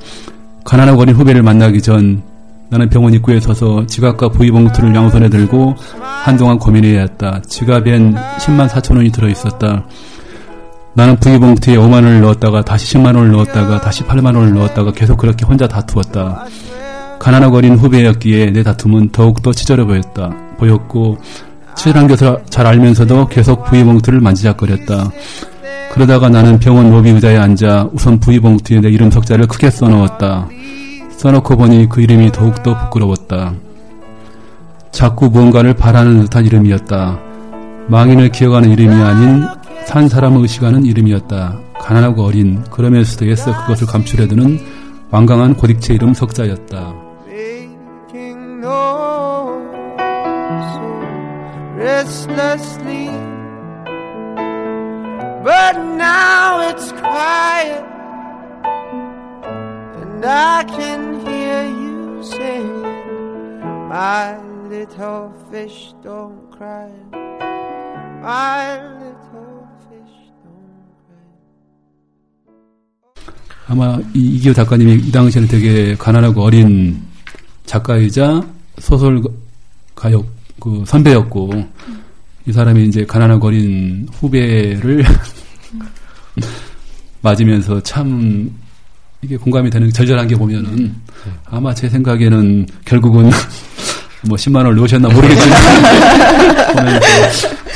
[0.65, 2.23] 가난하고 어린 후배를 만나기 전
[2.69, 7.41] 나는 병원 입구에 서서 지갑과 부위봉투를 양손에 들고 한동안 고민해야 했다.
[7.47, 9.85] 지갑엔 10만 4천 원이 들어있었다.
[10.95, 15.45] 나는 부위봉투에 5만 원을 넣었다가 다시 10만 원을 넣었다가 다시 8만 원을 넣었다가 계속 그렇게
[15.45, 16.45] 혼자 다투었다.
[17.19, 20.33] 가난하고 어린 후배였기에 내 다툼은 더욱더 치절해 보였다.
[20.57, 21.17] 보였고
[21.75, 25.11] 치절한 것을 잘 알면서도 계속 부위봉투를 만지작거렸다.
[25.91, 30.47] 그러다가 나는 병원 로비 의자에 앉아 우선 부위봉투에 내 이름 석자를 크게 써넣었다.
[31.17, 33.53] 써놓고 보니 그 이름이 더욱더 부끄러웠다.
[34.91, 37.19] 자꾸 무언가를 바라는 듯한 이름이었다.
[37.87, 39.45] 망인을 기억하는 이름이 아닌
[39.85, 41.59] 산 사람을 의식하는 이름이었다.
[41.79, 44.59] 가난하고 어린 그러면서도 애써 그것을 감추려드는
[45.11, 46.93] 완강한 고딕체 이름 석자였다.
[73.67, 77.01] 아마 이, 이기호 작가님이 이 당시에는 되게 가난하고 어린
[77.65, 78.45] 작가이자
[78.79, 79.21] 소설
[79.95, 80.25] 가역
[80.59, 81.65] 그 선배였고
[82.47, 85.03] 이 사람이 이제 가난하고 어린 후배를
[87.21, 88.51] 맞으면서 참
[89.21, 90.93] 이게 공감이 되는 절절한 게 보면은
[91.45, 93.31] 아마 제 생각에는 결국은
[94.27, 95.55] 뭐 10만 원을 넣으셨나 모르겠지만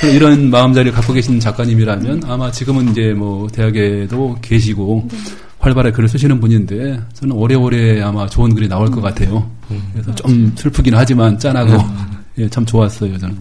[0.14, 5.08] 이런 마음자리를 갖고 계신 작가님이라면 아마 지금은 이제 뭐 대학에도 계시고
[5.60, 9.49] 활발하게 글을 쓰시는 분인데 저는 오래오래 아마 좋은 글이 나올 것 같아요.
[9.93, 11.78] 그래서 좀 슬프긴 하지만 짠하고
[12.38, 13.38] 예, 참 좋았어요 저는.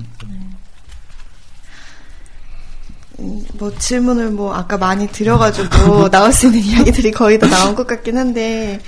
[3.58, 8.16] 뭐 질문을 뭐 아까 많이 드려가지고 나올 수 있는 이야기들이 거의 다 나온 것 같긴
[8.16, 8.80] 한데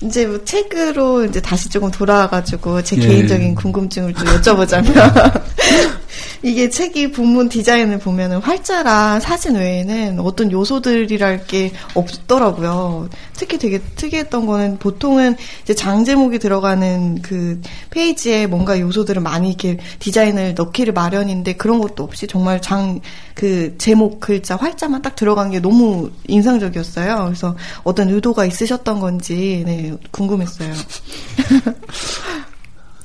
[0.00, 3.00] 이제 뭐 책으로 이제 다시 조금 돌아와가지고 제 예.
[3.00, 5.42] 개인적인 궁금증을 좀 여쭤보자면
[6.42, 13.08] 이게 책이 본문 디자인을 보면은 활자랑 사진 외에는 어떤 요소들이랄 게 없더라고요.
[13.34, 17.60] 특히 되게 특이했던 거는 보통은 이제 장 제목이 들어가는 그
[17.90, 23.00] 페이지에 뭔가 요소들을 많이 이렇게 디자인을 넣기를 마련인데 그런 것도 없이 정말 장
[23.36, 27.26] 그 제목 글자 활자만 딱 들어간 게 너무 인상적이었어요.
[27.26, 27.54] 그래서
[27.84, 30.72] 어떤 의도가 있으셨던 건지 네, 궁금했어요.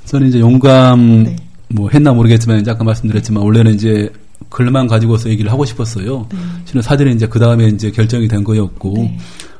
[0.05, 1.35] 저는 이제 용감 네.
[1.73, 4.11] 뭐 했나 모르겠지만 이제 아까 말씀드렸지만 원래는 이제
[4.49, 6.27] 글만 가지고서 얘기를 하고 싶었어요.
[6.65, 9.17] 실은 사진은 이제 그 다음에 이제 결정이 된 거였고 네.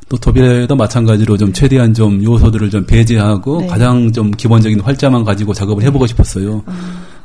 [0.10, 3.68] 또 도비에도 마찬가지로 좀 최대한 좀 요소들을 좀 배제하고 네.
[3.68, 6.64] 가장 좀 기본적인 활자만 가지고 작업을 해보고 싶었어요.
[6.66, 6.74] 아.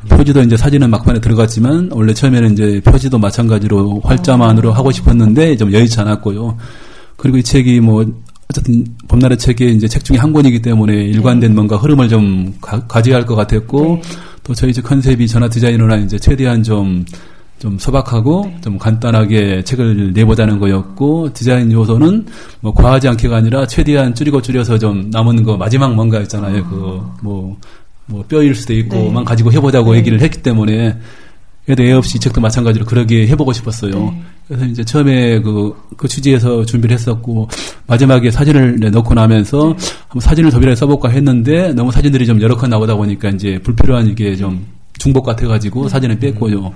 [0.09, 5.99] 표지도 이제 사진은 막판에 들어갔지만 원래 처음에는 이제 표지도 마찬가지로 활자만으로 하고 싶었는데 좀 여의치
[6.01, 6.57] 않았고요.
[7.17, 8.07] 그리고 이 책이 뭐
[8.49, 13.17] 어쨌든 봄날의 책이 이제 책 중에 한 권이기 때문에 일관된 뭔가 흐름을 좀 가, 져야
[13.17, 14.01] 할 것 같았고
[14.47, 17.05] 또 저희 집 컨셉이 전화 디자이너나 이제 최대한 좀
[17.59, 22.27] 좀 소박하고 좀 간단하게 책을 내보자는 거였고 디자인 요소는
[22.61, 26.65] 뭐 과하지 않게가 아니라 최대한 줄이고 줄여서 좀 남은 거 마지막 뭔가 있잖아요.
[26.69, 27.57] 그뭐
[28.07, 30.99] 뭐 뼈일 수도 있고 만 가지고 해보자고 얘기를 했기 때문에
[31.67, 34.15] 그래도 애 없이 이 책도 마찬가지로 그러게 해보고 싶었어요.
[34.47, 37.49] 그래서 이제 처음에 그, 그 취지에서 준비를 했었고,
[37.89, 39.75] 마지막에 사진을 내 넣고 나면서
[40.07, 44.37] 한번 사진을 도비라에 써볼까 했는데, 너무 사진들이 좀 여러 컷 나오다 보니까 이제 불필요한 이게
[44.37, 44.65] 좀
[44.99, 46.73] 중복 같아가지고 사진을 뺐고요.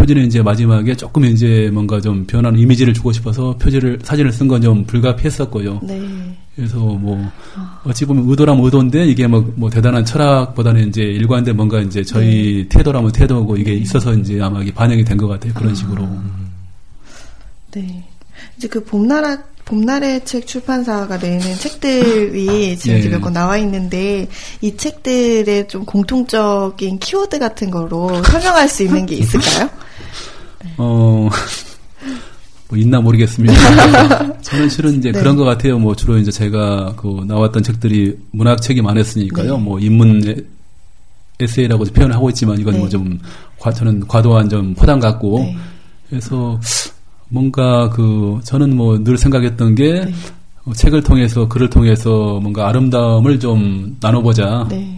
[0.00, 4.60] 표지는 이제 마지막에 조금 이제 뭔가 좀 변하는 이미지를 주고 싶어서 표지를, 사진을 쓴 건
[4.62, 5.80] 좀 불가피했었고요.
[5.82, 6.00] 네.
[6.56, 7.30] 그래서 뭐
[7.84, 13.12] 어찌 보면 의도라면 의도인데 이게 뭐, 뭐 대단한 철학보다는 이제 일관된 뭔가 이제 저희 태도라면
[13.12, 16.06] 태도고 이게 있어서 이제 아마 이게 반영이 된 것 같아요 그런 식으로
[17.72, 18.04] 네.
[18.56, 23.00] 이제 그 봄나라 봄날의 책 출판사가 내는 책들이 지금 네.
[23.00, 24.28] 이제 몇권 나와 있는데
[24.60, 29.70] 이 책들의 좀 공통적인 키워드 같은 거로 설명할 수 있는 게 있을까요?
[30.78, 31.28] 어
[32.68, 33.52] 뭐 있나 모르겠습니다.
[34.42, 35.18] 저는 실은 이제 네.
[35.18, 35.78] 그런 것 같아요.
[35.78, 39.56] 뭐 주로 이제 제가 그 나왔던 책들이 문학 책이 많았으니까요.
[39.56, 39.62] 네.
[39.62, 40.36] 뭐 인문 에-
[41.40, 42.78] 에세이라고 표현을 하고 있지만 이건 네.
[42.80, 43.18] 뭐좀
[43.74, 45.56] 저는 과도한 좀 포장 같고 네.
[46.08, 46.60] 그래서
[47.28, 50.14] 뭔가 그 저는 뭐 늘 생각했던 게 네.
[50.64, 54.66] 어, 책을 통해서 글을 통해서 뭔가 아름다움을 좀 나눠보자.
[54.70, 54.96] 네.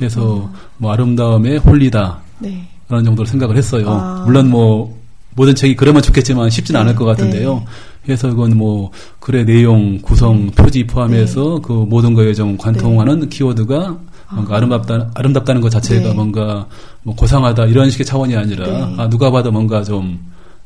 [0.00, 2.20] 해서 뭐 아름다움에 홀리다.
[2.38, 2.66] 네.
[2.88, 3.88] 라는 정도로 생각을 했어요.
[3.88, 4.22] 아.
[4.24, 4.96] 물론 뭐
[5.34, 7.54] 모든 책이 그러면 좋겠지만 쉽지는 않을 네, 것 같은데요.
[7.54, 7.64] 네.
[8.04, 13.98] 그래서 이건 뭐 글의 내용, 구성, 표지 포함해서 그 모든 거에 좀 관통하는 키워드가
[14.32, 16.14] 뭔가 아름답다, 아름답다는 것 자체가 네.
[16.14, 16.66] 뭔가
[17.02, 18.94] 뭐 고상하다 이런 식의 차원이 아니라 네.
[18.98, 20.18] 아, 누가 봐도 뭔가 좀,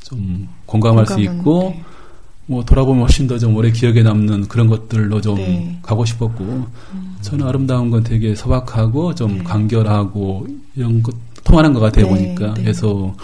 [0.04, 1.82] 좀 공감할 수 공감은, 있고 네.
[2.46, 5.58] 뭐 돌아보면 훨씬 더 좀 오래 기억에 남는 그런 것들로 좀 네.
[5.58, 5.78] 음.
[5.82, 6.66] 가고 싶었고
[7.22, 9.44] 저는 아름다운 건 되게 소박하고 좀 네.
[9.44, 10.46] 간결하고
[10.76, 11.14] 이런 것
[11.44, 12.62] 통하는 것 같아요 네, 보니까 네.
[12.62, 13.14] 그래서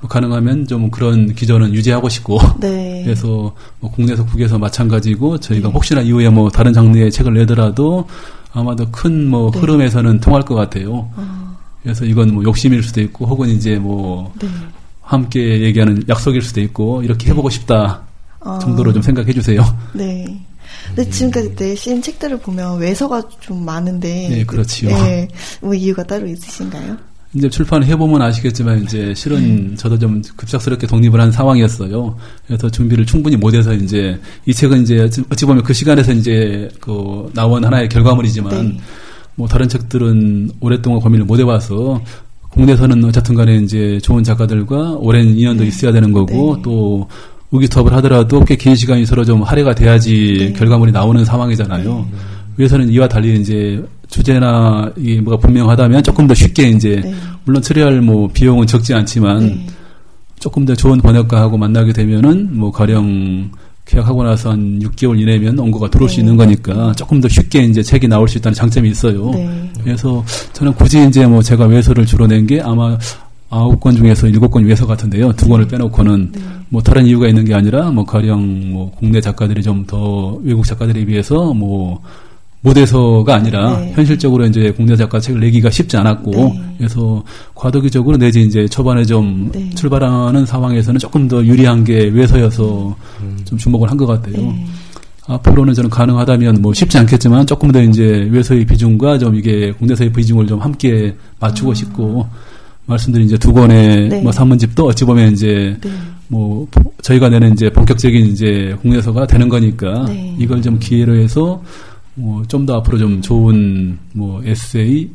[0.00, 3.02] 뭐 가능하면 좀 그런 기전은 유지하고 싶고 네.
[3.04, 5.72] 그래서 뭐 국내에서 국외에서 마찬가지고 저희가 네.
[5.72, 8.06] 혹시나 이후에 뭐 다른 장르의 책을 내더라도
[8.52, 9.60] 아마도 큰뭐 네.
[9.60, 11.10] 흐름에서는 통할 것 같아요.
[11.16, 14.48] 아, 그래서 이건 뭐 욕심일 수도 있고 혹은 이제 뭐 네.
[15.02, 18.02] 함께 얘기하는 약속일 수도 있고 이렇게 해보고 싶다
[18.40, 19.62] 아, 정도로 좀 생각해 주세요.
[19.92, 20.40] 네.
[20.88, 24.28] 근데 지금까지 내신 책들을 보면 외서가 좀 많은데.
[24.30, 24.90] 네, 그렇지요.
[24.90, 25.28] 네.
[25.60, 26.96] 뭐 이유가 따로 있으신가요?
[27.36, 29.76] 이제 출판을 해보면 아시겠지만 이제 실은 네.
[29.76, 32.16] 저도 좀 급작스럽게 독립을 한 상황이었어요.
[32.46, 37.62] 그래서 준비를 충분히 못해서 이제 이 책은 이제 어찌 보면 그 시간에서 이제 그 나온
[37.64, 38.80] 하나의 결과물이지만 네.
[39.34, 42.00] 뭐 다른 책들은 오랫동안 고민을 못 해봐서
[42.52, 46.62] 국내에서는 어쨌든 간에 이제 좋은 작가들과 오랜 인연도 있어야 되는 거고 네.
[46.62, 47.06] 또
[47.52, 50.52] 의기투합을 하더라도 꽤 긴 시간이 서로 좀 할애가 돼야지 네.
[50.54, 52.08] 결과물이 나오는 상황이잖아요.
[52.56, 57.14] 위에서는 이와 달리 이제 주제나 이 뭐가 분명하다면 조금 더 쉽게 이제 네.
[57.44, 59.66] 물론 처리할 뭐 비용은 적지 않지만 네.
[60.38, 63.50] 조금 더 좋은 번역가하고 만나게 되면은 뭐 가령
[63.84, 66.22] 계약하고 나서 한 6개월 이내면 원고가 들어올 수 네.
[66.22, 69.30] 있는 거니까 조금 더 쉽게 이제 책이 나올 수 있다는 장점이 있어요.
[69.30, 69.70] 네.
[69.82, 72.98] 그래서 저는 굳이 이제 뭐 제가 외서를 주로 낸 게 아마
[73.48, 75.32] 아홉 권 중에서 일곱 권 외서 같은데요.
[75.34, 76.40] 두 권을 빼놓고는 네.
[76.68, 81.04] 뭐 다른 이유가 있는 게 아니라 뭐 가령 뭐 국내 작가들이 좀 더 외국 작가들에
[81.04, 82.00] 비해서 뭐
[82.66, 83.92] 모대서가 아니라 네.
[83.94, 86.62] 현실적으로 이제 국내 작가 책을 내기가 쉽지 않았고 네.
[86.78, 87.22] 그래서
[87.54, 89.70] 과도기적으로 내지 이제 초반에 좀 네.
[89.70, 92.96] 출발하는 상황에서는 조금 더 유리한 게 외서여서
[93.44, 94.36] 좀 주목을 한 것 같아요.
[94.36, 94.66] 네.
[95.28, 100.46] 앞으로는 저는 가능하다면 뭐 쉽지 않겠지만 조금 더 이제 외서의 비중과 좀 이게 국내서의 비중을
[100.46, 102.26] 좀 함께 맞추고 싶고
[102.86, 104.08] 말씀드린 이제 두 권의 아.
[104.08, 104.20] 네.
[104.22, 105.90] 뭐 산문집도 어찌 보면 이제 네.
[106.28, 110.36] 뭐 보- 저희가 내는 이제 본격적인 이제 국내서가 되는 거니까 네.
[110.38, 111.62] 이걸 좀 기회로 해서
[112.16, 115.10] 뭐 좀 더 앞으로 좀 좋은 뭐 에세이를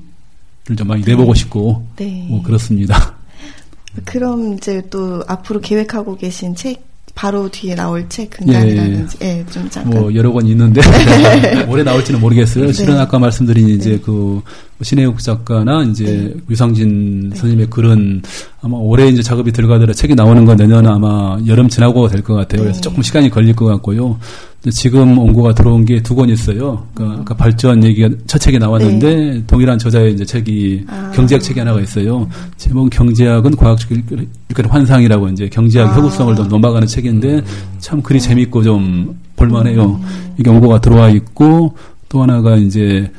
[0.78, 2.26] 좀 많이 내보고 싶고 네.
[2.30, 3.16] 뭐 그렇습니다.
[4.06, 9.92] 그럼 이제 또 앞으로 계획하고 계신 책 바로 뒤에 나올 책 근간이라든지 예, 좀 잠깐
[10.00, 10.80] 뭐 여러 권 있는데
[11.68, 12.72] 올해 나올지는 모르겠어요.
[12.72, 13.00] 실은 네.
[13.02, 14.00] 아까 말씀드린 이제 네.
[14.00, 14.42] 그
[14.82, 16.34] 신혜욱 작가나 이제 네.
[16.50, 18.22] 유상진 선생님의 글은
[18.62, 22.62] 아마 올해 이제 작업이 들어가더라 책이 나오는 건 내년 아마 여름 지나고 될 것 같아요.
[22.62, 22.82] 그래서 네.
[22.82, 24.18] 조금 시간이 걸릴 것 같고요.
[24.70, 26.86] 지금 원고가 들어온 게 두 권 있어요.
[26.94, 30.94] 그러니까 아까 발전 얘기가 첫 책이 나왔는데 동일한 저자의 이제 책이 네.
[30.94, 31.12] 아.
[31.16, 32.28] 경제학 책이 하나가 있어요.
[32.58, 33.90] 제목 경제학은 과학적
[34.70, 35.96] 환상이라고 이제 경제학 아.
[35.98, 37.42] 혁우성을 좀 넘어가는 책인데
[37.80, 39.84] 참 글이 재밌고 좀 볼만해요.
[39.84, 40.34] 음.
[40.38, 41.74] 이게 원고가 들어와 있고
[42.10, 43.10] 또 하나가 이제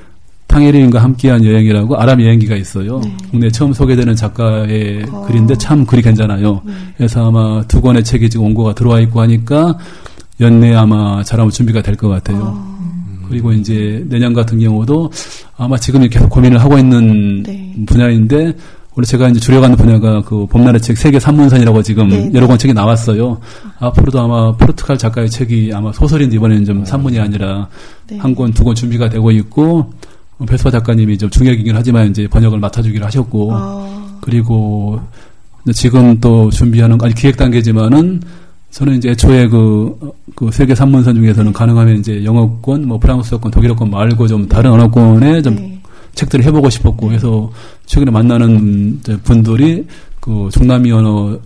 [0.46, 3.00] 탕예린과 함께한 여행이라고 아랍 여행기가 있어요.
[3.30, 5.04] 국내 처음 소개되는 작가의 네.
[5.10, 5.22] 어.
[5.26, 6.60] 글인데 참 글이 괜찮아요.
[6.96, 9.76] 그래서 아마 두 권의 책이 지금 원고가 들어와 있고 하니까
[10.40, 12.70] 연내 아마 잘하면 준비가 될 것 같아요.
[13.28, 15.10] 그리고 이제 내년 같은 경우도
[15.56, 17.74] 아마 지금 계속 고민을 하고 있는 네.
[17.86, 18.54] 분야인데
[18.94, 22.74] 원래 제가 이제 주력하는 분야가 그 봄날의 책 세계 산문선이라고 지금 네, 여러 권 책이
[22.74, 23.40] 나왔어요.
[23.78, 27.68] 앞으로도 아마 포르투갈 작가의 책이 아마 소설인데 이번에는 좀 산문이 아니라
[28.08, 28.18] 네.
[28.18, 29.90] 한 권, 두 권 준비가 되고 있고
[30.38, 35.00] 어, 배수아 작가님이 좀 중역이긴 하지만 이제 번역을 맡아주기로 하셨고 아, 그리고
[35.72, 38.20] 지금 또 준비하는 아직 기획 단계지만은
[38.72, 43.90] 저는 이제 애초에 그, 어, 그 세계 산문선 중에서는 가능하면 이제 영어권, 뭐 프랑스어권, 독일어권
[43.90, 45.78] 말고 좀 다른 언어권에 좀 네.
[46.14, 47.50] 책들을 해보고 싶었고 해서
[47.84, 49.86] 최근에 만나는 분들이
[50.20, 51.38] 그 중남미 언어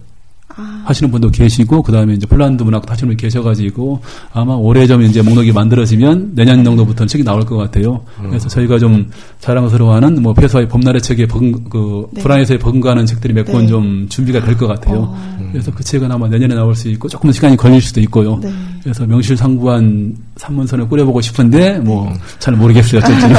[0.56, 4.00] 아, 하시는 분도 계시고 그 다음에 이제 폴란드 문학도 하시는 분이 계셔가지고
[4.32, 8.02] 아마 올해 좀 이제 목록이 만들어지면 내년 정도부터는 책이 나올 것 같아요.
[8.20, 9.10] 그래서 저희가 좀
[9.40, 12.22] 자랑스러워하는 뭐 페소아의 봄날의 책에 버금 그 네.
[12.22, 13.66] 불안에서의 버금가는 책들이 몇권 네.
[13.66, 14.96] 좀 준비가 될 것 같아요.
[15.14, 15.48] 어.
[15.52, 18.38] 그래서 그 책은 아마 내년에 나올 수 있고 조금 시간이 걸릴 수도 있고요.
[18.42, 18.50] 네.
[18.82, 23.00] 그래서 명실상부한 산문선을 꾸려보고 싶은데 뭐 잘 모르겠어요.
[23.00, 23.34] 어쩔지는.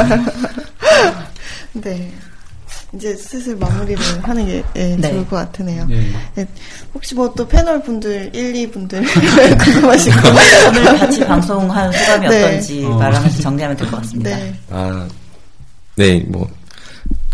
[1.82, 2.12] 네.
[2.94, 5.10] 이제 슬슬 마무리를 하는 게 예, 네.
[5.10, 5.84] 좋을 것 같으네요.
[5.86, 6.10] 네.
[6.38, 6.46] 예,
[6.94, 9.04] 혹시 뭐 또 패널 분들 1, 2분들
[9.64, 10.28] 궁금하신 거
[10.68, 12.44] 오늘 같이 방송한 소감이 네.
[12.44, 12.96] 어떤지 어.
[12.96, 14.30] 말하면서 정리하면 될 것 같습니다.
[14.36, 14.54] 네.
[14.70, 15.06] 아,
[15.96, 16.48] 네, 뭐,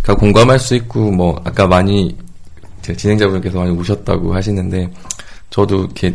[0.03, 2.17] 가 공감할 수 있고, 뭐, 아까 많이,
[2.83, 4.91] 제 진행자분께서 많이 우셨다고 하시는데,
[5.51, 6.15] 저도 이렇게,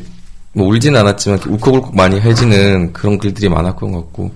[0.54, 4.32] 뭐, 울진 않았지만, 울컥울컥 많이 해지는 그런 글들이 많았던 것 같고,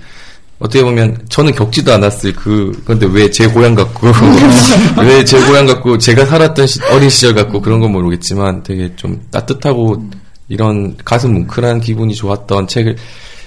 [0.64, 4.08] 어떻게 보면, 저는 겪지도 않았을 그, 근데 왜 제 고향 같고,
[5.04, 9.22] 왜 제 고향 같고, 제가 살았던 시- 어린 시절 같고, 그런 건 모르겠지만, 되게 좀
[9.30, 10.02] 따뜻하고,
[10.48, 12.96] 이런 가슴 뭉클한 기분이 좋았던 책을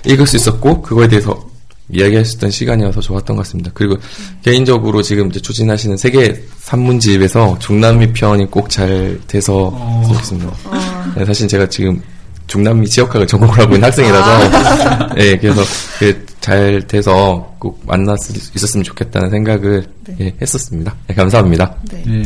[0.07, 1.35] 읽을 수 있었고, 그거에 대해서
[1.89, 3.71] 이야기할 수 있던 시간이어서 좋았던 것 같습니다.
[3.73, 3.97] 그리고
[4.45, 10.05] 개인적으로 지금 이제 추진하시는 세계 산문집에서 중남미 편이 꼭 잘 돼서 어.
[10.09, 10.53] 좋겠습니다.
[11.17, 12.03] 네, 사실 제가 지금
[12.49, 15.63] 중남미 지역학을 전공을 하고 있는 학생이라서, 네, 그래서
[15.99, 19.85] 그게 잘 돼서 꼭 만날 수 있었으면 좋겠다는 생각을
[20.21, 20.95] 예, 했었습니다.
[21.09, 21.75] 네, 감사합니다.
[21.91, 22.05] 네.
[22.07, 22.23] 네.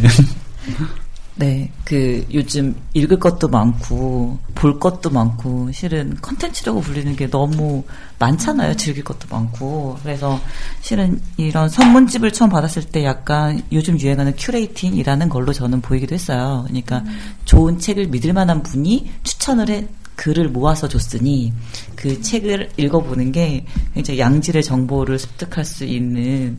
[1.37, 7.83] 네, 그 요즘 읽을 것도 많고 볼 것도 많고 실은 컨텐츠라고 불리는 게 너무
[8.19, 8.77] 많잖아요.
[8.77, 10.39] 즐길 것도 많고 그래서
[10.83, 16.65] 실은 이런 선문집을 처음 받았을 때 약간 요즘 유행하는 큐레이팅이라는 걸로 저는 보이기도 했어요.
[16.67, 17.03] 그러니까
[17.47, 19.89] 좋은 책을 믿을 만한 분이 추천을 해
[20.21, 21.51] 글을 모아서 줬으니
[22.01, 23.65] 그 책을 읽어보는 게
[23.95, 26.59] 굉장히 양질의 정보를 습득할 수 있는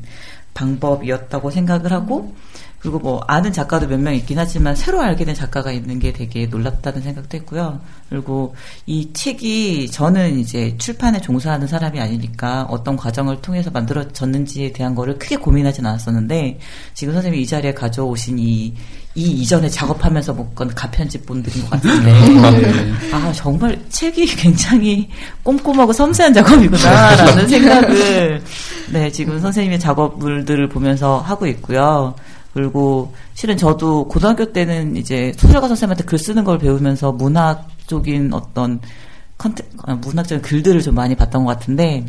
[0.54, 2.36] 방법이었다고 생각을 하고
[2.80, 6.48] 그리고 뭐 아는 작가도 몇 명 있긴 하지만 새로 알게 된 작가가 있는 게 되게
[6.48, 7.80] 놀랍다는 생각도 했고요.
[8.10, 8.56] 그리고
[8.88, 15.36] 이 책이 저는 이제 출판에 종사하는 사람이 아니니까 어떤 과정을 통해서 만들어졌는지에 대한 거를 크게
[15.36, 16.60] 고민하진 않았었는데
[16.96, 18.74] 지금 선생님이 이 자리에 가져오신 이,
[19.14, 22.12] 이 이전에 작업하면서 못건 가편집 본들인 것 같은데.
[23.12, 25.10] 아 정말 책이 굉장히
[25.44, 28.42] 꼼꼼하고 섬세한 작업이구나라는 생각을
[28.92, 32.16] 네 지금 선생님의 작업물들을 보면서 하고 있고요.
[32.54, 38.80] 그리고 실은 저도 고등학교 때는 이제 소설가 선생님한테 글 쓰는 걸 배우면서 문학 쪽인 어떤
[39.38, 42.06] 컨텐 아, 문학적인 글들을 좀 많이 봤던 것 같은데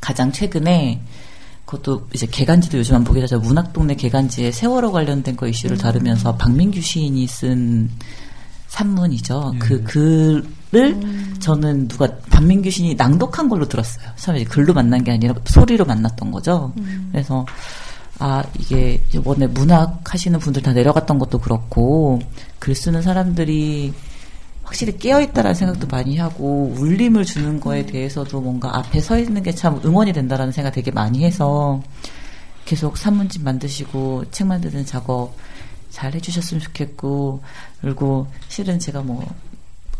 [0.00, 1.00] 가장 최근에
[1.66, 3.38] 그것도 이제 개간지도 요즘 안 보게 되죠.
[3.40, 7.90] 문학동네 개간지에 세월호 관련된 거 이슈를 다루면서 박민규 시인이 쓴
[8.68, 9.56] 산문이죠.
[9.58, 10.44] 그 글을
[11.40, 14.06] 저는 누가 박민규 시인이 낭독한 걸로 들었어요.
[14.16, 16.72] 처음에 이제 글로 만난 게 아니라 소리로 만났던 거죠.
[17.10, 17.44] 그래서
[18.18, 22.20] 아 이게 이번에 문학 하시는 분들 다 내려갔던 것도 그렇고
[22.60, 23.92] 글 쓰는 사람들이
[24.66, 29.80] 확실히 깨어있다라는 생각도 많이 하고 울림을 주는 거에 대해서도 뭔가 앞에 서 있는 게 참
[29.84, 31.80] 응원이 된다라는 생각 되게 많이 해서
[32.66, 35.34] 계속 산문집 만드시고 책 만드는 작업
[35.90, 37.42] 잘 해주셨으면 좋겠고
[37.80, 39.24] 그리고 실은 제가 뭐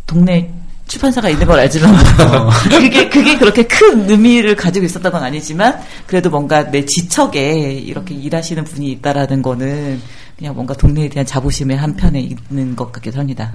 [0.06, 0.52] 동네
[0.86, 1.94] 출판사가 있는 걸 알지만
[2.70, 8.62] 그게 그게 그렇게 큰 의미를 가지고 있었던 건 아니지만 그래도 뭔가 내 지척에 이렇게 일하시는
[8.64, 10.00] 분이 있다라는 거는
[10.36, 13.52] 그냥 뭔가 동네에 대한 자부심의 한 편에 있는 것 같기도 합니다.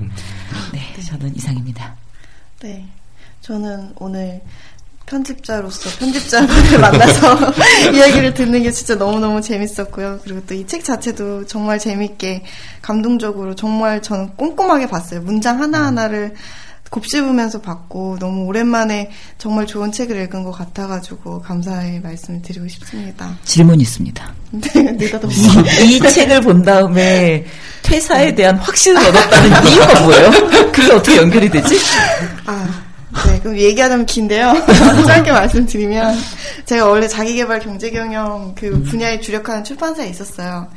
[0.73, 0.79] 네,
[1.11, 1.95] 저는 이상입니다.
[2.61, 2.85] 네.
[3.41, 4.41] 저는 오늘
[5.07, 7.38] 편집자로서 편집자분을 만나서
[7.93, 10.19] 이야기를 듣는 게 진짜 너무너무 재밌었고요.
[10.23, 12.43] 그리고 또 이 책 자체도 정말 재밌게
[12.81, 15.21] 감동적으로 정말 저는 꼼꼼하게 봤어요.
[15.21, 16.33] 문장 하나하나를
[16.91, 23.38] 곱씹으면서 봤고 너무 오랜만에 정말 좋은 책을 읽은 것 같아가지고 감사의 말씀을 드리고 싶습니다.
[23.43, 24.33] 질문이 있습니다.
[24.51, 24.97] 네.
[24.99, 27.45] 이, 이 책을 본 다음에
[27.83, 30.31] 퇴사에 대한 확신을 얻었다는 이유가 뭐예요?
[30.71, 31.77] 그게 어떻게 연결이 되지?
[32.45, 32.83] 아,
[33.27, 34.53] 네, 그럼 얘기하자면 긴데요.
[35.05, 36.15] 짧게 말씀드리면,
[36.65, 40.69] 제가 원래 자기개발 경제경영 그 분야에 주력하는 출판사에 있었어요.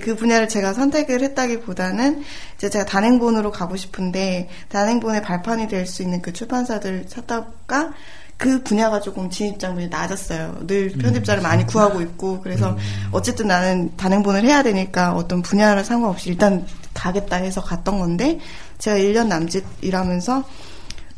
[0.00, 2.24] 그 분야를 제가 선택을 했다기보다는,
[2.56, 7.92] 이제 제가 단행본으로 가고 싶은데, 단행본의 발판이 될 수 있는 그 출판사들 찾다가,
[8.36, 10.66] 그 분야가 조금 진입장벽이 낮았어요.
[10.66, 12.76] 늘 편집자를 많이 구하고 있고, 그래서
[13.12, 18.38] 어쨌든 나는 단행본을 해야 되니까 어떤 분야를 상관없이 일단 가겠다 해서 갔던 건데,
[18.78, 20.44] 제가 1년 남짓 일하면서,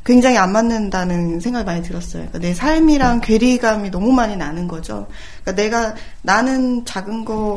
[0.04, 2.28] 굉장히 안 맞는다는 생각이 많이 들었어요.
[2.28, 5.08] 그러니까 내 삶이랑 괴리감이 너무 많이 나는 거죠.
[5.42, 7.56] 그러니까 내가 나는 작은 거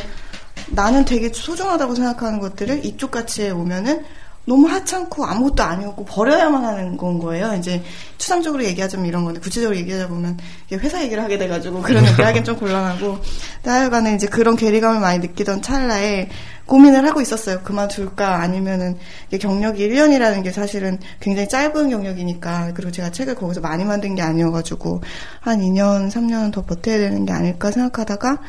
[0.71, 4.03] 나는 되게 소중하다고 생각하는 것들을 이쪽 가치에 오면은
[4.49, 7.53] 너무 하찮고 아무것도 아니었고 버려야만 하는 건 거예요.
[7.53, 7.83] 이제
[8.17, 10.39] 추상적으로 얘기하자면 이런 건데 구체적으로 얘기하자 보면
[10.71, 13.19] 회사 얘기를 하게 돼가지고 그런 얘기를 하긴 좀 곤란하고
[13.63, 16.29] 하여간에 이제 그런 괴리감을 많이 느끼던 찰나에
[16.65, 17.61] 고민을 하고 있었어요.
[17.61, 18.97] 그만둘까 아니면은
[19.39, 25.01] 경력이 1년이라는 게 사실은 굉장히 짧은 경력이니까 그리고 제가 책을 거기서 많이 만든 게 아니어가지고
[25.41, 28.39] 한 2년 3년은 더 버텨야 되는 게 아닐까 생각하다가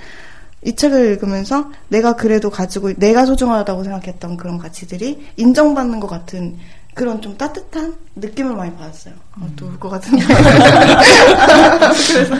[0.65, 6.57] 이 책을 읽으면서 내가 그래도 가지고 내가 소중하다고 생각했던 그런 가치들이 인정받는 것 같은
[6.95, 9.15] 그런 좀 따뜻한 느낌을 많이 받았어요.
[9.41, 10.25] 아, 또울 것 같은데.
[12.07, 12.35] 그래서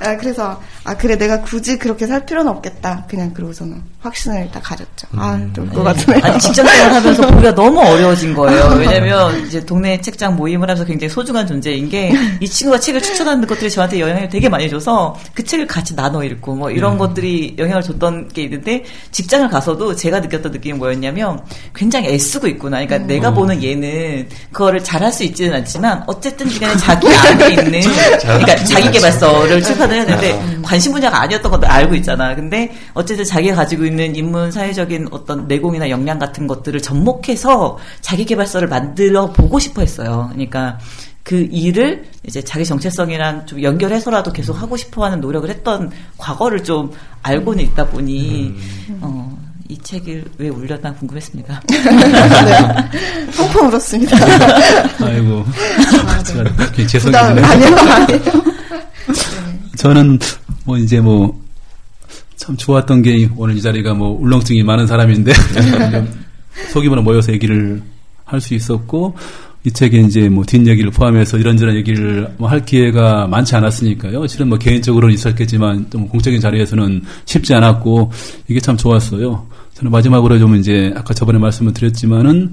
[0.00, 3.06] 아, 그래서 아 그래 내가 굳이 그렇게 살 필요는 없겠다.
[3.08, 5.08] 그냥 그러고서는 확신을 일단 가졌죠.
[5.12, 6.20] 아, 좀것 같으네요.
[6.22, 8.76] 아니 직장 생활 하면서 보기가 너무 어려워진 거예요.
[8.78, 13.70] 왜냐면 이제 동네 책장 모임을 하면서 굉장히 소중한 존재인 게 이 친구가 책을 추천하는 것들이
[13.70, 16.98] 저한테 영향을 되게 많이 줘서 그 책을 같이 나눠 읽고 뭐 이런 음.
[16.98, 21.40] 것들이 영향을 줬던 게 있는데 직장을 가서도 제가 느꼈던 느낌이 뭐였냐면
[21.74, 22.78] 굉장히 애쓰고 있구나.
[22.78, 23.06] 그러니까 음.
[23.06, 26.25] 내가 보는 얘는 그거를 잘할 수 있지는 않지만 어쨌든
[26.58, 27.80] 간에 자기 안에 있는
[28.20, 32.34] 그러니까 자기 개발서를 출판을 해야 되는데 관심 분야가 아니었던 것도 알고 있잖아.
[32.34, 38.68] 근데 어쨌든 자기가 가지고 있는 인문 사회적인 어떤 내공이나 역량 같은 것들을 접목해서 자기 개발서를
[38.68, 40.28] 만들어 보고 싶어 했어요.
[40.32, 40.78] 그러니까
[41.26, 46.92] 그 일을 이제 자기 정체성이랑 좀 연결해서라도 계속 하고 싶어 하는 노력을 했던 과거를 좀
[47.22, 48.54] 알고는 있다 보니,
[49.00, 49.36] 어,
[49.68, 51.62] 이 책을 왜 울렸나 궁금했습니다.
[51.68, 51.76] 네.
[53.36, 54.16] 펑펑 울었습니다.
[55.04, 55.44] 아이고.
[56.24, 57.44] 제가 굉장히 부담 죄송해요.
[57.44, 58.22] 아니요 아니에요.
[59.76, 60.18] 저는
[60.64, 61.46] 뭐 이제 뭐
[62.36, 65.32] 참 좋았던 게 오늘 이 자리가 뭐 울렁증이 많은 사람인데
[65.90, 66.26] 좀
[66.70, 67.82] 소규모로 모여서 얘기를
[68.24, 69.16] 할 수 있었고
[69.66, 74.24] 이 책에 이제 뭐 뒷얘기를 포함해서 이런저런 얘기를 뭐 할 기회가 많지 않았으니까요.
[74.28, 78.12] 실은 뭐 개인적으로는 있었겠지만 좀 공적인 자리에서는 쉽지 않았고
[78.46, 79.44] 이게 참 좋았어요.
[79.74, 82.52] 저는 마지막으로 좀 이제 아까 저번에 말씀을 드렸지만은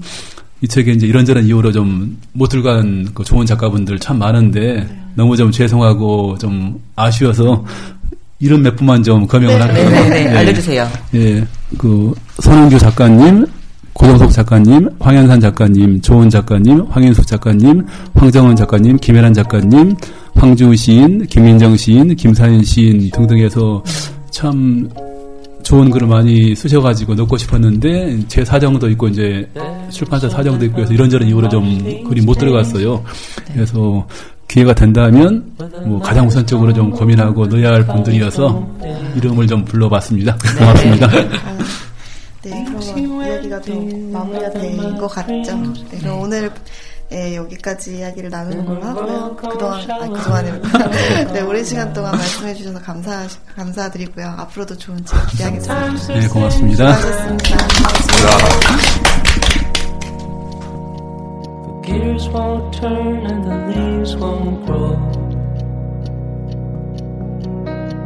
[0.60, 4.84] 이 책에 이제 이런저런 이유로 좀 못 들어간 그 좋은 작가분들 참 많은데
[5.14, 7.64] 너무 좀 죄송하고 좀 아쉬워서
[8.40, 9.88] 이름 몇 분만 좀 거명을 할게요.
[9.88, 10.32] 네 네네.
[10.32, 10.36] 예.
[10.38, 10.88] 알려주세요.
[11.14, 11.46] 예,
[11.78, 13.46] 그 선은규 작가님,
[13.94, 19.94] 고정석 작가님, 황현산 작가님, 조은 작가님, 황인숙 작가님, 황정은 작가님, 김혜란 작가님,
[20.34, 23.82] 황주 시인, 김민정 시인, 김사인 시인 등등해서
[24.30, 24.88] 참
[25.62, 29.48] 좋은 글을 많이 쓰셔가지고 넣고 싶었는데 제 사정도 있고 이제
[29.90, 33.02] 출판사 사정도 있고 해서 이런저런 이유로 좀 글이 못 들어갔어요.
[33.52, 34.06] 그래서
[34.48, 35.44] 기회가 된다면
[35.86, 38.68] 뭐 가장 우선적으로 좀 고민하고 넣어야 할 분들이어서
[39.16, 40.36] 이름을 좀 불러봤습니다.
[40.58, 41.08] 고맙습니다.
[42.42, 42.80] 네, 그럼
[43.54, 45.56] 이야기가 좀 마무리가 된 것 같죠.
[45.90, 46.50] 네, 그럼 오늘
[47.12, 49.36] 예, 여기까지 이야기를 나누는 걸로 하고요.
[49.36, 50.52] 그동안, 아, 그동안에.
[51.32, 54.26] 네, 오랜 시간 동안 말씀해주셔서 감사, 감사드리고요.
[54.38, 56.14] 앞으로도 좋은 책 기대하겠습니다.
[56.14, 56.92] 네, 고맙습니다.
[56.94, 58.64] 수고하셨습니다.
[61.64, 64.96] The gears won't turn and the leaves won't grow.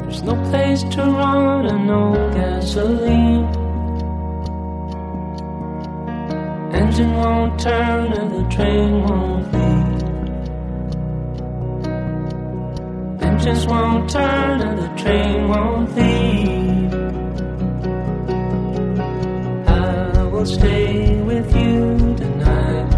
[0.02, 3.67] There's no place to run and no gasoline.
[6.72, 10.02] Engine won't turn and the train won't leave.
[13.22, 16.94] Engines won't turn and the train won't leave.
[19.66, 22.92] I will stay with you tonight.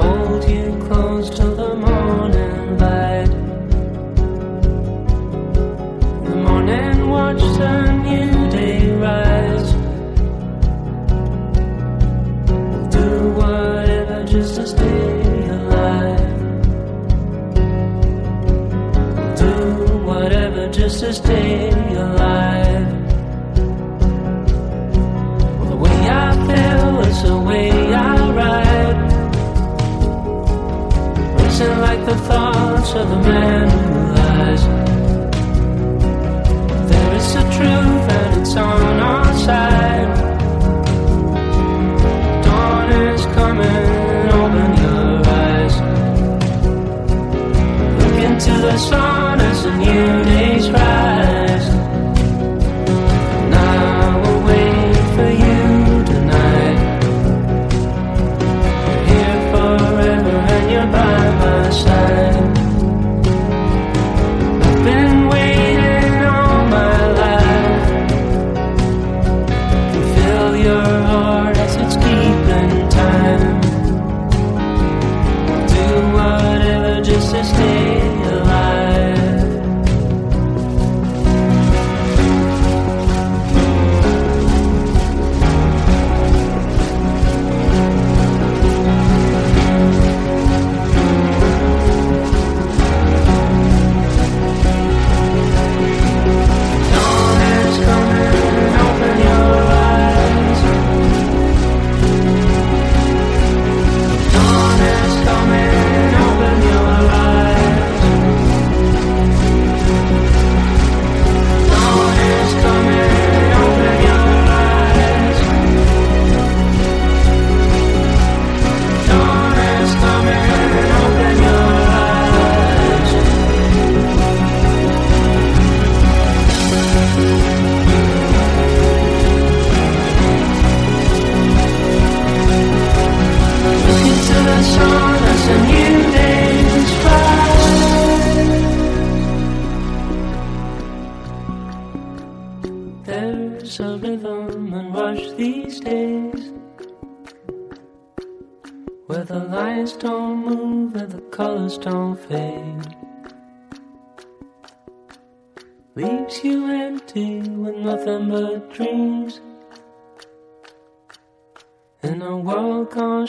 [0.00, 3.30] Hold you close till the morning light.
[6.24, 7.86] The morning, watch the
[14.26, 16.18] just to stay alive.
[19.36, 19.52] Do
[20.04, 22.88] whatever just to stay alive.
[25.58, 28.66] Well, the way I feel is the way I ride.
[31.88, 34.62] Like the thoughts of a man who lies.
[36.90, 39.65] There is truth and it's on our side.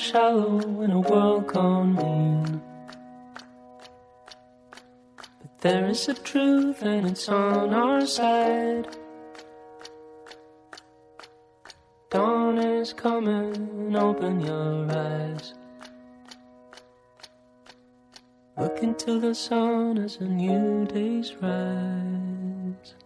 [0.07, 2.61] Shallow, in a world gone mean.
[5.17, 8.87] But there is a truth and it's on our side.
[12.09, 15.53] Dawn is coming, open your eyes.
[18.57, 22.96] Look into the sun as a new day's rise.